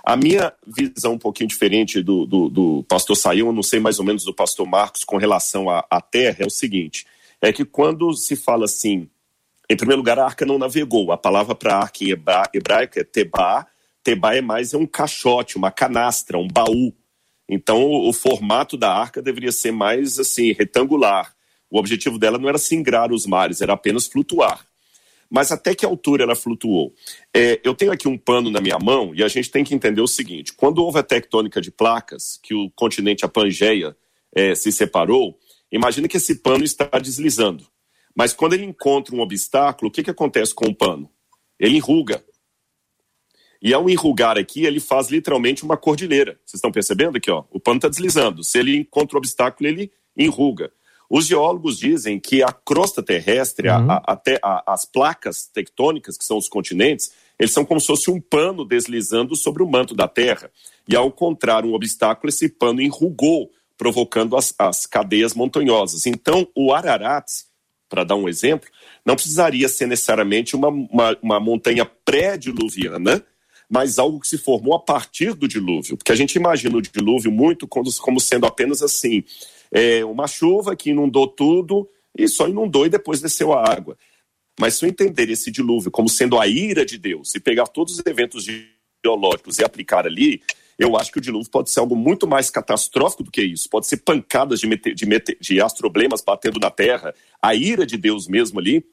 A 0.04 0.18
minha 0.18 0.52
visão 0.66 1.14
um 1.14 1.18
pouquinho 1.18 1.48
diferente 1.48 2.02
do, 2.02 2.26
do, 2.26 2.50
do 2.50 2.84
pastor 2.90 3.16
Saião, 3.16 3.54
não 3.54 3.64
sei 3.64 3.80
mais 3.80 4.00
ou 4.00 4.06
menos 4.06 4.24
do 4.24 4.34
pastor 4.34 4.68
Marcos 4.68 5.04
com 5.04 5.18
relação 5.18 5.70
à, 5.70 5.86
à 5.90 6.02
terra, 6.02 6.38
é 6.40 6.46
o 6.46 6.50
seguinte: 6.50 7.06
é 7.42 7.54
que 7.54 7.64
quando 7.64 8.14
se 8.14 8.36
fala 8.36 8.66
assim, 8.66 9.10
em 9.70 9.78
primeiro 9.78 10.02
lugar, 10.02 10.18
a 10.18 10.26
arca 10.26 10.46
não 10.46 10.58
navegou. 10.58 11.12
A 11.12 11.18
palavra 11.18 11.54
para 11.54 11.78
arca 11.78 12.04
em 12.04 12.10
hebraico 12.10 13.00
é 13.00 13.04
tebá. 13.04 13.68
Tebá 14.04 14.36
é 14.36 14.42
mais 14.42 14.74
é 14.74 14.78
um 14.78 14.88
caixote, 14.88 15.58
uma 15.58 15.72
canastra, 15.72 16.38
um 16.38 16.48
baú. 16.48 16.94
Então, 17.48 17.84
o, 17.84 18.10
o 18.10 18.14
formato 18.14 18.76
da 18.76 18.92
arca 18.92 19.22
deveria 19.22 19.52
ser 19.52 19.72
mais 19.72 20.18
assim 20.18 20.54
retangular. 20.54 21.36
O 21.70 21.78
objetivo 21.78 22.18
dela 22.18 22.40
não 22.40 22.50
era 22.50 22.58
singrar 22.58 23.12
os 23.12 23.28
mares, 23.28 23.62
era 23.62 23.74
apenas 23.74 24.08
flutuar. 24.08 24.66
Mas 25.30 25.52
até 25.52 25.76
que 25.76 25.86
altura 25.86 26.24
ela 26.24 26.36
flutuou? 26.36 26.92
É, 27.32 27.62
eu 27.64 27.76
tenho 27.76 27.92
aqui 27.92 28.08
um 28.08 28.18
pano 28.18 28.50
na 28.50 28.60
minha 28.60 28.80
mão 28.80 29.14
e 29.14 29.24
a 29.24 29.28
gente 29.28 29.52
tem 29.52 29.64
que 29.64 29.76
entender 29.76 30.02
o 30.02 30.08
seguinte: 30.08 30.54
quando 30.54 30.84
houve 30.84 30.98
a 30.98 31.04
tectônica 31.04 31.62
de 31.62 31.70
placas, 31.70 32.40
que 32.42 32.56
o 32.56 32.72
continente, 32.72 33.24
a 33.24 33.28
Pangeia, 33.28 33.96
é, 34.34 34.56
se 34.56 34.72
separou, 34.72 35.38
Imagina 35.72 36.08
que 36.08 36.18
esse 36.18 36.36
pano 36.36 36.64
está 36.64 36.86
deslizando. 37.00 37.66
Mas 38.16 38.34
quando 38.34 38.54
ele 38.54 38.66
encontra 38.66 39.16
um 39.16 39.22
obstáculo, 39.22 39.90
o 39.90 39.92
que, 39.92 40.04
que 40.04 40.10
acontece 40.10 40.54
com 40.54 40.66
o 40.66 40.76
pano? 40.76 41.10
Ele 41.60 41.78
enruga. 41.78 42.24
E 43.62 43.74
ao 43.74 43.90
enrugar 43.90 44.38
aqui, 44.38 44.66
ele 44.66 44.80
faz 44.80 45.10
literalmente 45.10 45.64
uma 45.64 45.78
cordilheira. 45.78 46.40
Vocês 46.46 46.56
estão 46.56 46.72
percebendo 46.72 47.18
aqui? 47.18 47.30
Ó? 47.30 47.44
O 47.52 47.60
pano 47.60 47.78
está 47.78 47.90
deslizando. 47.90 48.44
Se 48.44 48.58
ele 48.58 48.78
encontra 48.78 49.18
o 49.18 49.20
obstáculo, 49.20 49.68
ele 49.68 49.92
enruga. 50.18 50.72
Os 51.10 51.26
geólogos 51.26 51.78
dizem 51.78 52.20
que 52.20 52.44
a 52.44 52.52
crosta 52.52 53.02
terrestre, 53.02 53.68
uhum. 53.68 53.92
a, 53.92 54.04
a, 54.06 54.22
a, 54.44 54.74
as 54.74 54.86
placas 54.86 55.48
tectônicas, 55.48 56.18
que 56.18 56.24
são 56.24 56.38
os 56.38 56.48
continentes, 56.48 57.12
eles 57.38 57.52
são 57.52 57.66
como 57.66 57.80
se 57.80 57.88
fosse 57.88 58.12
um 58.12 58.22
pano 58.22 58.64
deslizando 58.64 59.36
sobre 59.36 59.64
o 59.64 59.68
manto 59.68 59.96
da 59.96 60.08
Terra. 60.08 60.52
E 60.88 60.96
ao 60.96 61.08
encontrar 61.08 61.66
um 61.66 61.74
obstáculo, 61.74 62.30
esse 62.30 62.48
pano 62.48 62.82
enrugou, 62.82 63.50
provocando 63.80 64.36
as, 64.36 64.54
as 64.60 64.86
cadeias 64.86 65.34
montanhosas. 65.34 66.06
Então, 66.06 66.46
o 66.54 66.74
Ararat, 66.74 67.26
para 67.88 68.04
dar 68.04 68.18
um 68.18 68.28
exemplo, 68.28 68.70
não 69.06 69.16
precisaria 69.16 69.70
ser 69.70 69.88
necessariamente 69.88 70.54
uma, 70.54 70.68
uma, 70.68 71.18
uma 71.22 71.40
montanha 71.40 71.86
pré-diluviana, 71.86 73.26
mas 73.70 73.98
algo 73.98 74.20
que 74.20 74.28
se 74.28 74.38
formou 74.38 74.76
a 74.76 74.80
partir 74.80 75.34
do 75.34 75.48
dilúvio. 75.48 75.96
Porque 75.96 76.12
a 76.12 76.16
gente 76.16 76.36
imagina 76.36 76.76
o 76.76 76.82
dilúvio 76.82 77.32
muito 77.32 77.66
como, 77.68 78.20
sendo 78.20 78.46
apenas 78.46 78.82
assim: 78.82 79.24
é, 79.72 80.04
uma 80.04 80.28
chuva 80.28 80.76
que 80.76 80.90
inundou 80.90 81.26
tudo 81.26 81.90
e 82.18 82.28
só 82.28 82.50
inundou 82.50 82.86
e 82.86 82.90
depois 82.90 83.22
desceu 83.22 83.54
a 83.54 83.64
água. 83.64 83.98
Mas 84.60 84.74
se 84.74 84.84
eu 84.84 84.90
entender 84.90 85.30
esse 85.30 85.50
dilúvio 85.50 85.90
como 85.90 86.10
sendo 86.10 86.38
a 86.38 86.46
ira 86.46 86.86
de 86.86 86.98
Deus, 86.98 87.34
e 87.34 87.40
pegar 87.40 87.68
todos 87.68 87.94
os 87.94 88.06
eventos 88.06 88.46
geológicos 89.06 89.58
e 89.58 89.64
aplicar 89.64 90.06
ali, 90.06 90.42
eu 90.80 90.96
acho 90.96 91.12
que 91.12 91.18
o 91.18 91.22
dilúvio 91.22 91.52
pode 91.52 91.70
ser 91.70 91.82
algo 91.82 91.94
muito 91.94 92.26
mais 92.26 92.50
catastrófico 92.50 93.22
do 93.22 93.30
que 93.30 93.42
isso. 93.42 93.70
Pode 93.70 93.86
ser 93.86 93.98
pancadas 93.98 94.62
de, 94.62 94.68
de, 94.68 95.38
de 95.42 95.62
astroblemas 95.62 96.22
batendo 96.22 96.58
na 96.58 96.72
terra, 96.72 97.14
a 97.42 97.54
ira 97.54 97.86
de 97.86 97.98
Deus 97.98 98.30
mesmo 98.30 98.60
ali, 98.62 98.86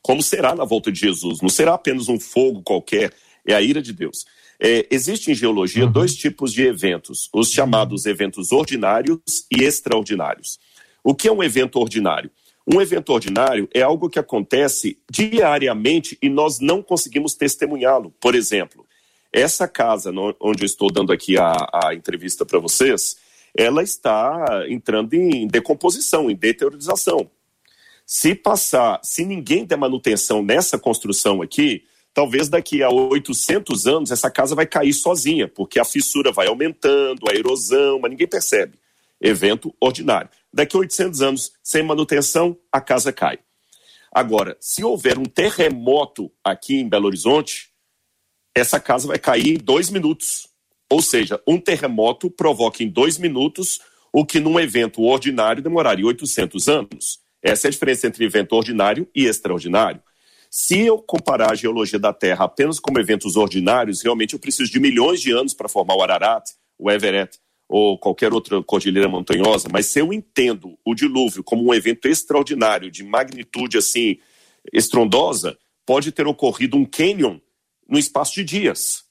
como 0.00 0.22
será 0.22 0.54
na 0.54 0.64
volta 0.64 0.90
de 0.90 0.98
Jesus. 0.98 1.42
Não 1.42 1.50
será 1.50 1.74
apenas 1.74 2.08
um 2.08 2.18
fogo 2.18 2.62
qualquer, 2.62 3.12
é 3.46 3.54
a 3.54 3.60
ira 3.60 3.82
de 3.82 3.92
Deus. 3.92 4.24
É, 4.58 4.86
Existem 4.90 5.32
em 5.32 5.36
geologia 5.36 5.84
uhum. 5.84 5.92
dois 5.92 6.16
tipos 6.16 6.50
de 6.50 6.62
eventos: 6.62 7.28
os 7.32 7.50
chamados 7.50 8.06
eventos 8.06 8.50
ordinários 8.50 9.18
e 9.54 9.62
extraordinários. 9.62 10.58
O 11.02 11.14
que 11.14 11.28
é 11.28 11.32
um 11.32 11.42
evento 11.42 11.78
ordinário? 11.78 12.30
Um 12.66 12.80
evento 12.80 13.12
ordinário 13.12 13.68
é 13.74 13.82
algo 13.82 14.08
que 14.08 14.18
acontece 14.18 14.98
diariamente 15.10 16.16
e 16.22 16.30
nós 16.30 16.58
não 16.58 16.82
conseguimos 16.82 17.34
testemunhá-lo. 17.34 18.14
Por 18.18 18.34
exemplo, 18.34 18.86
essa 19.34 19.66
casa 19.66 20.12
onde 20.40 20.62
eu 20.62 20.66
estou 20.66 20.88
dando 20.92 21.12
aqui 21.12 21.36
a, 21.36 21.52
a 21.84 21.92
entrevista 21.92 22.46
para 22.46 22.60
vocês, 22.60 23.16
ela 23.56 23.82
está 23.82 24.64
entrando 24.68 25.12
em 25.14 25.48
decomposição, 25.48 26.30
em 26.30 26.36
deteriorização. 26.36 27.28
Se 28.06 28.32
passar, 28.32 29.00
se 29.02 29.24
ninguém 29.24 29.64
der 29.64 29.76
manutenção 29.76 30.40
nessa 30.40 30.78
construção 30.78 31.42
aqui, 31.42 31.84
talvez 32.12 32.48
daqui 32.48 32.80
a 32.80 32.88
800 32.88 33.86
anos 33.88 34.10
essa 34.12 34.30
casa 34.30 34.54
vai 34.54 34.66
cair 34.66 34.92
sozinha, 34.92 35.48
porque 35.48 35.80
a 35.80 35.84
fissura 35.84 36.30
vai 36.30 36.46
aumentando, 36.46 37.28
a 37.28 37.34
erosão, 37.34 37.98
mas 37.98 38.12
ninguém 38.12 38.28
percebe. 38.28 38.78
Evento 39.20 39.74
ordinário. 39.80 40.30
Daqui 40.52 40.76
a 40.76 40.80
800 40.80 41.22
anos, 41.22 41.52
sem 41.60 41.82
manutenção, 41.82 42.56
a 42.70 42.80
casa 42.80 43.12
cai. 43.12 43.40
Agora, 44.12 44.56
se 44.60 44.84
houver 44.84 45.18
um 45.18 45.24
terremoto 45.24 46.30
aqui 46.44 46.76
em 46.76 46.88
Belo 46.88 47.06
Horizonte, 47.06 47.73
essa 48.54 48.78
casa 48.78 49.08
vai 49.08 49.18
cair 49.18 49.54
em 49.54 49.58
dois 49.58 49.90
minutos. 49.90 50.48
Ou 50.90 51.02
seja, 51.02 51.40
um 51.46 51.58
terremoto 51.58 52.30
provoca 52.30 52.82
em 52.82 52.88
dois 52.88 53.18
minutos 53.18 53.80
o 54.12 54.24
que 54.24 54.38
num 54.38 54.60
evento 54.60 55.02
ordinário 55.02 55.62
demoraria 55.62 56.06
800 56.06 56.68
anos. 56.68 57.18
Essa 57.42 57.66
é 57.66 57.68
a 57.68 57.70
diferença 57.70 58.06
entre 58.06 58.24
evento 58.24 58.54
ordinário 58.54 59.08
e 59.14 59.26
extraordinário. 59.26 60.00
Se 60.48 60.80
eu 60.80 60.98
comparar 60.98 61.50
a 61.50 61.56
geologia 61.56 61.98
da 61.98 62.12
Terra 62.12 62.44
apenas 62.44 62.78
como 62.78 63.00
eventos 63.00 63.34
ordinários, 63.34 64.02
realmente 64.02 64.34
eu 64.34 64.38
preciso 64.38 64.70
de 64.70 64.78
milhões 64.78 65.20
de 65.20 65.32
anos 65.32 65.52
para 65.52 65.68
formar 65.68 65.96
o 65.96 66.02
Ararat, 66.02 66.48
o 66.78 66.88
Everett 66.88 67.40
ou 67.68 67.98
qualquer 67.98 68.32
outra 68.32 68.62
cordilheira 68.62 69.08
montanhosa, 69.08 69.68
mas 69.72 69.86
se 69.86 69.98
eu 69.98 70.12
entendo 70.12 70.78
o 70.84 70.94
dilúvio 70.94 71.42
como 71.42 71.66
um 71.66 71.74
evento 71.74 72.06
extraordinário, 72.06 72.90
de 72.90 73.02
magnitude 73.02 73.78
assim 73.78 74.18
estrondosa, 74.72 75.58
pode 75.84 76.12
ter 76.12 76.26
ocorrido 76.26 76.76
um 76.76 76.84
canyon 76.84 77.38
no 77.88 77.98
espaço 77.98 78.34
de 78.34 78.44
dias 78.44 79.04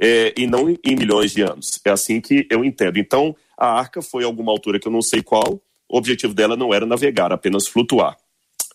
é, 0.00 0.32
e 0.36 0.46
não 0.46 0.68
em 0.70 0.96
milhões 0.96 1.32
de 1.32 1.42
anos. 1.42 1.80
É 1.84 1.90
assim 1.90 2.20
que 2.20 2.46
eu 2.50 2.64
entendo. 2.64 2.98
Então, 2.98 3.36
a 3.56 3.68
arca 3.68 4.02
foi 4.02 4.24
a 4.24 4.26
alguma 4.26 4.50
altura 4.50 4.78
que 4.78 4.88
eu 4.88 4.92
não 4.92 5.02
sei 5.02 5.22
qual, 5.22 5.60
o 5.88 5.98
objetivo 5.98 6.34
dela 6.34 6.56
não 6.56 6.72
era 6.72 6.86
navegar, 6.86 7.32
apenas 7.32 7.66
flutuar. 7.66 8.16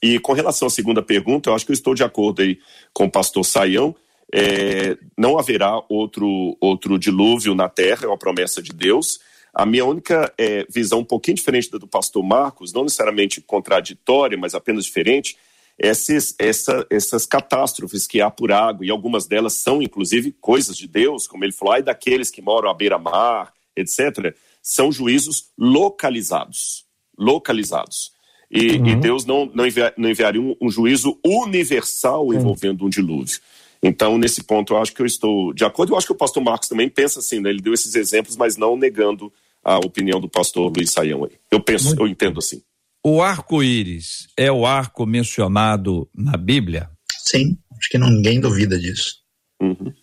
E 0.01 0.19
com 0.19 0.33
relação 0.33 0.67
à 0.67 0.71
segunda 0.71 1.01
pergunta, 1.01 1.49
eu 1.49 1.55
acho 1.55 1.65
que 1.65 1.71
eu 1.71 1.75
estou 1.75 1.95
de 1.95 2.03
acordo 2.03 2.41
aí 2.41 2.59
com 2.93 3.05
o 3.05 3.11
pastor 3.11 3.43
Saião. 3.43 3.95
É, 4.33 4.97
não 5.17 5.39
haverá 5.39 5.81
outro, 5.89 6.55
outro 6.61 6.99
dilúvio 6.99 7.55
na 7.55 7.67
terra, 7.67 8.05
é 8.05 8.07
uma 8.07 8.17
promessa 8.17 8.61
de 8.61 8.71
Deus. 8.71 9.19
A 9.53 9.65
minha 9.65 9.85
única 9.85 10.31
é, 10.37 10.67
visão, 10.69 10.99
um 10.99 11.05
pouquinho 11.05 11.35
diferente 11.35 11.71
da 11.71 11.79
do 11.79 11.87
pastor 11.87 12.23
Marcos, 12.23 12.71
não 12.71 12.83
necessariamente 12.83 13.41
contraditória, 13.41 14.37
mas 14.37 14.53
apenas 14.53 14.85
diferente, 14.85 15.35
essas, 15.79 16.33
essa, 16.39 16.85
essas 16.89 17.25
catástrofes 17.25 18.07
que 18.07 18.19
há 18.19 18.31
por 18.31 18.51
água, 18.51 18.85
e 18.85 18.89
algumas 18.89 19.27
delas 19.27 19.53
são, 19.53 19.81
inclusive, 19.81 20.31
coisas 20.41 20.75
de 20.75 20.87
Deus, 20.87 21.27
como 21.27 21.43
ele 21.43 21.51
falou, 21.51 21.73
ai 21.73 21.83
daqueles 21.83 22.31
que 22.31 22.41
moram 22.41 22.69
à 22.69 22.73
beira-mar, 22.73 23.53
etc., 23.75 24.35
são 24.61 24.91
juízos 24.91 25.51
localizados. 25.57 26.85
Localizados. 27.17 28.11
E, 28.49 28.77
uhum. 28.77 28.87
e 28.87 28.95
Deus 28.95 29.25
não, 29.25 29.45
não, 29.53 29.67
envia, 29.67 29.93
não 29.97 30.09
enviaria 30.09 30.41
um, 30.41 30.55
um, 30.59 30.69
juízo 30.69 31.19
universal 31.23 32.33
envolvendo 32.33 32.85
um 32.85 32.89
dilúvio. 32.89 33.39
Então, 33.83 34.17
nesse 34.17 34.43
ponto, 34.43 34.73
eu 34.73 34.77
acho 34.77 34.93
que 34.93 35.01
eu 35.01 35.05
estou 35.05 35.53
de 35.53 35.63
acordo. 35.63 35.93
Eu 35.93 35.97
acho 35.97 36.07
que 36.07 36.13
o 36.13 36.17
pastor 36.17 36.43
Marcos 36.43 36.67
também 36.67 36.89
pensa 36.89 37.19
assim, 37.19 37.39
né? 37.39 37.49
Ele 37.49 37.61
deu 37.61 37.73
esses 37.73 37.93
exemplos, 37.93 38.35
mas 38.35 38.57
não 38.57 38.75
negando 38.75 39.31
a 39.63 39.77
opinião 39.77 40.19
do 40.19 40.29
pastor 40.29 40.71
Luiz 40.75 40.91
Saião 40.91 41.25
aí. 41.25 41.31
Eu 41.51 41.59
penso, 41.59 41.87
Muito. 41.87 42.01
eu 42.01 42.07
entendo 42.07 42.39
assim. 42.39 42.61
O 43.09 43.21
arco-íris 43.21 44.27
é 44.35 44.51
o 44.51 44.65
arco 44.65 45.05
mencionado 45.05 46.09
na 46.13 46.35
Bíblia? 46.35 46.89
Sim, 47.09 47.57
acho 47.79 47.89
que 47.89 47.97
ninguém 47.97 48.37
duvida 48.37 48.77
disso. 48.77 49.21
Uhum. 49.61 49.93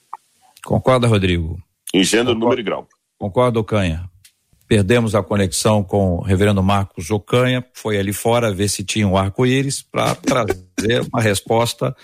Concorda, 0.64 1.06
Rodrigo? 1.06 1.62
Em 1.92 2.02
gênero, 2.02 2.34
número 2.34 2.62
e 2.62 2.64
grau. 2.64 2.88
Concorda, 3.18 3.62
Canha? 3.62 4.08
Perdemos 4.66 5.14
a 5.14 5.22
conexão 5.22 5.84
com 5.84 6.14
o 6.14 6.22
reverendo 6.22 6.62
Marcos 6.62 7.10
Ocanha, 7.10 7.62
foi 7.74 7.98
ali 7.98 8.14
fora 8.14 8.50
ver 8.50 8.68
se 8.68 8.82
tinha 8.82 9.06
um 9.06 9.18
arco-íris 9.18 9.82
para 9.82 10.14
trazer 10.14 11.02
uma 11.12 11.20
resposta 11.20 11.94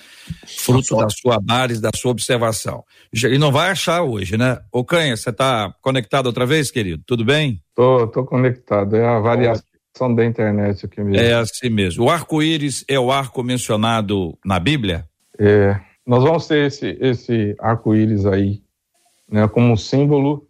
fruto 0.59 0.99
da 0.99 1.09
sua 1.09 1.37
análise, 1.37 1.81
da 1.81 1.93
sua 1.97 2.11
observação. 2.11 2.85
E 3.11 3.39
não 3.39 3.51
vai 3.51 3.71
achar 3.71 4.03
hoje, 4.03 4.37
né? 4.37 4.59
Ocanha, 4.71 5.17
você 5.17 5.31
está 5.31 5.75
conectado 5.81 6.27
outra 6.27 6.45
vez, 6.45 6.71
querido? 6.71 7.03
Tudo 7.07 7.25
bem? 7.25 7.63
Tô, 7.75 8.07
tô 8.07 8.23
conectado. 8.23 8.97
É 8.97 9.07
a 9.07 9.19
variação 9.95 10.15
da 10.15 10.25
internet 10.25 10.87
aqui 10.87 11.03
mesmo. 11.03 11.25
É 11.25 11.35
assim 11.35 11.71
mesmo. 11.71 12.05
O 12.05 12.11
arco-íris 12.11 12.85
é 12.89 12.99
o 12.99 13.11
arco 13.11 13.43
mencionado 13.43 14.39
na 14.45 14.59
Bíblia? 14.59 15.09
É. 15.39 15.81
Nós 16.07 16.23
vamos 16.23 16.47
ter 16.47 16.67
esse, 16.67 16.97
esse 17.01 17.55
arco-íris 17.59 18.27
aí, 18.27 18.63
né, 19.31 19.47
como 19.49 19.77
símbolo 19.77 20.47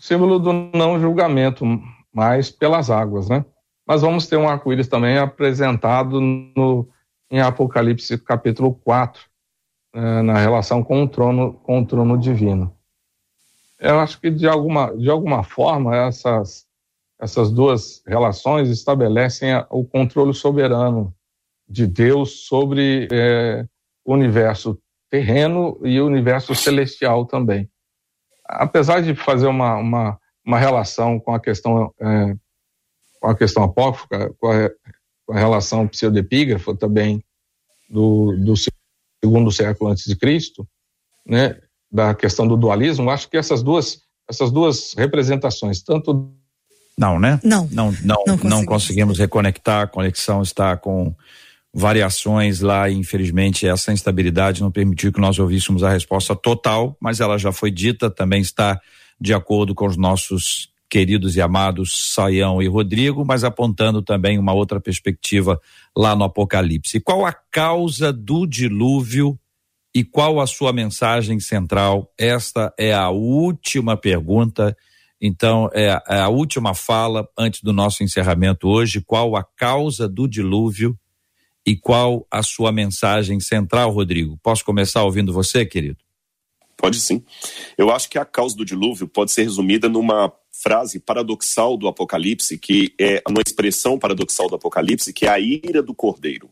símbolo 0.00 0.38
do 0.38 0.52
não 0.52 0.98
julgamento, 0.98 1.64
mais 2.12 2.50
pelas 2.50 2.90
águas, 2.90 3.28
né? 3.28 3.44
Mas 3.86 4.00
vamos 4.00 4.26
ter 4.26 4.36
um 4.36 4.48
arco-íris 4.48 4.88
também 4.88 5.18
apresentado 5.18 6.20
no, 6.20 6.88
em 7.30 7.40
Apocalipse 7.40 8.16
capítulo 8.16 8.74
4, 8.82 9.22
né, 9.94 10.22
na 10.22 10.38
relação 10.38 10.82
com 10.82 11.02
o 11.02 11.08
trono, 11.08 11.52
com 11.62 11.80
o 11.80 11.86
trono 11.86 12.16
divino. 12.16 12.74
Eu 13.78 14.00
acho 14.00 14.18
que 14.18 14.30
de 14.30 14.48
alguma, 14.48 14.96
de 14.96 15.10
alguma 15.10 15.42
forma 15.42 15.94
essas, 15.94 16.66
essas 17.20 17.50
duas 17.50 18.02
relações 18.06 18.70
estabelecem 18.70 19.50
o 19.68 19.84
controle 19.84 20.32
soberano 20.32 21.14
de 21.68 21.86
Deus 21.86 22.46
sobre 22.46 23.08
é, 23.12 23.66
o 24.04 24.14
universo 24.14 24.80
terreno 25.10 25.78
e 25.84 26.00
o 26.00 26.06
universo 26.06 26.54
celestial 26.54 27.26
também. 27.26 27.70
Apesar 28.44 29.00
de 29.02 29.14
fazer 29.14 29.46
uma, 29.46 29.76
uma, 29.76 30.18
uma 30.44 30.58
relação 30.58 31.20
com 31.20 31.34
a 31.34 31.40
questão 31.40 31.92
é, 32.00 32.34
com 33.20 33.28
a 33.28 33.36
questão 33.36 33.62
apócrifa, 33.62 34.34
com 34.38 34.50
a, 34.50 34.70
com 35.26 35.34
a 35.34 35.38
relação 35.38 35.86
pseudepígrafa 35.86 36.74
também 36.74 37.22
do, 37.88 38.34
do 38.38 38.54
segundo 39.22 39.52
século 39.52 39.90
antes 39.90 40.04
de 40.04 40.16
Cristo, 40.16 40.66
né, 41.26 41.60
da 41.92 42.14
questão 42.14 42.48
do 42.48 42.56
dualismo, 42.56 43.10
acho 43.10 43.28
que 43.28 43.36
essas 43.36 43.62
duas 43.62 44.08
essas 44.28 44.52
duas 44.52 44.94
representações, 44.94 45.82
tanto 45.82 46.32
não, 47.00 47.18
né? 47.18 47.40
Não. 47.42 47.66
Não, 47.72 47.90
não, 48.04 48.24
não, 48.26 48.36
não 48.44 48.64
conseguimos 48.66 49.18
reconectar, 49.18 49.84
a 49.84 49.86
conexão 49.86 50.42
está 50.42 50.76
com 50.76 51.14
variações 51.72 52.60
lá 52.60 52.90
e 52.90 52.94
infelizmente 52.94 53.66
essa 53.66 53.90
instabilidade 53.90 54.60
não 54.60 54.70
permitiu 54.70 55.10
que 55.10 55.20
nós 55.20 55.38
ouvíssemos 55.38 55.82
a 55.82 55.90
resposta 55.90 56.36
total, 56.36 56.94
mas 57.00 57.18
ela 57.18 57.38
já 57.38 57.52
foi 57.52 57.70
dita, 57.70 58.10
também 58.10 58.42
está 58.42 58.78
de 59.18 59.32
acordo 59.32 59.74
com 59.74 59.86
os 59.86 59.96
nossos 59.96 60.68
queridos 60.90 61.36
e 61.36 61.40
amados 61.40 62.10
Saião 62.12 62.60
e 62.60 62.68
Rodrigo, 62.68 63.24
mas 63.24 63.44
apontando 63.44 64.02
também 64.02 64.38
uma 64.38 64.52
outra 64.52 64.78
perspectiva 64.78 65.58
lá 65.96 66.14
no 66.14 66.24
Apocalipse. 66.24 67.00
Qual 67.00 67.24
a 67.24 67.32
causa 67.32 68.12
do 68.12 68.44
dilúvio 68.46 69.38
e 69.94 70.04
qual 70.04 70.38
a 70.38 70.46
sua 70.46 70.70
mensagem 70.70 71.40
central? 71.40 72.12
Esta 72.18 72.74
é 72.78 72.92
a 72.92 73.08
última 73.08 73.96
pergunta. 73.96 74.76
Então, 75.20 75.68
é 75.72 75.90
a, 75.90 76.02
é 76.08 76.20
a 76.20 76.28
última 76.28 76.74
fala 76.74 77.28
antes 77.36 77.62
do 77.62 77.72
nosso 77.72 78.02
encerramento 78.02 78.66
hoje. 78.66 79.02
Qual 79.02 79.36
a 79.36 79.44
causa 79.44 80.08
do 80.08 80.26
dilúvio 80.26 80.98
e 81.66 81.76
qual 81.76 82.26
a 82.30 82.42
sua 82.42 82.72
mensagem 82.72 83.38
central, 83.38 83.90
Rodrigo? 83.90 84.38
Posso 84.42 84.64
começar 84.64 85.04
ouvindo 85.04 85.32
você, 85.32 85.66
querido? 85.66 85.98
Pode 86.76 86.98
sim. 86.98 87.22
Eu 87.76 87.90
acho 87.90 88.08
que 88.08 88.18
a 88.18 88.24
causa 88.24 88.56
do 88.56 88.64
dilúvio 88.64 89.06
pode 89.06 89.30
ser 89.32 89.42
resumida 89.42 89.88
numa 89.88 90.32
frase 90.50 90.98
paradoxal 90.98 91.76
do 91.76 91.86
Apocalipse, 91.86 92.56
que 92.56 92.94
é 92.98 93.22
uma 93.28 93.42
expressão 93.44 93.98
paradoxal 93.98 94.48
do 94.48 94.54
Apocalipse, 94.54 95.12
que 95.12 95.26
é 95.26 95.28
a 95.28 95.38
ira 95.38 95.82
do 95.82 95.94
cordeiro. 95.94 96.50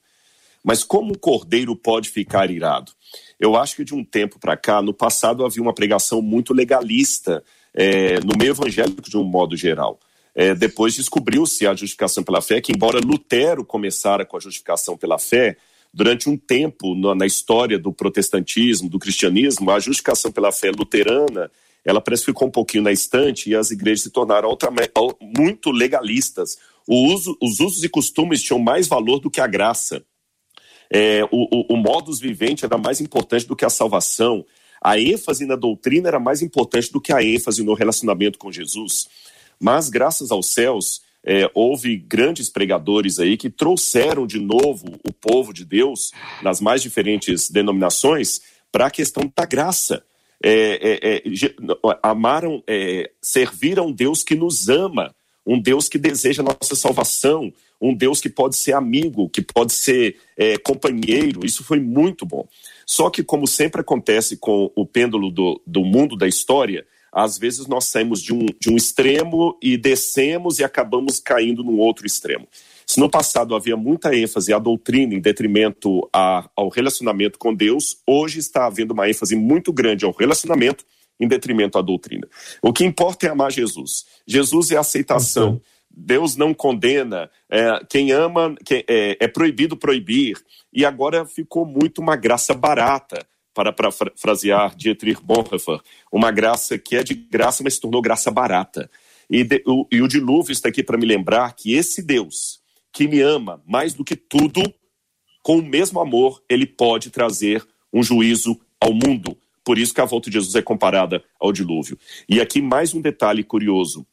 Mas 0.63 0.85
como 0.85 1.15
o 1.15 1.19
cordeiro 1.19 1.75
pode 1.75 2.11
ficar 2.11 2.51
irado? 2.51 2.93
Eu 3.41 3.57
acho 3.57 3.77
que 3.77 3.85
de 3.85 3.95
um 3.95 4.05
tempo 4.05 4.39
para 4.39 4.57
cá, 4.57 4.83
no 4.83 4.93
passado 4.93 5.45
havia 5.45 5.63
uma 5.63 5.75
pregação 5.75 6.21
muito 6.21 6.53
legalista 6.53 7.43
é, 7.75 8.21
no 8.21 8.37
meio 8.39 8.51
evangélico 8.51 9.09
de 9.09 9.17
um 9.17 9.25
modo 9.25 9.57
geral. 9.57 9.99
É, 10.35 10.55
depois 10.55 10.95
descobriu-se 10.95 11.67
a 11.67 11.75
justificação 11.75 12.23
pela 12.23 12.41
fé, 12.41 12.61
que 12.61 12.73
embora 12.73 13.01
Lutero 13.01 13.65
começara 13.65 14.25
com 14.25 14.37
a 14.37 14.41
justificação 14.41 14.97
pela 14.97 15.19
fé, 15.19 15.57
durante 15.93 16.29
um 16.29 16.37
tempo 16.37 16.95
na, 16.95 17.15
na 17.15 17.27
história 17.27 17.79
do 17.79 17.93
protestantismo, 17.93 18.89
do 18.89 18.99
cristianismo, 18.99 19.71
a 19.71 19.81
justificação 19.81 20.31
pela 20.31 20.53
fé 20.53 20.71
luterana, 20.71 21.51
ela 21.85 22.01
parece 22.01 22.23
que 22.23 22.33
ficou 22.33 22.49
um 22.49 22.51
pouquinho 22.53 22.85
na 22.85 22.93
estante 22.93 23.51
e 23.51 23.55
as 23.57 23.71
igrejas 23.71 24.03
se 24.03 24.11
tornaram 24.11 24.57
muito 25.21 25.71
legalistas. 25.71 26.59
Uso, 26.87 27.37
os 27.43 27.61
usos 27.61 27.83
e 27.83 27.89
costumes 27.89 28.43
tinham 28.43 28.59
mais 28.59 28.87
valor 28.87 29.19
do 29.21 29.31
que 29.31 29.41
a 29.41 29.47
graça. 29.47 30.05
É, 30.91 31.25
o, 31.25 31.49
o, 31.51 31.75
o 31.75 31.77
modus 31.77 32.21
vivente 32.21 32.65
era 32.65 32.79
mais 32.79 33.01
importante 33.01 33.47
do 33.47 33.57
que 33.57 33.65
a 33.65 33.71
salvação. 33.71 34.45
A 34.83 34.99
ênfase 34.99 35.45
na 35.47 35.57
doutrina 35.57 36.09
era 36.09 36.21
mais 36.21 36.43
importante 36.43 36.93
do 36.93 37.01
que 37.01 37.13
a 37.13 37.23
ênfase 37.23 37.63
no 37.63 37.75
relacionamento 37.75 38.39
com 38.39 38.53
Jesus. 38.53 39.09
Mas, 39.61 39.89
graças 39.89 40.31
aos 40.31 40.53
céus, 40.53 41.03
é, 41.25 41.51
houve 41.55 41.97
grandes 41.97 42.49
pregadores 42.49 43.19
aí 43.19 43.37
que 43.37 43.51
trouxeram 43.51 44.27
de 44.27 44.39
novo 44.39 44.87
o 45.05 45.13
povo 45.13 45.53
de 45.53 45.65
Deus, 45.65 46.13
nas 46.43 46.61
mais 46.61 46.81
diferentes 46.81 47.51
denominações, 47.51 48.41
para 48.71 48.87
a 48.87 48.91
questão 48.91 49.31
da 49.37 49.45
graça. 49.45 50.03
É, 50.43 51.01
é, 51.03 51.17
é 51.17 51.23
amaram, 52.03 52.63
é, 52.67 53.11
serviram 53.21 53.89
um 53.89 53.93
Deus 53.93 54.23
que 54.23 54.37
nos 54.37 54.69
ama, 54.69 55.15
um 55.45 55.59
Deus 55.61 55.89
que 55.89 55.99
deseja 55.99 56.43
nossa 56.43 56.77
salvação, 56.77 57.53
um 57.81 57.95
Deus 57.95 58.21
que 58.21 58.29
pode 58.29 58.57
ser 58.57 58.75
amigo, 58.75 59.29
que 59.29 59.43
pode 59.43 59.73
ser 59.73 60.17
é, 60.37 60.57
companheiro. 60.59 61.45
Isso 61.45 61.65
foi 61.65 61.81
muito 61.81 62.25
bom. 62.25 62.47
Só 62.89 63.11
que, 63.11 63.23
como 63.23 63.47
sempre 63.47 63.83
acontece 63.83 64.39
com 64.39 64.73
o 64.75 64.87
pêndulo 64.87 65.31
do, 65.31 65.61
do 65.67 65.85
mundo 65.85 66.17
da 66.17 66.27
história, 66.27 66.87
às 67.13 67.37
vezes 67.37 67.67
nós 67.67 67.85
saímos 67.85 68.23
de 68.23 68.33
um, 68.33 68.47
de 68.59 68.71
um 68.71 68.77
extremo 68.77 69.59
e 69.63 69.77
descemos 69.77 70.59
e 70.59 70.65
acabamos 70.65 71.21
caindo 71.21 71.63
num 71.63 71.79
outro 71.79 72.07
extremo. 72.07 72.49
Se 72.87 72.99
no 72.99 73.11
passado 73.11 73.55
havia 73.55 73.77
muita 73.77 74.17
ênfase 74.17 74.55
à 74.55 74.59
doutrina 74.59 75.15
em 75.15 75.21
detrimento 75.21 76.09
a, 76.11 76.49
ao 76.57 76.71
relacionamento 76.71 77.39
com 77.39 77.55
Deus, 77.55 77.99
hoje 78.07 78.39
está 78.39 78.65
havendo 78.65 78.95
uma 78.95 79.09
ênfase 79.09 79.37
muito 79.37 79.71
grande 79.71 80.07
ao 80.07 80.13
relacionamento 80.13 80.83
em 81.21 81.29
detrimento 81.29 81.77
à 81.77 81.83
doutrina. 81.83 82.27
O 82.63 82.73
que 82.73 82.87
importa 82.87 83.27
é 83.27 83.31
amar 83.31 83.53
Jesus. 83.53 84.07
Jesus 84.27 84.71
é 84.71 84.79
aceitação. 84.79 85.51
Uhum. 85.51 85.61
Deus 85.99 86.37
não 86.37 86.55
condena. 86.55 87.29
É, 87.51 87.85
quem 87.89 88.13
ama, 88.13 88.55
é, 88.71 89.17
é, 89.21 89.29
proibido 89.29 89.77
proibir. 89.77 90.39
E 90.73 90.85
agora 90.85 91.27
ficou 91.27 91.67
muito 91.67 92.01
uma 92.01 92.15
graça 92.15 92.55
barata, 92.55 93.27
para 93.53 93.91
frasear 94.17 94.77
Dietrich 94.77 95.21
Bonhoeffer. 95.21 95.81
Uma 96.13 96.31
graça 96.31 96.79
que 96.79 96.95
é 96.95 97.03
de 97.03 97.15
graça, 97.15 97.65
mas 97.65 97.75
se 97.75 97.81
tornou 97.81 98.01
graça 98.01 98.31
barata. 98.31 98.89
E, 99.29 99.43
de, 99.43 99.63
o, 99.67 99.85
e 99.91 100.01
o 100.01 100.07
dilúvio 100.07 100.53
está 100.53 100.69
aqui 100.69 100.83
para 100.83 100.97
me 100.97 101.05
lembrar 101.05 101.53
que 101.55 101.75
esse 101.75 102.01
Deus, 102.01 102.61
que 102.93 103.09
me 103.09 103.21
ama 103.21 103.61
mais 103.67 103.95
do 103.95 104.05
que 104.05 104.15
tudo, 104.15 104.63
com 105.43 105.59
o 105.59 105.63
mesmo 105.63 105.99
amor, 105.99 106.41
ele 106.49 106.67
pode 106.67 107.11
trazer 107.11 107.67
um 107.93 108.03
juízo 108.03 108.59
ao 108.81 108.95
mundo. 108.95 109.37
Por 109.65 109.77
isso 109.77 109.93
que 109.93 110.01
a 110.01 110.05
volta 110.05 110.31
de 110.31 110.35
Jesus 110.35 110.55
é 110.55 110.63
comparada 110.63 111.23
ao 111.41 111.53
dilúvio. 111.53 111.99
E 112.29 112.41
aqui 112.41 112.63
mais 112.63 112.95
um 112.95 113.01
detalhe 113.01 113.43
curioso 113.43 114.07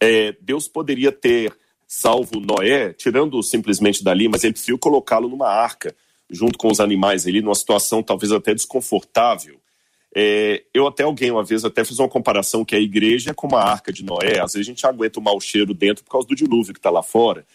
é, 0.00 0.36
Deus 0.40 0.68
poderia 0.68 1.12
ter 1.12 1.56
salvo 1.86 2.38
Noé, 2.38 2.92
tirando 2.92 3.42
simplesmente 3.42 4.04
dali, 4.04 4.28
mas 4.28 4.44
ele 4.44 4.52
preferiu 4.52 4.78
colocá-lo 4.78 5.28
numa 5.28 5.48
arca, 5.48 5.96
junto 6.28 6.58
com 6.58 6.70
os 6.70 6.80
animais 6.80 7.26
ali, 7.26 7.40
numa 7.40 7.54
situação 7.54 8.02
talvez 8.02 8.30
até 8.30 8.54
desconfortável. 8.54 9.58
É, 10.14 10.64
eu 10.74 10.86
até 10.86 11.02
alguém 11.02 11.30
uma 11.30 11.44
vez 11.44 11.64
até 11.64 11.84
fiz 11.84 11.98
uma 11.98 12.08
comparação 12.08 12.64
que 12.64 12.74
a 12.74 12.80
igreja 12.80 13.30
é 13.30 13.34
como 13.34 13.56
a 13.56 13.62
arca 13.62 13.92
de 13.92 14.04
Noé, 14.04 14.40
às 14.40 14.52
vezes 14.52 14.66
a 14.66 14.70
gente 14.70 14.86
aguenta 14.86 15.18
o 15.18 15.22
mau 15.22 15.40
cheiro 15.40 15.74
dentro 15.74 16.04
por 16.04 16.10
causa 16.10 16.26
do 16.26 16.34
dilúvio 16.34 16.72
que 16.72 16.78
está 16.78 16.90
lá 16.90 17.02
fora, 17.02 17.46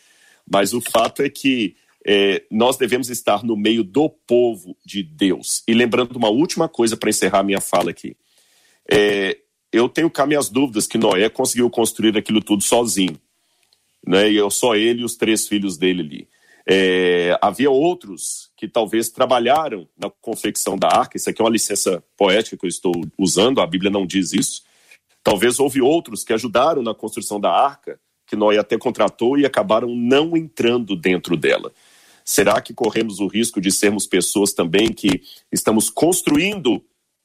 mas 0.49 0.73
o 0.73 0.81
fato 0.81 1.21
é 1.21 1.29
que 1.29 1.75
é, 2.05 2.43
nós 2.51 2.77
devemos 2.77 3.09
estar 3.09 3.43
no 3.43 3.55
meio 3.55 3.83
do 3.83 4.09
povo 4.09 4.75
de 4.85 5.01
Deus. 5.03 5.63
E 5.67 5.73
lembrando 5.73 6.15
uma 6.15 6.29
última 6.29 6.67
coisa 6.67 6.97
para 6.97 7.09
encerrar 7.09 7.43
minha 7.43 7.61
fala 7.61 7.91
aqui. 7.91 8.15
É, 8.89 9.37
eu 9.73 9.89
tenho 9.89 10.09
cá 10.09 10.27
minhas 10.27 10.49
dúvidas 10.49 10.85
que 10.85 10.99
Noé 10.99 11.27
conseguiu 11.29 11.67
construir 11.67 12.15
aquilo 12.15 12.41
tudo 12.41 12.61
sozinho. 12.61 13.19
Né? 14.05 14.31
E 14.31 14.35
eu 14.35 14.51
só 14.51 14.75
ele 14.75 15.01
e 15.01 15.03
os 15.03 15.15
três 15.15 15.47
filhos 15.47 15.77
dele 15.77 16.01
ali. 16.01 16.27
É, 16.65 17.37
havia 17.41 17.71
outros 17.71 18.51
que 18.55 18.67
talvez 18.67 19.09
trabalharam 19.09 19.87
na 19.97 20.09
confecção 20.21 20.77
da 20.77 20.87
arca. 20.87 21.17
Isso 21.17 21.29
aqui 21.29 21.41
é 21.41 21.43
uma 21.43 21.51
licença 21.51 22.03
poética 22.15 22.55
que 22.55 22.65
eu 22.65 22.69
estou 22.69 22.93
usando, 23.17 23.59
a 23.59 23.67
Bíblia 23.67 23.89
não 23.89 24.05
diz 24.05 24.31
isso. 24.31 24.61
Talvez 25.23 25.59
houve 25.59 25.81
outros 25.81 26.23
que 26.23 26.33
ajudaram 26.33 26.83
na 26.83 26.93
construção 26.93 27.39
da 27.39 27.51
arca, 27.51 27.99
que 28.27 28.35
Noé 28.35 28.59
até 28.59 28.77
contratou 28.77 29.37
e 29.37 29.45
acabaram 29.45 29.93
não 29.95 30.37
entrando 30.37 30.95
dentro 30.95 31.35
dela. 31.35 31.73
Será 32.23 32.61
que 32.61 32.73
corremos 32.73 33.19
o 33.19 33.27
risco 33.27 33.59
de 33.59 33.71
sermos 33.71 34.05
pessoas 34.05 34.53
também 34.53 34.93
que 34.93 35.23
estamos 35.51 35.89
construindo 35.89 36.81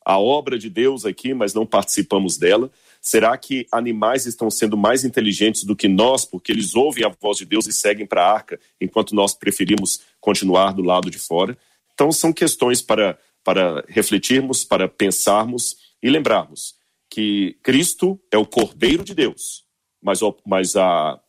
a 0.08 0.18
obra 0.18 0.58
de 0.58 0.70
Deus 0.70 1.04
aqui, 1.04 1.34
mas 1.34 1.52
não 1.52 1.66
participamos 1.66 2.38
dela? 2.38 2.70
Será 2.98 3.36
que 3.36 3.66
animais 3.70 4.24
estão 4.24 4.50
sendo 4.50 4.74
mais 4.74 5.04
inteligentes 5.04 5.64
do 5.64 5.76
que 5.76 5.86
nós, 5.86 6.24
porque 6.24 6.50
eles 6.50 6.74
ouvem 6.74 7.04
a 7.04 7.14
voz 7.20 7.36
de 7.36 7.44
Deus 7.44 7.66
e 7.66 7.74
seguem 7.74 8.06
para 8.06 8.24
a 8.24 8.32
arca, 8.32 8.58
enquanto 8.80 9.14
nós 9.14 9.34
preferimos 9.34 10.00
continuar 10.18 10.72
do 10.72 10.80
lado 10.80 11.10
de 11.10 11.18
fora? 11.18 11.58
Então, 11.92 12.10
são 12.10 12.32
questões 12.32 12.80
para, 12.80 13.18
para 13.44 13.84
refletirmos, 13.86 14.64
para 14.64 14.88
pensarmos 14.88 15.76
e 16.02 16.08
lembrarmos 16.08 16.74
que 17.10 17.58
Cristo 17.62 18.18
é 18.32 18.38
o 18.38 18.46
Cordeiro 18.46 19.04
de 19.04 19.14
Deus, 19.14 19.64
mas, 20.00 20.20
mas 20.46 20.74
a, 20.74 21.20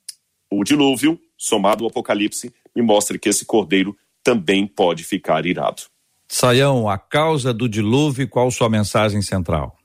o 0.49 0.63
dilúvio, 0.63 1.19
somado 1.37 1.83
ao 1.83 1.89
Apocalipse, 1.89 2.53
me 2.73 2.81
mostra 2.81 3.19
que 3.19 3.27
esse 3.27 3.43
Cordeiro 3.43 3.93
também 4.23 4.65
pode 4.65 5.03
ficar 5.03 5.45
irado. 5.45 5.83
Saião, 6.31 6.87
a 6.87 6.97
causa 6.97 7.53
do 7.53 7.67
dilúvio, 7.67 8.29
qual 8.29 8.51
sua 8.51 8.69
mensagem 8.69 9.21
central? 9.21 9.75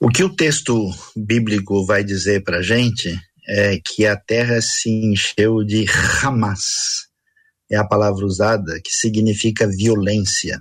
O 0.00 0.08
que 0.08 0.24
o 0.24 0.34
texto 0.34 0.74
bíblico 1.16 1.86
vai 1.86 2.02
dizer 2.02 2.42
para 2.42 2.62
gente 2.62 3.16
é 3.46 3.78
que 3.84 4.04
a 4.04 4.16
terra 4.16 4.60
se 4.60 4.90
encheu 4.90 5.64
de 5.64 5.86
Hamas, 6.22 7.08
é 7.70 7.76
a 7.76 7.86
palavra 7.86 8.24
usada, 8.24 8.80
que 8.84 8.94
significa 8.94 9.66
violência 9.66 10.60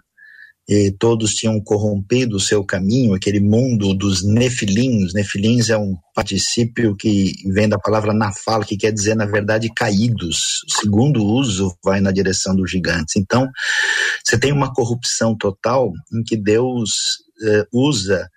e 0.67 0.91
todos 0.91 1.33
tinham 1.33 1.61
corrompido 1.61 2.35
o 2.35 2.41
seu 2.41 2.61
caminho, 2.63 3.13
aquele 3.13 3.39
mundo 3.39 3.93
dos 3.93 4.21
nefilins. 4.21 5.13
Nefilins 5.13 5.69
é 5.69 5.77
um 5.77 5.95
particípio 6.13 6.93
que 6.95 7.31
vem 7.53 7.69
da 7.69 7.79
palavra 7.79 8.13
nafal, 8.13 8.61
que 8.61 8.75
quer 8.75 8.91
dizer, 8.91 9.15
na 9.15 9.25
verdade, 9.25 9.71
caídos. 9.73 10.63
O 10.67 10.81
segundo 10.81 11.23
uso 11.23 11.73
vai 11.81 12.01
na 12.01 12.11
direção 12.11 12.53
dos 12.53 12.69
gigantes. 12.69 13.15
Então, 13.15 13.49
você 14.21 14.37
tem 14.37 14.51
uma 14.51 14.73
corrupção 14.73 15.37
total 15.37 15.93
em 16.13 16.21
que 16.21 16.35
Deus 16.35 17.19
eh, 17.41 17.65
usa 17.71 18.27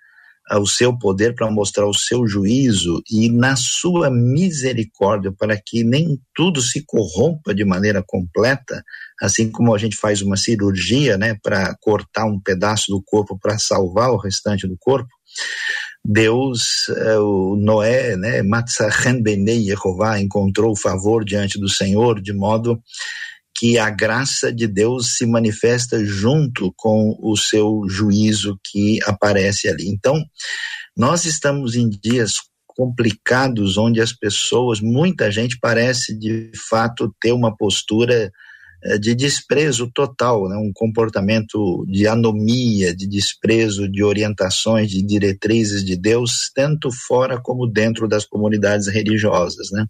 o 0.59 0.67
seu 0.67 0.97
poder 0.97 1.33
para 1.33 1.49
mostrar 1.49 1.85
o 1.87 1.93
seu 1.93 2.27
juízo 2.27 3.01
e 3.09 3.29
na 3.31 3.55
sua 3.55 4.09
misericórdia 4.09 5.31
para 5.31 5.57
que 5.57 5.83
nem 5.83 6.19
tudo 6.35 6.61
se 6.61 6.83
corrompa 6.85 7.53
de 7.53 7.63
maneira 7.63 8.03
completa, 8.05 8.83
assim 9.21 9.49
como 9.49 9.73
a 9.73 9.77
gente 9.77 9.95
faz 9.95 10.21
uma 10.21 10.35
cirurgia, 10.35 11.17
né, 11.17 11.37
para 11.41 11.75
cortar 11.79 12.25
um 12.25 12.39
pedaço 12.39 12.91
do 12.91 13.01
corpo 13.01 13.37
para 13.39 13.57
salvar 13.57 14.11
o 14.11 14.17
restante 14.17 14.67
do 14.67 14.75
corpo. 14.79 15.09
Deus, 16.03 16.89
eh, 16.89 17.19
o 17.19 17.55
Noé, 17.55 18.17
né, 18.17 18.41
Matzachen 18.41 19.21
Benei 19.21 19.69
Yehová, 19.69 20.19
encontrou 20.19 20.75
favor 20.75 21.23
diante 21.23 21.59
do 21.59 21.69
Senhor, 21.69 22.19
de 22.19 22.33
modo 22.33 22.81
que 23.61 23.77
a 23.77 23.91
graça 23.91 24.51
de 24.51 24.65
Deus 24.65 25.17
se 25.17 25.25
manifesta 25.27 26.03
junto 26.03 26.73
com 26.75 27.15
o 27.21 27.37
seu 27.37 27.83
juízo 27.87 28.59
que 28.63 28.97
aparece 29.03 29.69
ali. 29.69 29.87
Então, 29.87 30.19
nós 30.97 31.25
estamos 31.25 31.75
em 31.75 31.87
dias 31.87 32.37
complicados 32.65 33.77
onde 33.77 34.01
as 34.01 34.13
pessoas, 34.13 34.81
muita 34.81 35.29
gente 35.29 35.59
parece 35.61 36.17
de 36.17 36.49
fato 36.71 37.13
ter 37.21 37.33
uma 37.33 37.55
postura 37.55 38.31
eh, 38.83 38.97
de 38.97 39.13
desprezo 39.13 39.91
total, 39.93 40.49
né? 40.49 40.55
um 40.57 40.71
comportamento 40.73 41.85
de 41.87 42.07
anomia, 42.07 42.95
de 42.95 43.07
desprezo 43.07 43.87
de 43.87 44.03
orientações, 44.03 44.89
de 44.89 45.03
diretrizes 45.03 45.85
de 45.85 45.95
Deus, 45.95 46.49
tanto 46.55 46.89
fora 46.91 47.39
como 47.39 47.67
dentro 47.67 48.07
das 48.07 48.25
comunidades 48.25 48.87
religiosas. 48.87 49.69
Né? 49.71 49.85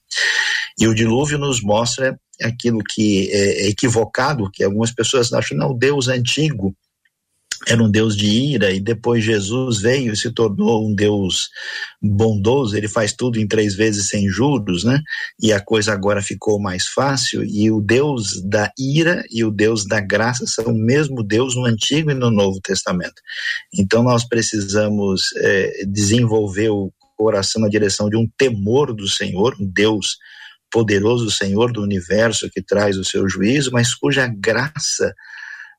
E 0.77 0.89
o 0.89 0.93
dilúvio 0.93 1.37
nos 1.37 1.63
mostra 1.63 2.19
aquilo 2.43 2.79
que 2.79 3.29
é 3.31 3.69
equivocado, 3.69 4.49
que 4.51 4.63
algumas 4.63 4.91
pessoas 4.91 5.31
acham, 5.33 5.57
não, 5.57 5.77
Deus 5.77 6.07
antigo 6.07 6.75
era 7.67 7.83
um 7.83 7.91
Deus 7.91 8.15
de 8.17 8.25
ira 8.25 8.71
e 8.71 8.79
depois 8.79 9.23
Jesus 9.23 9.81
veio 9.81 10.13
e 10.13 10.17
se 10.17 10.31
tornou 10.31 10.87
um 10.87 10.95
Deus 10.95 11.49
bondoso, 12.01 12.75
ele 12.75 12.87
faz 12.87 13.13
tudo 13.13 13.39
em 13.39 13.47
três 13.47 13.75
vezes 13.75 14.07
sem 14.07 14.27
juros, 14.27 14.83
né? 14.83 14.99
E 15.39 15.53
a 15.53 15.59
coisa 15.59 15.93
agora 15.93 16.21
ficou 16.21 16.59
mais 16.59 16.87
fácil 16.87 17.43
e 17.43 17.69
o 17.69 17.79
Deus 17.79 18.41
da 18.43 18.71
ira 18.77 19.23
e 19.29 19.43
o 19.43 19.51
Deus 19.51 19.85
da 19.85 19.99
graça 19.99 20.45
são 20.47 20.65
o 20.65 20.77
mesmo 20.77 21.21
Deus 21.21 21.55
no 21.55 21.65
Antigo 21.65 22.09
e 22.09 22.15
no 22.15 22.31
Novo 22.31 22.59
Testamento. 22.61 23.21
Então 23.73 24.01
nós 24.01 24.27
precisamos 24.27 25.25
é, 25.37 25.85
desenvolver 25.85 26.69
o 26.69 26.91
coração 27.15 27.61
na 27.61 27.69
direção 27.69 28.09
de 28.09 28.17
um 28.17 28.27
temor 28.35 28.93
do 28.93 29.07
Senhor, 29.07 29.55
um 29.59 29.71
Deus 29.71 30.17
poderoso 30.71 31.29
Senhor 31.29 31.71
do 31.71 31.81
universo 31.81 32.49
que 32.49 32.61
traz 32.61 32.97
o 32.97 33.03
seu 33.03 33.27
juízo, 33.27 33.71
mas 33.71 33.93
cuja 33.93 34.27
graça 34.27 35.13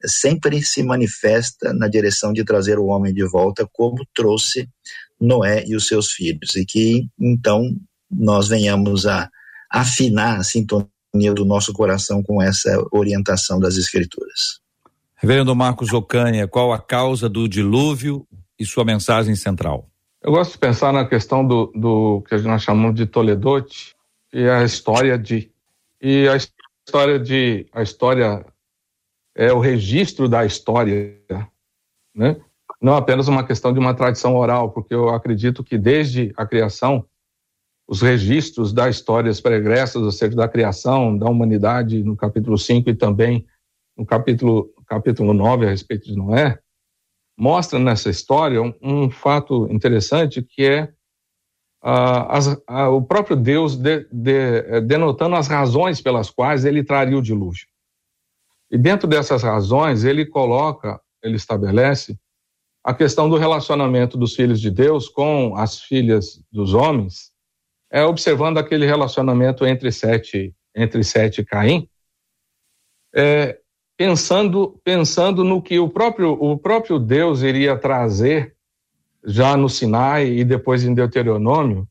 sempre 0.05 0.63
se 0.63 0.83
manifesta 0.83 1.73
na 1.73 1.89
direção 1.89 2.33
de 2.33 2.45
trazer 2.45 2.79
o 2.79 2.87
homem 2.87 3.15
de 3.15 3.25
volta, 3.25 3.69
como 3.73 4.07
trouxe 4.15 4.69
Noé 5.21 5.65
e 5.67 5.77
os 5.77 5.87
seus 5.87 6.11
filhos, 6.11 6.57
e 6.57 6.65
que 6.65 7.07
então 7.19 7.63
nós 8.11 8.49
venhamos 8.49 9.07
a 9.07 9.29
afinar 9.71 10.39
a 10.39 10.45
sintonia 10.45 11.33
do 11.35 11.45
nosso 11.45 11.73
coração 11.73 12.23
com 12.23 12.43
essa 12.43 12.71
orientação 12.91 13.59
das 13.61 13.77
Escrituras. 13.77 14.61
Reverendo 15.17 15.55
Marcos 15.55 15.93
Ocanha, 15.93 16.49
qual 16.49 16.73
a 16.73 16.81
causa 16.81 17.29
do 17.29 17.49
dilúvio 17.49 18.27
e 18.59 18.67
sua 18.67 18.85
mensagem 18.85 19.37
central? 19.37 19.89
Eu 20.23 20.33
gosto 20.33 20.53
de 20.53 20.59
pensar 20.59 20.93
na 20.93 21.05
questão 21.05 21.47
do, 21.47 21.73
do 21.75 22.23
que 22.29 22.37
nós 22.39 22.63
chamamos 22.63 22.95
de 22.95 23.07
Toledote, 23.07 23.92
e 24.33 24.49
a 24.49 24.65
história 24.65 25.19
de. 25.19 25.53
E 26.01 26.27
a 26.29 26.37
história 26.37 27.19
de. 27.19 27.67
A 27.73 27.83
história 27.83 28.45
é 29.35 29.53
o 29.53 29.61
registro 29.61 30.29
da 30.29 30.45
história, 30.45 31.21
né? 32.15 32.41
Não 32.81 32.97
apenas 32.97 33.29
uma 33.29 33.47
questão 33.47 33.73
de 33.73 33.79
uma 33.79 33.95
tradição 33.95 34.35
oral, 34.35 34.73
porque 34.73 34.95
eu 34.95 35.11
acredito 35.11 35.63
que 35.63 35.79
desde 35.79 36.33
a 36.37 36.45
criação, 36.45 37.07
os 37.87 38.01
registros 38.01 38.73
das 38.73 38.97
histórias 38.97 39.41
pregressas 39.41 40.03
acerca 40.07 40.35
da 40.35 40.49
criação, 40.49 41.17
da 41.17 41.29
humanidade, 41.29 42.03
no 42.03 42.17
capítulo 42.17 42.59
5 42.59 42.91
e 42.91 42.95
também 42.95 43.47
no 43.97 44.05
capítulo, 44.05 44.73
capítulo 44.87 45.33
9 45.33 45.67
a 45.67 45.71
respeito 45.71 46.07
de 46.07 46.17
Noé, 46.17 46.59
mostra 47.39 47.79
nessa 47.79 48.11
história 48.11 48.61
um, 48.61 48.75
um 48.83 49.11
fato 49.11 49.71
interessante 49.71 50.43
que 50.43 50.65
é 50.65 50.93
ah, 51.83 52.37
as, 52.37 52.63
ah, 52.67 52.89
o 52.91 53.03
próprio 53.03 53.37
Deus 53.37 53.77
de, 53.77 54.07
de, 54.13 54.33
eh, 54.33 54.81
denotando 54.81 55.35
as 55.35 55.49
razões 55.49 56.01
pelas 56.01 56.31
quais 56.31 56.65
ele 56.65 56.85
traria 56.85 57.19
o 57.19 57.23
dilúvio. 57.23 57.67
E 58.71 58.79
dentro 58.79 59.09
dessas 59.09 59.43
razões, 59.43 60.05
ele 60.05 60.25
coloca, 60.25 61.01
ele 61.23 61.37
estabelece 61.37 62.17
a 62.85 62.95
questão 62.95 63.29
do 63.29 63.37
relacionamento 63.37 64.17
dos 64.17 64.35
filhos 64.35 64.61
de 64.61 64.71
Deus 64.71 65.09
com 65.09 65.57
as 65.57 65.81
filhas 65.81 66.43
dos 66.51 66.73
homens, 66.73 67.33
é 67.91 68.05
observando 68.05 68.59
aquele 68.59 68.87
relacionamento 68.87 69.67
entre 69.67 69.93
Sete, 69.93 70.55
entre 70.75 71.05
Sete 71.05 71.43
e 71.43 71.45
Caim, 71.45 71.89
é, 73.15 73.59
pensando, 73.97 74.81
pensando 74.83 75.45
no 75.45 75.61
que 75.61 75.79
o 75.79 75.89
próprio, 75.89 76.33
o 76.33 76.57
próprio 76.59 76.99
Deus 76.99 77.43
iria 77.43 77.77
trazer 77.77 78.57
já 79.25 79.57
no 79.57 79.69
Sinai 79.69 80.27
e 80.29 80.45
depois 80.45 80.85
em 80.85 80.95
Deuteronômio, 80.95 81.87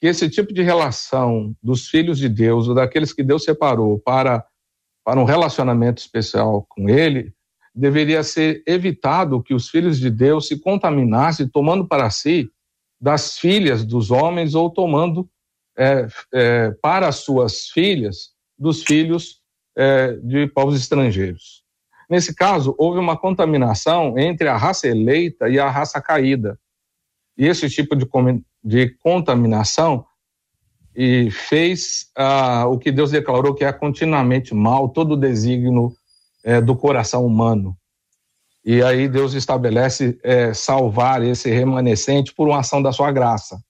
que 0.00 0.06
esse 0.06 0.28
tipo 0.28 0.52
de 0.52 0.62
relação 0.62 1.54
dos 1.62 1.88
filhos 1.88 2.18
de 2.18 2.28
Deus, 2.28 2.68
ou 2.68 2.74
daqueles 2.74 3.12
que 3.12 3.22
Deus 3.22 3.44
separou 3.44 3.98
para, 3.98 4.44
para 5.04 5.18
um 5.20 5.24
relacionamento 5.24 6.00
especial 6.00 6.66
com 6.68 6.88
ele, 6.88 7.32
deveria 7.74 8.22
ser 8.22 8.62
evitado 8.66 9.42
que 9.42 9.54
os 9.54 9.68
filhos 9.68 9.98
de 9.98 10.10
Deus 10.10 10.48
se 10.48 10.58
contaminassem 10.58 11.48
tomando 11.48 11.86
para 11.86 12.10
si 12.10 12.50
das 13.00 13.38
filhas 13.38 13.84
dos 13.84 14.10
homens 14.10 14.54
ou 14.54 14.70
tomando 14.70 15.28
é, 15.76 16.06
é, 16.32 16.70
para 16.80 17.12
suas 17.12 17.66
filhas 17.68 18.30
dos 18.58 18.82
filhos 18.82 19.42
é, 19.76 20.12
de 20.22 20.46
povos 20.46 20.74
estrangeiros. 20.74 21.62
Nesse 22.08 22.34
caso, 22.34 22.74
houve 22.78 22.98
uma 22.98 23.16
contaminação 23.16 24.18
entre 24.18 24.48
a 24.48 24.56
raça 24.56 24.88
eleita 24.88 25.48
e 25.48 25.58
a 25.58 25.68
raça 25.68 26.00
caída. 26.00 26.58
E 27.36 27.46
esse 27.46 27.68
tipo 27.68 27.94
de, 27.94 28.08
de 28.64 28.88
contaminação 28.98 30.06
e 30.94 31.30
fez 31.30 32.10
ah, 32.16 32.66
o 32.66 32.78
que 32.78 32.90
Deus 32.90 33.10
declarou 33.10 33.54
que 33.54 33.64
é 33.64 33.72
continuamente 33.72 34.54
mal, 34.54 34.88
todo 34.88 35.12
o 35.12 35.16
desígnio 35.16 35.92
é, 36.42 36.60
do 36.60 36.74
coração 36.74 37.26
humano. 37.26 37.76
E 38.64 38.82
aí 38.82 39.06
Deus 39.06 39.34
estabelece 39.34 40.18
é, 40.24 40.54
salvar 40.54 41.22
esse 41.22 41.50
remanescente 41.50 42.34
por 42.34 42.48
uma 42.48 42.60
ação 42.60 42.82
da 42.82 42.92
sua 42.92 43.12
graça. 43.12 43.60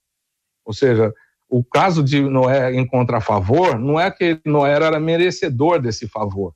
Ou 0.64 0.72
seja, 0.72 1.12
o 1.48 1.64
caso 1.64 2.02
de 2.02 2.20
Noé 2.22 2.74
encontrar 2.74 3.20
favor 3.20 3.78
não 3.78 3.98
é 3.98 4.10
que 4.10 4.40
Noé 4.44 4.72
era 4.72 5.00
merecedor 5.00 5.80
desse 5.80 6.08
favor, 6.08 6.54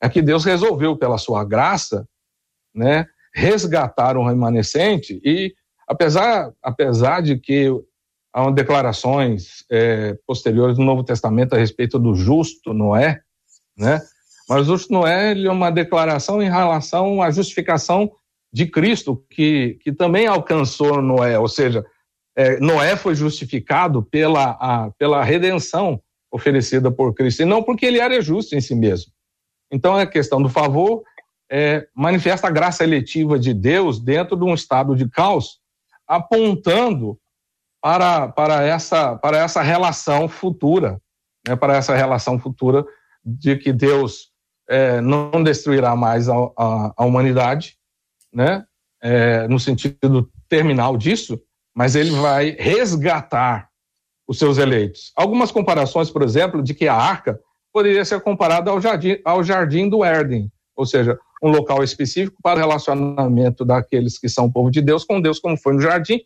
é 0.00 0.08
que 0.08 0.20
Deus 0.20 0.44
resolveu 0.44 0.96
pela 0.96 1.18
sua 1.18 1.44
graça, 1.44 2.06
né, 2.74 3.06
resgatar 3.34 4.16
um 4.16 4.26
remanescente 4.26 5.20
e 5.24 5.54
apesar 5.86 6.52
apesar 6.62 7.22
de 7.22 7.38
que 7.38 7.68
há 8.32 8.50
declarações 8.50 9.64
é, 9.70 10.16
posteriores 10.26 10.76
do 10.76 10.82
Novo 10.82 11.04
Testamento 11.04 11.54
a 11.54 11.58
respeito 11.58 11.98
do 11.98 12.14
justo 12.14 12.72
Noé, 12.72 13.20
né, 13.76 14.00
mas 14.48 14.62
o 14.62 14.64
justo 14.64 14.92
Noé 14.92 15.38
é 15.38 15.50
uma 15.50 15.70
declaração 15.70 16.42
em 16.42 16.50
relação 16.50 17.22
à 17.22 17.30
justificação 17.30 18.10
de 18.52 18.66
Cristo 18.66 19.24
que 19.30 19.78
que 19.82 19.92
também 19.92 20.26
alcançou 20.26 21.02
Noé, 21.02 21.38
ou 21.38 21.48
seja, 21.48 21.84
é, 22.34 22.58
Noé 22.60 22.96
foi 22.96 23.14
justificado 23.14 24.02
pela, 24.02 24.50
a, 24.52 24.90
pela 24.98 25.22
redenção 25.22 26.00
oferecida 26.30 26.90
por 26.90 27.12
Cristo, 27.14 27.42
e 27.42 27.44
não 27.44 27.62
porque 27.62 27.84
ele 27.84 27.98
era 27.98 28.20
justo 28.22 28.56
em 28.56 28.60
si 28.60 28.74
mesmo. 28.74 29.12
Então, 29.70 29.96
a 29.96 30.06
questão 30.06 30.42
do 30.42 30.48
favor 30.48 31.02
é, 31.50 31.86
manifesta 31.94 32.46
a 32.46 32.50
graça 32.50 32.82
eletiva 32.82 33.38
de 33.38 33.52
Deus 33.52 34.00
dentro 34.00 34.36
de 34.36 34.44
um 34.44 34.54
estado 34.54 34.96
de 34.96 35.08
caos, 35.08 35.60
apontando 36.14 37.18
para, 37.80 38.28
para, 38.28 38.62
essa, 38.62 39.16
para 39.16 39.38
essa 39.38 39.62
relação 39.62 40.28
futura, 40.28 41.00
né, 41.46 41.56
para 41.56 41.76
essa 41.76 41.94
relação 41.94 42.38
futura 42.38 42.84
de 43.24 43.56
que 43.56 43.72
Deus 43.72 44.30
é, 44.68 45.00
não 45.00 45.42
destruirá 45.42 45.96
mais 45.96 46.28
a, 46.28 46.34
a, 46.34 46.92
a 46.98 47.04
humanidade, 47.04 47.78
né, 48.32 48.64
é, 49.02 49.48
no 49.48 49.58
sentido 49.58 50.30
terminal 50.48 50.96
disso, 50.96 51.40
mas 51.74 51.96
ele 51.96 52.10
vai 52.10 52.50
resgatar 52.58 53.68
os 54.28 54.38
seus 54.38 54.58
eleitos. 54.58 55.12
Algumas 55.16 55.50
comparações, 55.50 56.10
por 56.10 56.22
exemplo, 56.22 56.62
de 56.62 56.74
que 56.74 56.86
a 56.86 56.94
arca 56.94 57.40
poderia 57.72 58.04
ser 58.04 58.20
comparada 58.20 58.70
ao 58.70 58.80
jardim, 58.80 59.18
ao 59.24 59.42
jardim 59.42 59.88
do 59.88 60.04
Éden, 60.04 60.52
ou 60.76 60.84
seja, 60.84 61.18
um 61.42 61.50
local 61.50 61.82
específico 61.82 62.36
para 62.42 62.60
relacionamento 62.60 63.64
daqueles 63.64 64.18
que 64.18 64.28
são 64.28 64.50
povo 64.50 64.70
de 64.70 64.80
Deus 64.80 65.04
com 65.04 65.20
Deus, 65.20 65.40
como 65.40 65.56
foi 65.56 65.74
no 65.74 65.80
jardim, 65.80 66.20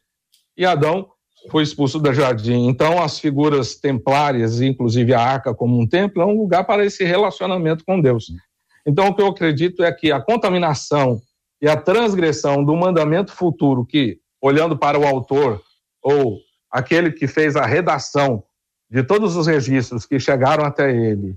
e 0.57 0.67
Adão 0.67 1.09
foi 1.51 1.63
expulso 1.63 1.99
do 1.99 2.13
jardim. 2.13 2.69
Então, 2.69 3.03
as 3.03 3.19
figuras 3.19 3.77
templárias, 3.77 4.61
inclusive 4.61 5.15
a 5.15 5.21
arca 5.21 5.55
como 5.55 5.81
um 5.81 5.87
templo, 5.87 6.23
é 6.23 6.27
um 6.27 6.37
lugar 6.37 6.65
para 6.65 6.85
esse 6.85 7.05
relacionamento 7.05 7.85
com 7.85 8.01
Deus. 8.01 8.27
Então, 8.87 9.09
o 9.09 9.15
que 9.15 9.23
eu 9.23 9.29
acredito 9.29 9.83
é 9.83 9.93
que 9.93 10.13
a 10.13 10.21
contaminação 10.21 11.21
e 11.61 11.69
a 11.69 11.77
transgressão 11.77 12.65
do 12.65 12.77
mandamento 12.77 13.33
futuro 13.33 13.87
que 13.87 14.19
olhando 14.41 14.77
para 14.77 14.99
o 14.99 15.07
autor 15.07 15.63
ou 16.03 16.39
aquele 16.71 17.11
que 17.11 17.27
fez 17.27 17.57
a 17.57 17.65
redação 17.65 18.45
de 18.91 19.03
todos 19.03 19.35
os 19.37 19.47
registros 19.47 20.07
que 20.07 20.21
chegaram 20.21 20.65
até 20.65 20.95
ele, 20.95 21.37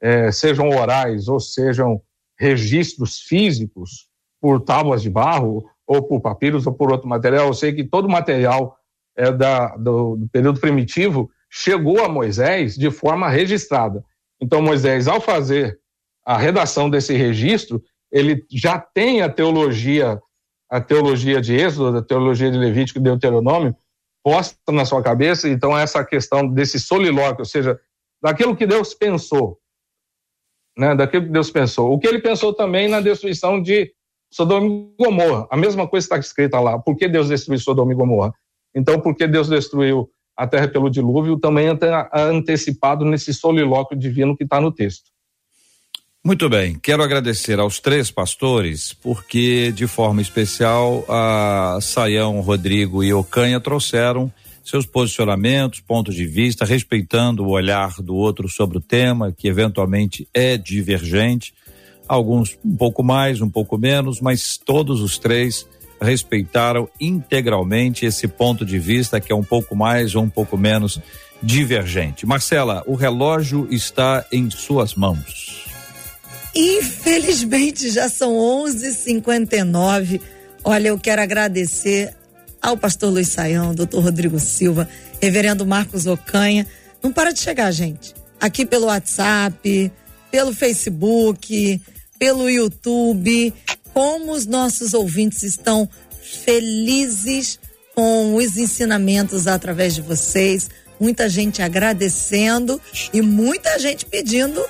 é, 0.00 0.30
sejam 0.30 0.68
orais 0.68 1.26
ou 1.28 1.40
sejam 1.40 2.00
registros 2.44 3.20
físicos 3.20 4.08
por 4.40 4.60
tábuas 4.60 5.00
de 5.00 5.08
barro 5.08 5.64
ou 5.86 6.02
por 6.02 6.20
papiros 6.20 6.66
ou 6.66 6.74
por 6.74 6.92
outro 6.92 7.08
material, 7.08 7.46
eu 7.46 7.54
sei 7.54 7.72
que 7.72 7.82
todo 7.82 8.08
material 8.08 8.76
é 9.16 9.32
da, 9.32 9.76
do, 9.76 10.16
do 10.16 10.28
período 10.28 10.60
primitivo 10.60 11.30
chegou 11.50 12.04
a 12.04 12.08
Moisés 12.08 12.74
de 12.74 12.90
forma 12.90 13.28
registrada. 13.28 14.04
Então 14.40 14.60
Moisés, 14.60 15.08
ao 15.08 15.20
fazer 15.20 15.78
a 16.26 16.36
redação 16.36 16.90
desse 16.90 17.14
registro, 17.14 17.82
ele 18.12 18.44
já 18.50 18.78
tem 18.78 19.22
a 19.22 19.28
teologia 19.28 20.20
a 20.70 20.80
teologia 20.80 21.40
de 21.40 21.54
Êxodo, 21.54 21.98
a 21.98 22.02
teologia 22.02 22.50
de 22.50 22.58
Levítico 22.58 22.98
e 22.98 23.02
Deuteronômio, 23.02 23.76
posta 24.24 24.72
na 24.72 24.84
sua 24.84 25.02
cabeça, 25.02 25.48
então 25.48 25.76
essa 25.76 26.04
questão 26.04 26.48
desse 26.48 26.80
solilóquio, 26.80 27.40
ou 27.40 27.44
seja, 27.44 27.78
daquilo 28.20 28.56
que 28.56 28.66
Deus 28.66 28.92
pensou, 28.92 29.60
né, 30.76 30.94
daquilo 30.94 31.26
que 31.26 31.32
Deus 31.32 31.50
pensou. 31.50 31.92
O 31.92 31.98
que 31.98 32.06
ele 32.06 32.20
pensou 32.20 32.52
também 32.52 32.88
na 32.88 33.00
destruição 33.00 33.60
de 33.60 33.92
Sodoma 34.34 34.66
e 34.66 35.04
Gomorra. 35.04 35.46
A 35.48 35.56
mesma 35.56 35.86
coisa 35.86 36.04
está 36.04 36.18
escrita 36.18 36.58
lá. 36.58 36.78
Por 36.78 36.96
que 36.96 37.08
Deus 37.08 37.28
destruiu 37.28 37.60
Sodoma 37.60 37.92
e 37.92 37.94
Gomorra? 37.94 38.32
Então, 38.74 39.00
por 39.00 39.14
que 39.14 39.28
Deus 39.28 39.48
destruiu 39.48 40.10
a 40.36 40.44
terra 40.44 40.66
pelo 40.66 40.90
dilúvio? 40.90 41.38
Também 41.38 41.68
é 41.68 42.20
antecipado 42.20 43.04
nesse 43.04 43.32
solilóquio 43.32 43.96
divino 43.96 44.36
que 44.36 44.42
está 44.42 44.60
no 44.60 44.72
texto. 44.72 45.04
Muito 46.26 46.48
bem, 46.48 46.78
quero 46.78 47.02
agradecer 47.02 47.60
aos 47.60 47.78
três 47.78 48.10
pastores, 48.10 48.94
porque 48.94 49.70
de 49.70 49.86
forma 49.86 50.22
especial 50.22 51.04
a 51.06 51.78
Saião, 51.82 52.40
Rodrigo 52.40 53.04
e 53.04 53.12
Ocanha 53.12 53.60
trouxeram 53.60 54.32
seus 54.64 54.86
posicionamentos, 54.86 55.80
pontos 55.80 56.14
de 56.14 56.24
vista, 56.24 56.64
respeitando 56.64 57.44
o 57.44 57.50
olhar 57.50 58.00
do 58.00 58.16
outro 58.16 58.48
sobre 58.48 58.78
o 58.78 58.80
tema, 58.80 59.30
que 59.30 59.46
eventualmente 59.46 60.26
é 60.32 60.56
divergente, 60.56 61.52
alguns 62.08 62.56
um 62.64 62.74
pouco 62.74 63.02
mais, 63.02 63.42
um 63.42 63.50
pouco 63.50 63.76
menos, 63.76 64.20
mas 64.20 64.56
todos 64.56 65.02
os 65.02 65.18
três 65.18 65.66
respeitaram 66.00 66.88
integralmente 66.98 68.06
esse 68.06 68.26
ponto 68.26 68.64
de 68.64 68.78
vista 68.78 69.20
que 69.20 69.32
é 69.32 69.36
um 69.36 69.44
pouco 69.44 69.76
mais 69.76 70.14
ou 70.14 70.22
um 70.22 70.30
pouco 70.30 70.56
menos 70.56 70.98
divergente. 71.42 72.26
Marcela, 72.26 72.82
o 72.86 72.94
relógio 72.94 73.68
está 73.70 74.24
em 74.32 74.50
suas 74.50 74.94
mãos. 74.94 75.66
Infelizmente 76.54 77.90
já 77.90 78.08
são 78.08 78.34
11:59. 78.34 80.20
Olha, 80.62 80.88
eu 80.88 80.98
quero 80.98 81.20
agradecer 81.20 82.14
ao 82.64 82.78
pastor 82.78 83.12
Luiz 83.12 83.28
Saião, 83.28 83.74
doutor 83.74 84.02
Rodrigo 84.02 84.40
Silva, 84.40 84.88
reverendo 85.20 85.66
Marcos 85.66 86.06
Ocanha. 86.06 86.66
Não 87.02 87.12
para 87.12 87.30
de 87.30 87.40
chegar, 87.40 87.70
gente. 87.70 88.14
Aqui 88.40 88.64
pelo 88.64 88.86
WhatsApp, 88.86 89.92
pelo 90.30 90.54
Facebook, 90.54 91.78
pelo 92.18 92.48
YouTube. 92.48 93.52
Como 93.92 94.32
os 94.32 94.46
nossos 94.46 94.94
ouvintes 94.94 95.42
estão 95.42 95.86
felizes 96.22 97.60
com 97.94 98.34
os 98.34 98.56
ensinamentos 98.56 99.46
através 99.46 99.94
de 99.94 100.00
vocês. 100.00 100.70
Muita 100.98 101.28
gente 101.28 101.60
agradecendo 101.60 102.80
e 103.12 103.20
muita 103.20 103.78
gente 103.78 104.06
pedindo 104.06 104.64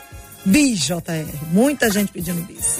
Bis, 0.44 0.80
JR. 0.80 1.26
Muita 1.52 1.90
gente 1.90 2.12
pedindo 2.12 2.42
bis. 2.42 2.78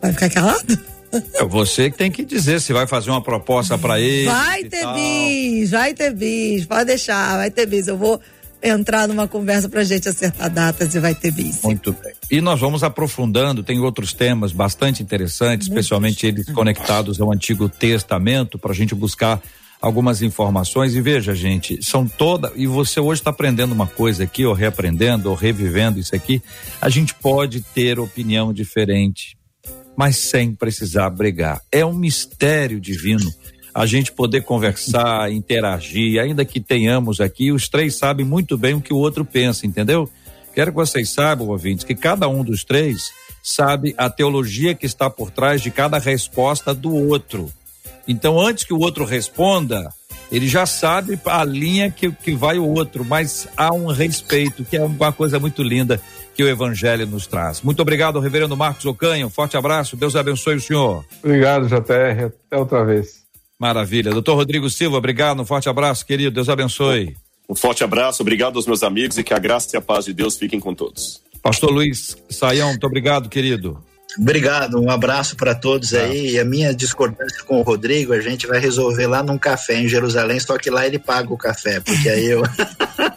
Vai 0.00 0.12
ficar 0.12 0.30
calado? 0.30 0.78
É 1.12 1.44
você 1.44 1.90
que 1.90 1.98
tem 1.98 2.10
que 2.10 2.24
dizer 2.24 2.60
se 2.60 2.72
vai 2.72 2.86
fazer 2.86 3.10
uma 3.10 3.22
proposta 3.22 3.76
para 3.76 4.00
ele. 4.00 4.26
Vai 4.26 4.64
ter 4.64 4.82
tal. 4.82 4.94
bis, 4.94 5.70
vai 5.70 5.94
ter 5.94 6.14
bis, 6.14 6.64
pode 6.64 6.84
deixar, 6.84 7.36
vai 7.36 7.50
ter 7.50 7.66
bis. 7.66 7.88
Eu 7.88 7.96
vou 7.96 8.20
entrar 8.62 9.08
numa 9.08 9.26
conversa 9.26 9.68
pra 9.68 9.82
gente 9.82 10.08
acertar 10.08 10.50
datas 10.50 10.94
e 10.94 11.00
vai 11.00 11.14
ter 11.14 11.32
bis. 11.32 11.62
Muito 11.62 11.92
bem. 11.92 12.12
E 12.30 12.40
nós 12.40 12.60
vamos 12.60 12.82
aprofundando, 12.82 13.62
tem 13.62 13.80
outros 13.80 14.12
temas 14.12 14.52
bastante 14.52 15.02
interessantes, 15.02 15.68
Muito 15.68 15.78
especialmente 15.78 16.26
eles 16.26 16.46
conectados 16.50 17.20
ao 17.20 17.32
Antigo 17.32 17.68
Testamento, 17.68 18.58
para 18.58 18.72
a 18.72 18.74
gente 18.74 18.94
buscar 18.94 19.40
algumas 19.80 20.20
informações 20.20 20.94
e 20.94 21.00
veja, 21.00 21.34
gente, 21.34 21.82
são 21.82 22.06
toda 22.06 22.52
e 22.54 22.66
você 22.66 23.00
hoje 23.00 23.22
está 23.22 23.30
aprendendo 23.30 23.72
uma 23.72 23.86
coisa 23.86 24.24
aqui, 24.24 24.44
ou 24.44 24.52
reaprendendo, 24.52 25.30
ou 25.30 25.34
revivendo 25.34 25.98
isso 25.98 26.14
aqui. 26.14 26.42
A 26.80 26.90
gente 26.90 27.14
pode 27.14 27.62
ter 27.62 27.98
opinião 27.98 28.52
diferente, 28.52 29.36
mas 30.00 30.16
sem 30.16 30.54
precisar 30.54 31.10
brigar. 31.10 31.60
É 31.70 31.84
um 31.84 31.92
mistério 31.92 32.80
divino 32.80 33.30
a 33.74 33.84
gente 33.84 34.10
poder 34.10 34.42
conversar, 34.44 35.28
interagir, 35.30 36.18
ainda 36.18 36.42
que 36.42 36.58
tenhamos 36.58 37.20
aqui, 37.20 37.52
os 37.52 37.68
três 37.68 37.96
sabem 37.96 38.24
muito 38.24 38.56
bem 38.56 38.72
o 38.72 38.80
que 38.80 38.94
o 38.94 38.96
outro 38.96 39.26
pensa, 39.26 39.66
entendeu? 39.66 40.08
Quero 40.54 40.70
que 40.70 40.76
vocês 40.76 41.10
saibam, 41.10 41.48
ouvintes, 41.48 41.84
que 41.84 41.94
cada 41.94 42.26
um 42.28 42.42
dos 42.42 42.64
três 42.64 43.10
sabe 43.42 43.94
a 43.98 44.08
teologia 44.08 44.74
que 44.74 44.86
está 44.86 45.10
por 45.10 45.30
trás 45.30 45.60
de 45.60 45.70
cada 45.70 45.98
resposta 45.98 46.72
do 46.72 46.94
outro. 46.94 47.52
Então, 48.08 48.40
antes 48.40 48.64
que 48.64 48.72
o 48.72 48.78
outro 48.78 49.04
responda, 49.04 49.92
ele 50.32 50.48
já 50.48 50.64
sabe 50.64 51.20
a 51.26 51.44
linha 51.44 51.90
que, 51.90 52.10
que 52.10 52.32
vai 52.32 52.58
o 52.58 52.66
outro, 52.66 53.04
mas 53.04 53.46
há 53.54 53.70
um 53.74 53.88
respeito, 53.88 54.64
que 54.64 54.78
é 54.78 54.82
uma 54.82 55.12
coisa 55.12 55.38
muito 55.38 55.62
linda 55.62 56.00
que 56.40 56.44
o 56.44 56.48
Evangelho 56.48 57.06
nos 57.06 57.26
traz. 57.26 57.60
Muito 57.60 57.82
obrigado, 57.82 58.18
Reverendo 58.18 58.56
Marcos 58.56 58.86
Ocanha. 58.86 59.26
Um 59.26 59.30
forte 59.30 59.58
abraço. 59.58 59.94
Deus 59.94 60.16
abençoe 60.16 60.54
o 60.54 60.60
senhor. 60.60 61.04
Obrigado, 61.22 61.68
JR. 61.68 62.32
Até 62.46 62.56
outra 62.56 62.82
vez. 62.82 63.24
Maravilha. 63.58 64.10
Doutor 64.10 64.36
Rodrigo 64.36 64.70
Silva, 64.70 64.96
obrigado. 64.96 65.42
Um 65.42 65.44
forte 65.44 65.68
abraço, 65.68 66.06
querido. 66.06 66.30
Deus 66.30 66.48
abençoe. 66.48 67.14
Um 67.46 67.54
forte 67.54 67.84
abraço. 67.84 68.22
Obrigado 68.22 68.56
aos 68.56 68.66
meus 68.66 68.82
amigos 68.82 69.18
e 69.18 69.22
que 69.22 69.34
a 69.34 69.38
graça 69.38 69.68
e 69.74 69.76
a 69.76 69.82
paz 69.82 70.06
de 70.06 70.14
Deus 70.14 70.38
fiquem 70.38 70.58
com 70.58 70.74
todos. 70.74 71.20
Pastor 71.42 71.70
Luiz 71.70 72.16
Saião, 72.30 72.70
muito 72.70 72.86
obrigado, 72.86 73.28
querido. 73.28 73.78
Obrigado, 74.18 74.80
um 74.80 74.90
abraço 74.90 75.36
para 75.36 75.54
todos 75.54 75.92
aí. 75.92 76.32
E 76.32 76.40
a 76.40 76.44
minha 76.44 76.74
discordância 76.74 77.44
com 77.44 77.60
o 77.60 77.62
Rodrigo, 77.62 78.14
a 78.14 78.20
gente 78.20 78.46
vai 78.46 78.58
resolver 78.58 79.06
lá 79.06 79.22
num 79.22 79.36
café 79.36 79.78
em 79.78 79.88
Jerusalém, 79.88 80.40
só 80.40 80.56
que 80.56 80.70
lá 80.70 80.86
ele 80.86 80.98
paga 80.98 81.30
o 81.32 81.36
café, 81.36 81.80
porque 81.80 82.08
aí 82.08 82.26
eu. 82.28 82.42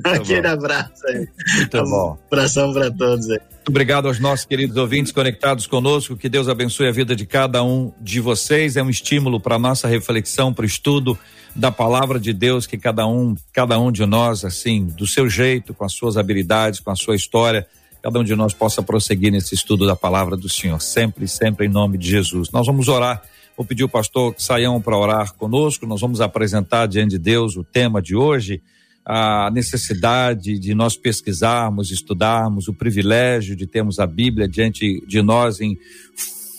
Aquele 0.04 0.42
bom. 0.42 0.48
abraço 0.48 1.06
aí. 1.08 1.28
Muito 1.56 1.82
bom. 1.84 2.18
Abração 2.26 2.72
para 2.72 2.90
todos 2.90 3.30
aí. 3.30 3.38
Muito 3.38 3.68
obrigado 3.68 4.08
aos 4.08 4.18
nossos 4.18 4.46
queridos 4.46 4.76
ouvintes 4.76 5.12
conectados 5.12 5.66
conosco. 5.66 6.16
Que 6.16 6.28
Deus 6.28 6.48
abençoe 6.48 6.88
a 6.88 6.92
vida 6.92 7.14
de 7.14 7.26
cada 7.26 7.62
um 7.62 7.92
de 8.00 8.20
vocês. 8.20 8.76
É 8.76 8.82
um 8.82 8.90
estímulo 8.90 9.38
para 9.38 9.58
nossa 9.58 9.86
reflexão, 9.86 10.54
para 10.54 10.62
o 10.62 10.66
estudo 10.66 11.18
da 11.54 11.70
palavra 11.70 12.20
de 12.20 12.32
Deus 12.32 12.66
que 12.66 12.78
cada 12.78 13.06
um, 13.06 13.34
cada 13.52 13.78
um 13.78 13.90
de 13.90 14.06
nós, 14.06 14.44
assim, 14.44 14.86
do 14.86 15.06
seu 15.06 15.28
jeito, 15.28 15.74
com 15.74 15.84
as 15.84 15.92
suas 15.92 16.16
habilidades, 16.16 16.80
com 16.80 16.90
a 16.90 16.96
sua 16.96 17.16
história, 17.16 17.66
cada 18.02 18.20
um 18.20 18.24
de 18.24 18.34
nós 18.34 18.54
possa 18.54 18.82
prosseguir 18.82 19.32
nesse 19.32 19.54
estudo 19.54 19.86
da 19.86 19.96
palavra 19.96 20.36
do 20.36 20.48
Senhor, 20.48 20.80
sempre, 20.80 21.26
sempre 21.26 21.66
em 21.66 21.68
nome 21.68 21.98
de 21.98 22.08
Jesus. 22.08 22.50
Nós 22.50 22.66
vamos 22.66 22.88
orar. 22.88 23.22
Vou 23.56 23.66
pedir 23.66 23.82
o 23.82 23.88
pastor 23.88 24.34
Saião 24.38 24.80
para 24.80 24.96
orar 24.96 25.34
conosco. 25.34 25.84
Nós 25.84 26.00
vamos 26.00 26.20
apresentar 26.20 26.86
diante 26.86 27.10
de 27.10 27.18
Deus 27.18 27.56
o 27.56 27.64
tema 27.64 28.00
de 28.00 28.14
hoje, 28.14 28.62
a 29.10 29.50
necessidade 29.50 30.58
de 30.58 30.74
nós 30.74 30.96
pesquisarmos, 30.96 31.90
estudarmos, 31.90 32.68
o 32.68 32.74
privilégio 32.74 33.56
de 33.56 33.66
termos 33.66 33.98
a 33.98 34.06
Bíblia 34.06 34.46
diante 34.46 35.02
de 35.06 35.22
nós 35.22 35.60
em 35.60 35.78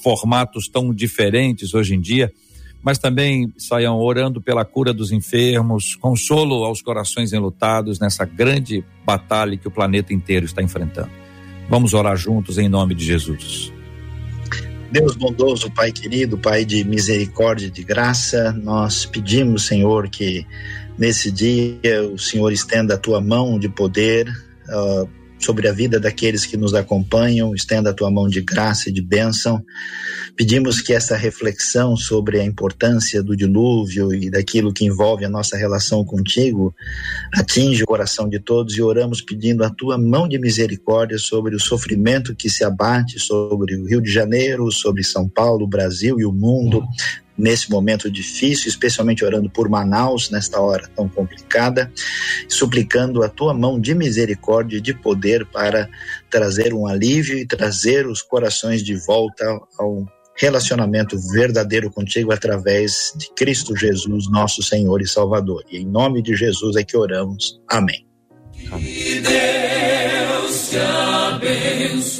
formatos 0.03 0.67
tão 0.67 0.91
diferentes 0.91 1.73
hoje 1.75 1.93
em 1.93 2.01
dia 2.01 2.33
mas 2.81 2.97
também 2.97 3.51
saiam 3.57 3.97
orando 3.97 4.41
pela 4.41 4.63
cura 4.63 4.93
dos 4.93 5.11
enfermos, 5.11 5.95
consolo 5.95 6.63
aos 6.63 6.81
corações 6.81 7.33
enlutados 7.33 7.99
nessa 7.99 8.25
grande 8.25 8.83
batalha 9.05 9.57
que 9.57 9.67
o 9.67 9.71
planeta 9.71 10.13
inteiro 10.13 10.45
está 10.45 10.61
enfrentando. 10.61 11.09
Vamos 11.69 11.93
orar 11.93 12.15
juntos 12.15 12.57
em 12.57 12.69
nome 12.69 12.95
de 12.95 13.05
Jesus. 13.05 13.71
Deus 14.91 15.15
bondoso, 15.15 15.69
Pai 15.71 15.91
querido, 15.91 16.37
Pai 16.37 16.65
de 16.65 16.83
misericórdia 16.83 17.67
e 17.67 17.69
de 17.69 17.83
graça, 17.83 18.51
nós 18.53 19.05
pedimos, 19.05 19.67
Senhor, 19.67 20.09
que 20.09 20.47
nesse 20.99 21.31
dia 21.31 22.03
o 22.13 22.19
Senhor 22.19 22.51
estenda 22.51 22.95
a 22.95 22.97
tua 22.97 23.21
mão 23.21 23.57
de 23.57 23.69
poder 23.69 24.27
uh, 24.27 25.09
sobre 25.39 25.69
a 25.69 25.71
vida 25.71 25.99
daqueles 25.99 26.45
que 26.45 26.57
nos 26.57 26.73
acompanham, 26.73 27.55
estenda 27.55 27.91
a 27.91 27.93
tua 27.93 28.11
mão 28.11 28.27
de 28.27 28.41
graça 28.41 28.89
e 28.89 28.91
de 28.91 29.01
bênção. 29.01 29.63
Pedimos 30.35 30.81
que 30.81 30.93
essa 30.93 31.15
reflexão 31.15 31.95
sobre 31.95 32.41
a 32.41 32.43
importância 32.43 33.23
do 33.23 33.37
dilúvio 33.37 34.13
e 34.13 34.29
daquilo 34.29 34.73
que 34.73 34.85
envolve 34.85 35.23
a 35.23 35.29
nossa 35.29 35.55
relação 35.55 36.03
contigo 36.03 36.75
atinja 37.33 37.85
o 37.85 37.87
coração 37.87 38.27
de 38.27 38.39
todos 38.39 38.75
e 38.77 38.81
oramos 38.81 39.21
pedindo 39.21 39.63
a 39.63 39.69
tua 39.69 39.97
mão 39.97 40.27
de 40.27 40.37
misericórdia 40.37 41.17
sobre 41.17 41.55
o 41.55 41.59
sofrimento 41.59 42.35
que 42.35 42.49
se 42.49 42.65
abate 42.65 43.17
sobre 43.17 43.75
o 43.77 43.85
Rio 43.85 44.01
de 44.01 44.11
Janeiro, 44.11 44.69
sobre 44.71 45.03
São 45.03 45.27
Paulo, 45.27 45.65
Brasil 45.65 46.19
e 46.19 46.25
o 46.25 46.33
mundo, 46.33 46.83
nesse 47.39 47.71
momento 47.71 48.11
difícil, 48.11 48.67
especialmente 48.67 49.23
orando 49.23 49.49
por 49.49 49.69
Manaus 49.69 50.29
nesta 50.29 50.59
hora 50.59 50.87
tão 50.95 51.07
complicada, 51.07 51.91
suplicando 52.47 53.23
a 53.23 53.29
tua 53.29 53.53
mão 53.53 53.79
de 53.79 53.95
misericórdia 53.95 54.77
e 54.77 54.81
de 54.81 54.93
poder 54.93 55.45
para 55.45 55.89
trazer 56.29 56.73
um 56.73 56.85
alívio 56.85 57.37
e 57.37 57.47
trazer 57.47 58.05
os 58.05 58.21
corações 58.21 58.83
de 58.83 58.95
volta 58.95 59.45
ao 59.77 60.05
relacionamento 60.35 61.17
verdadeiro 61.31 61.89
contigo 61.91 62.31
através 62.31 63.13
de 63.17 63.29
Cristo 63.33 63.75
Jesus, 63.75 64.29
nosso 64.29 64.63
Senhor 64.63 65.01
e 65.01 65.07
Salvador. 65.07 65.63
E 65.69 65.77
em 65.79 65.85
nome 65.85 66.21
de 66.21 66.35
Jesus 66.35 66.75
é 66.75 66.83
que 66.83 66.95
oramos. 66.95 67.59
Amém. 67.67 68.05
Deus 69.21 70.69
te 70.69 70.77
abençoe. 70.77 72.19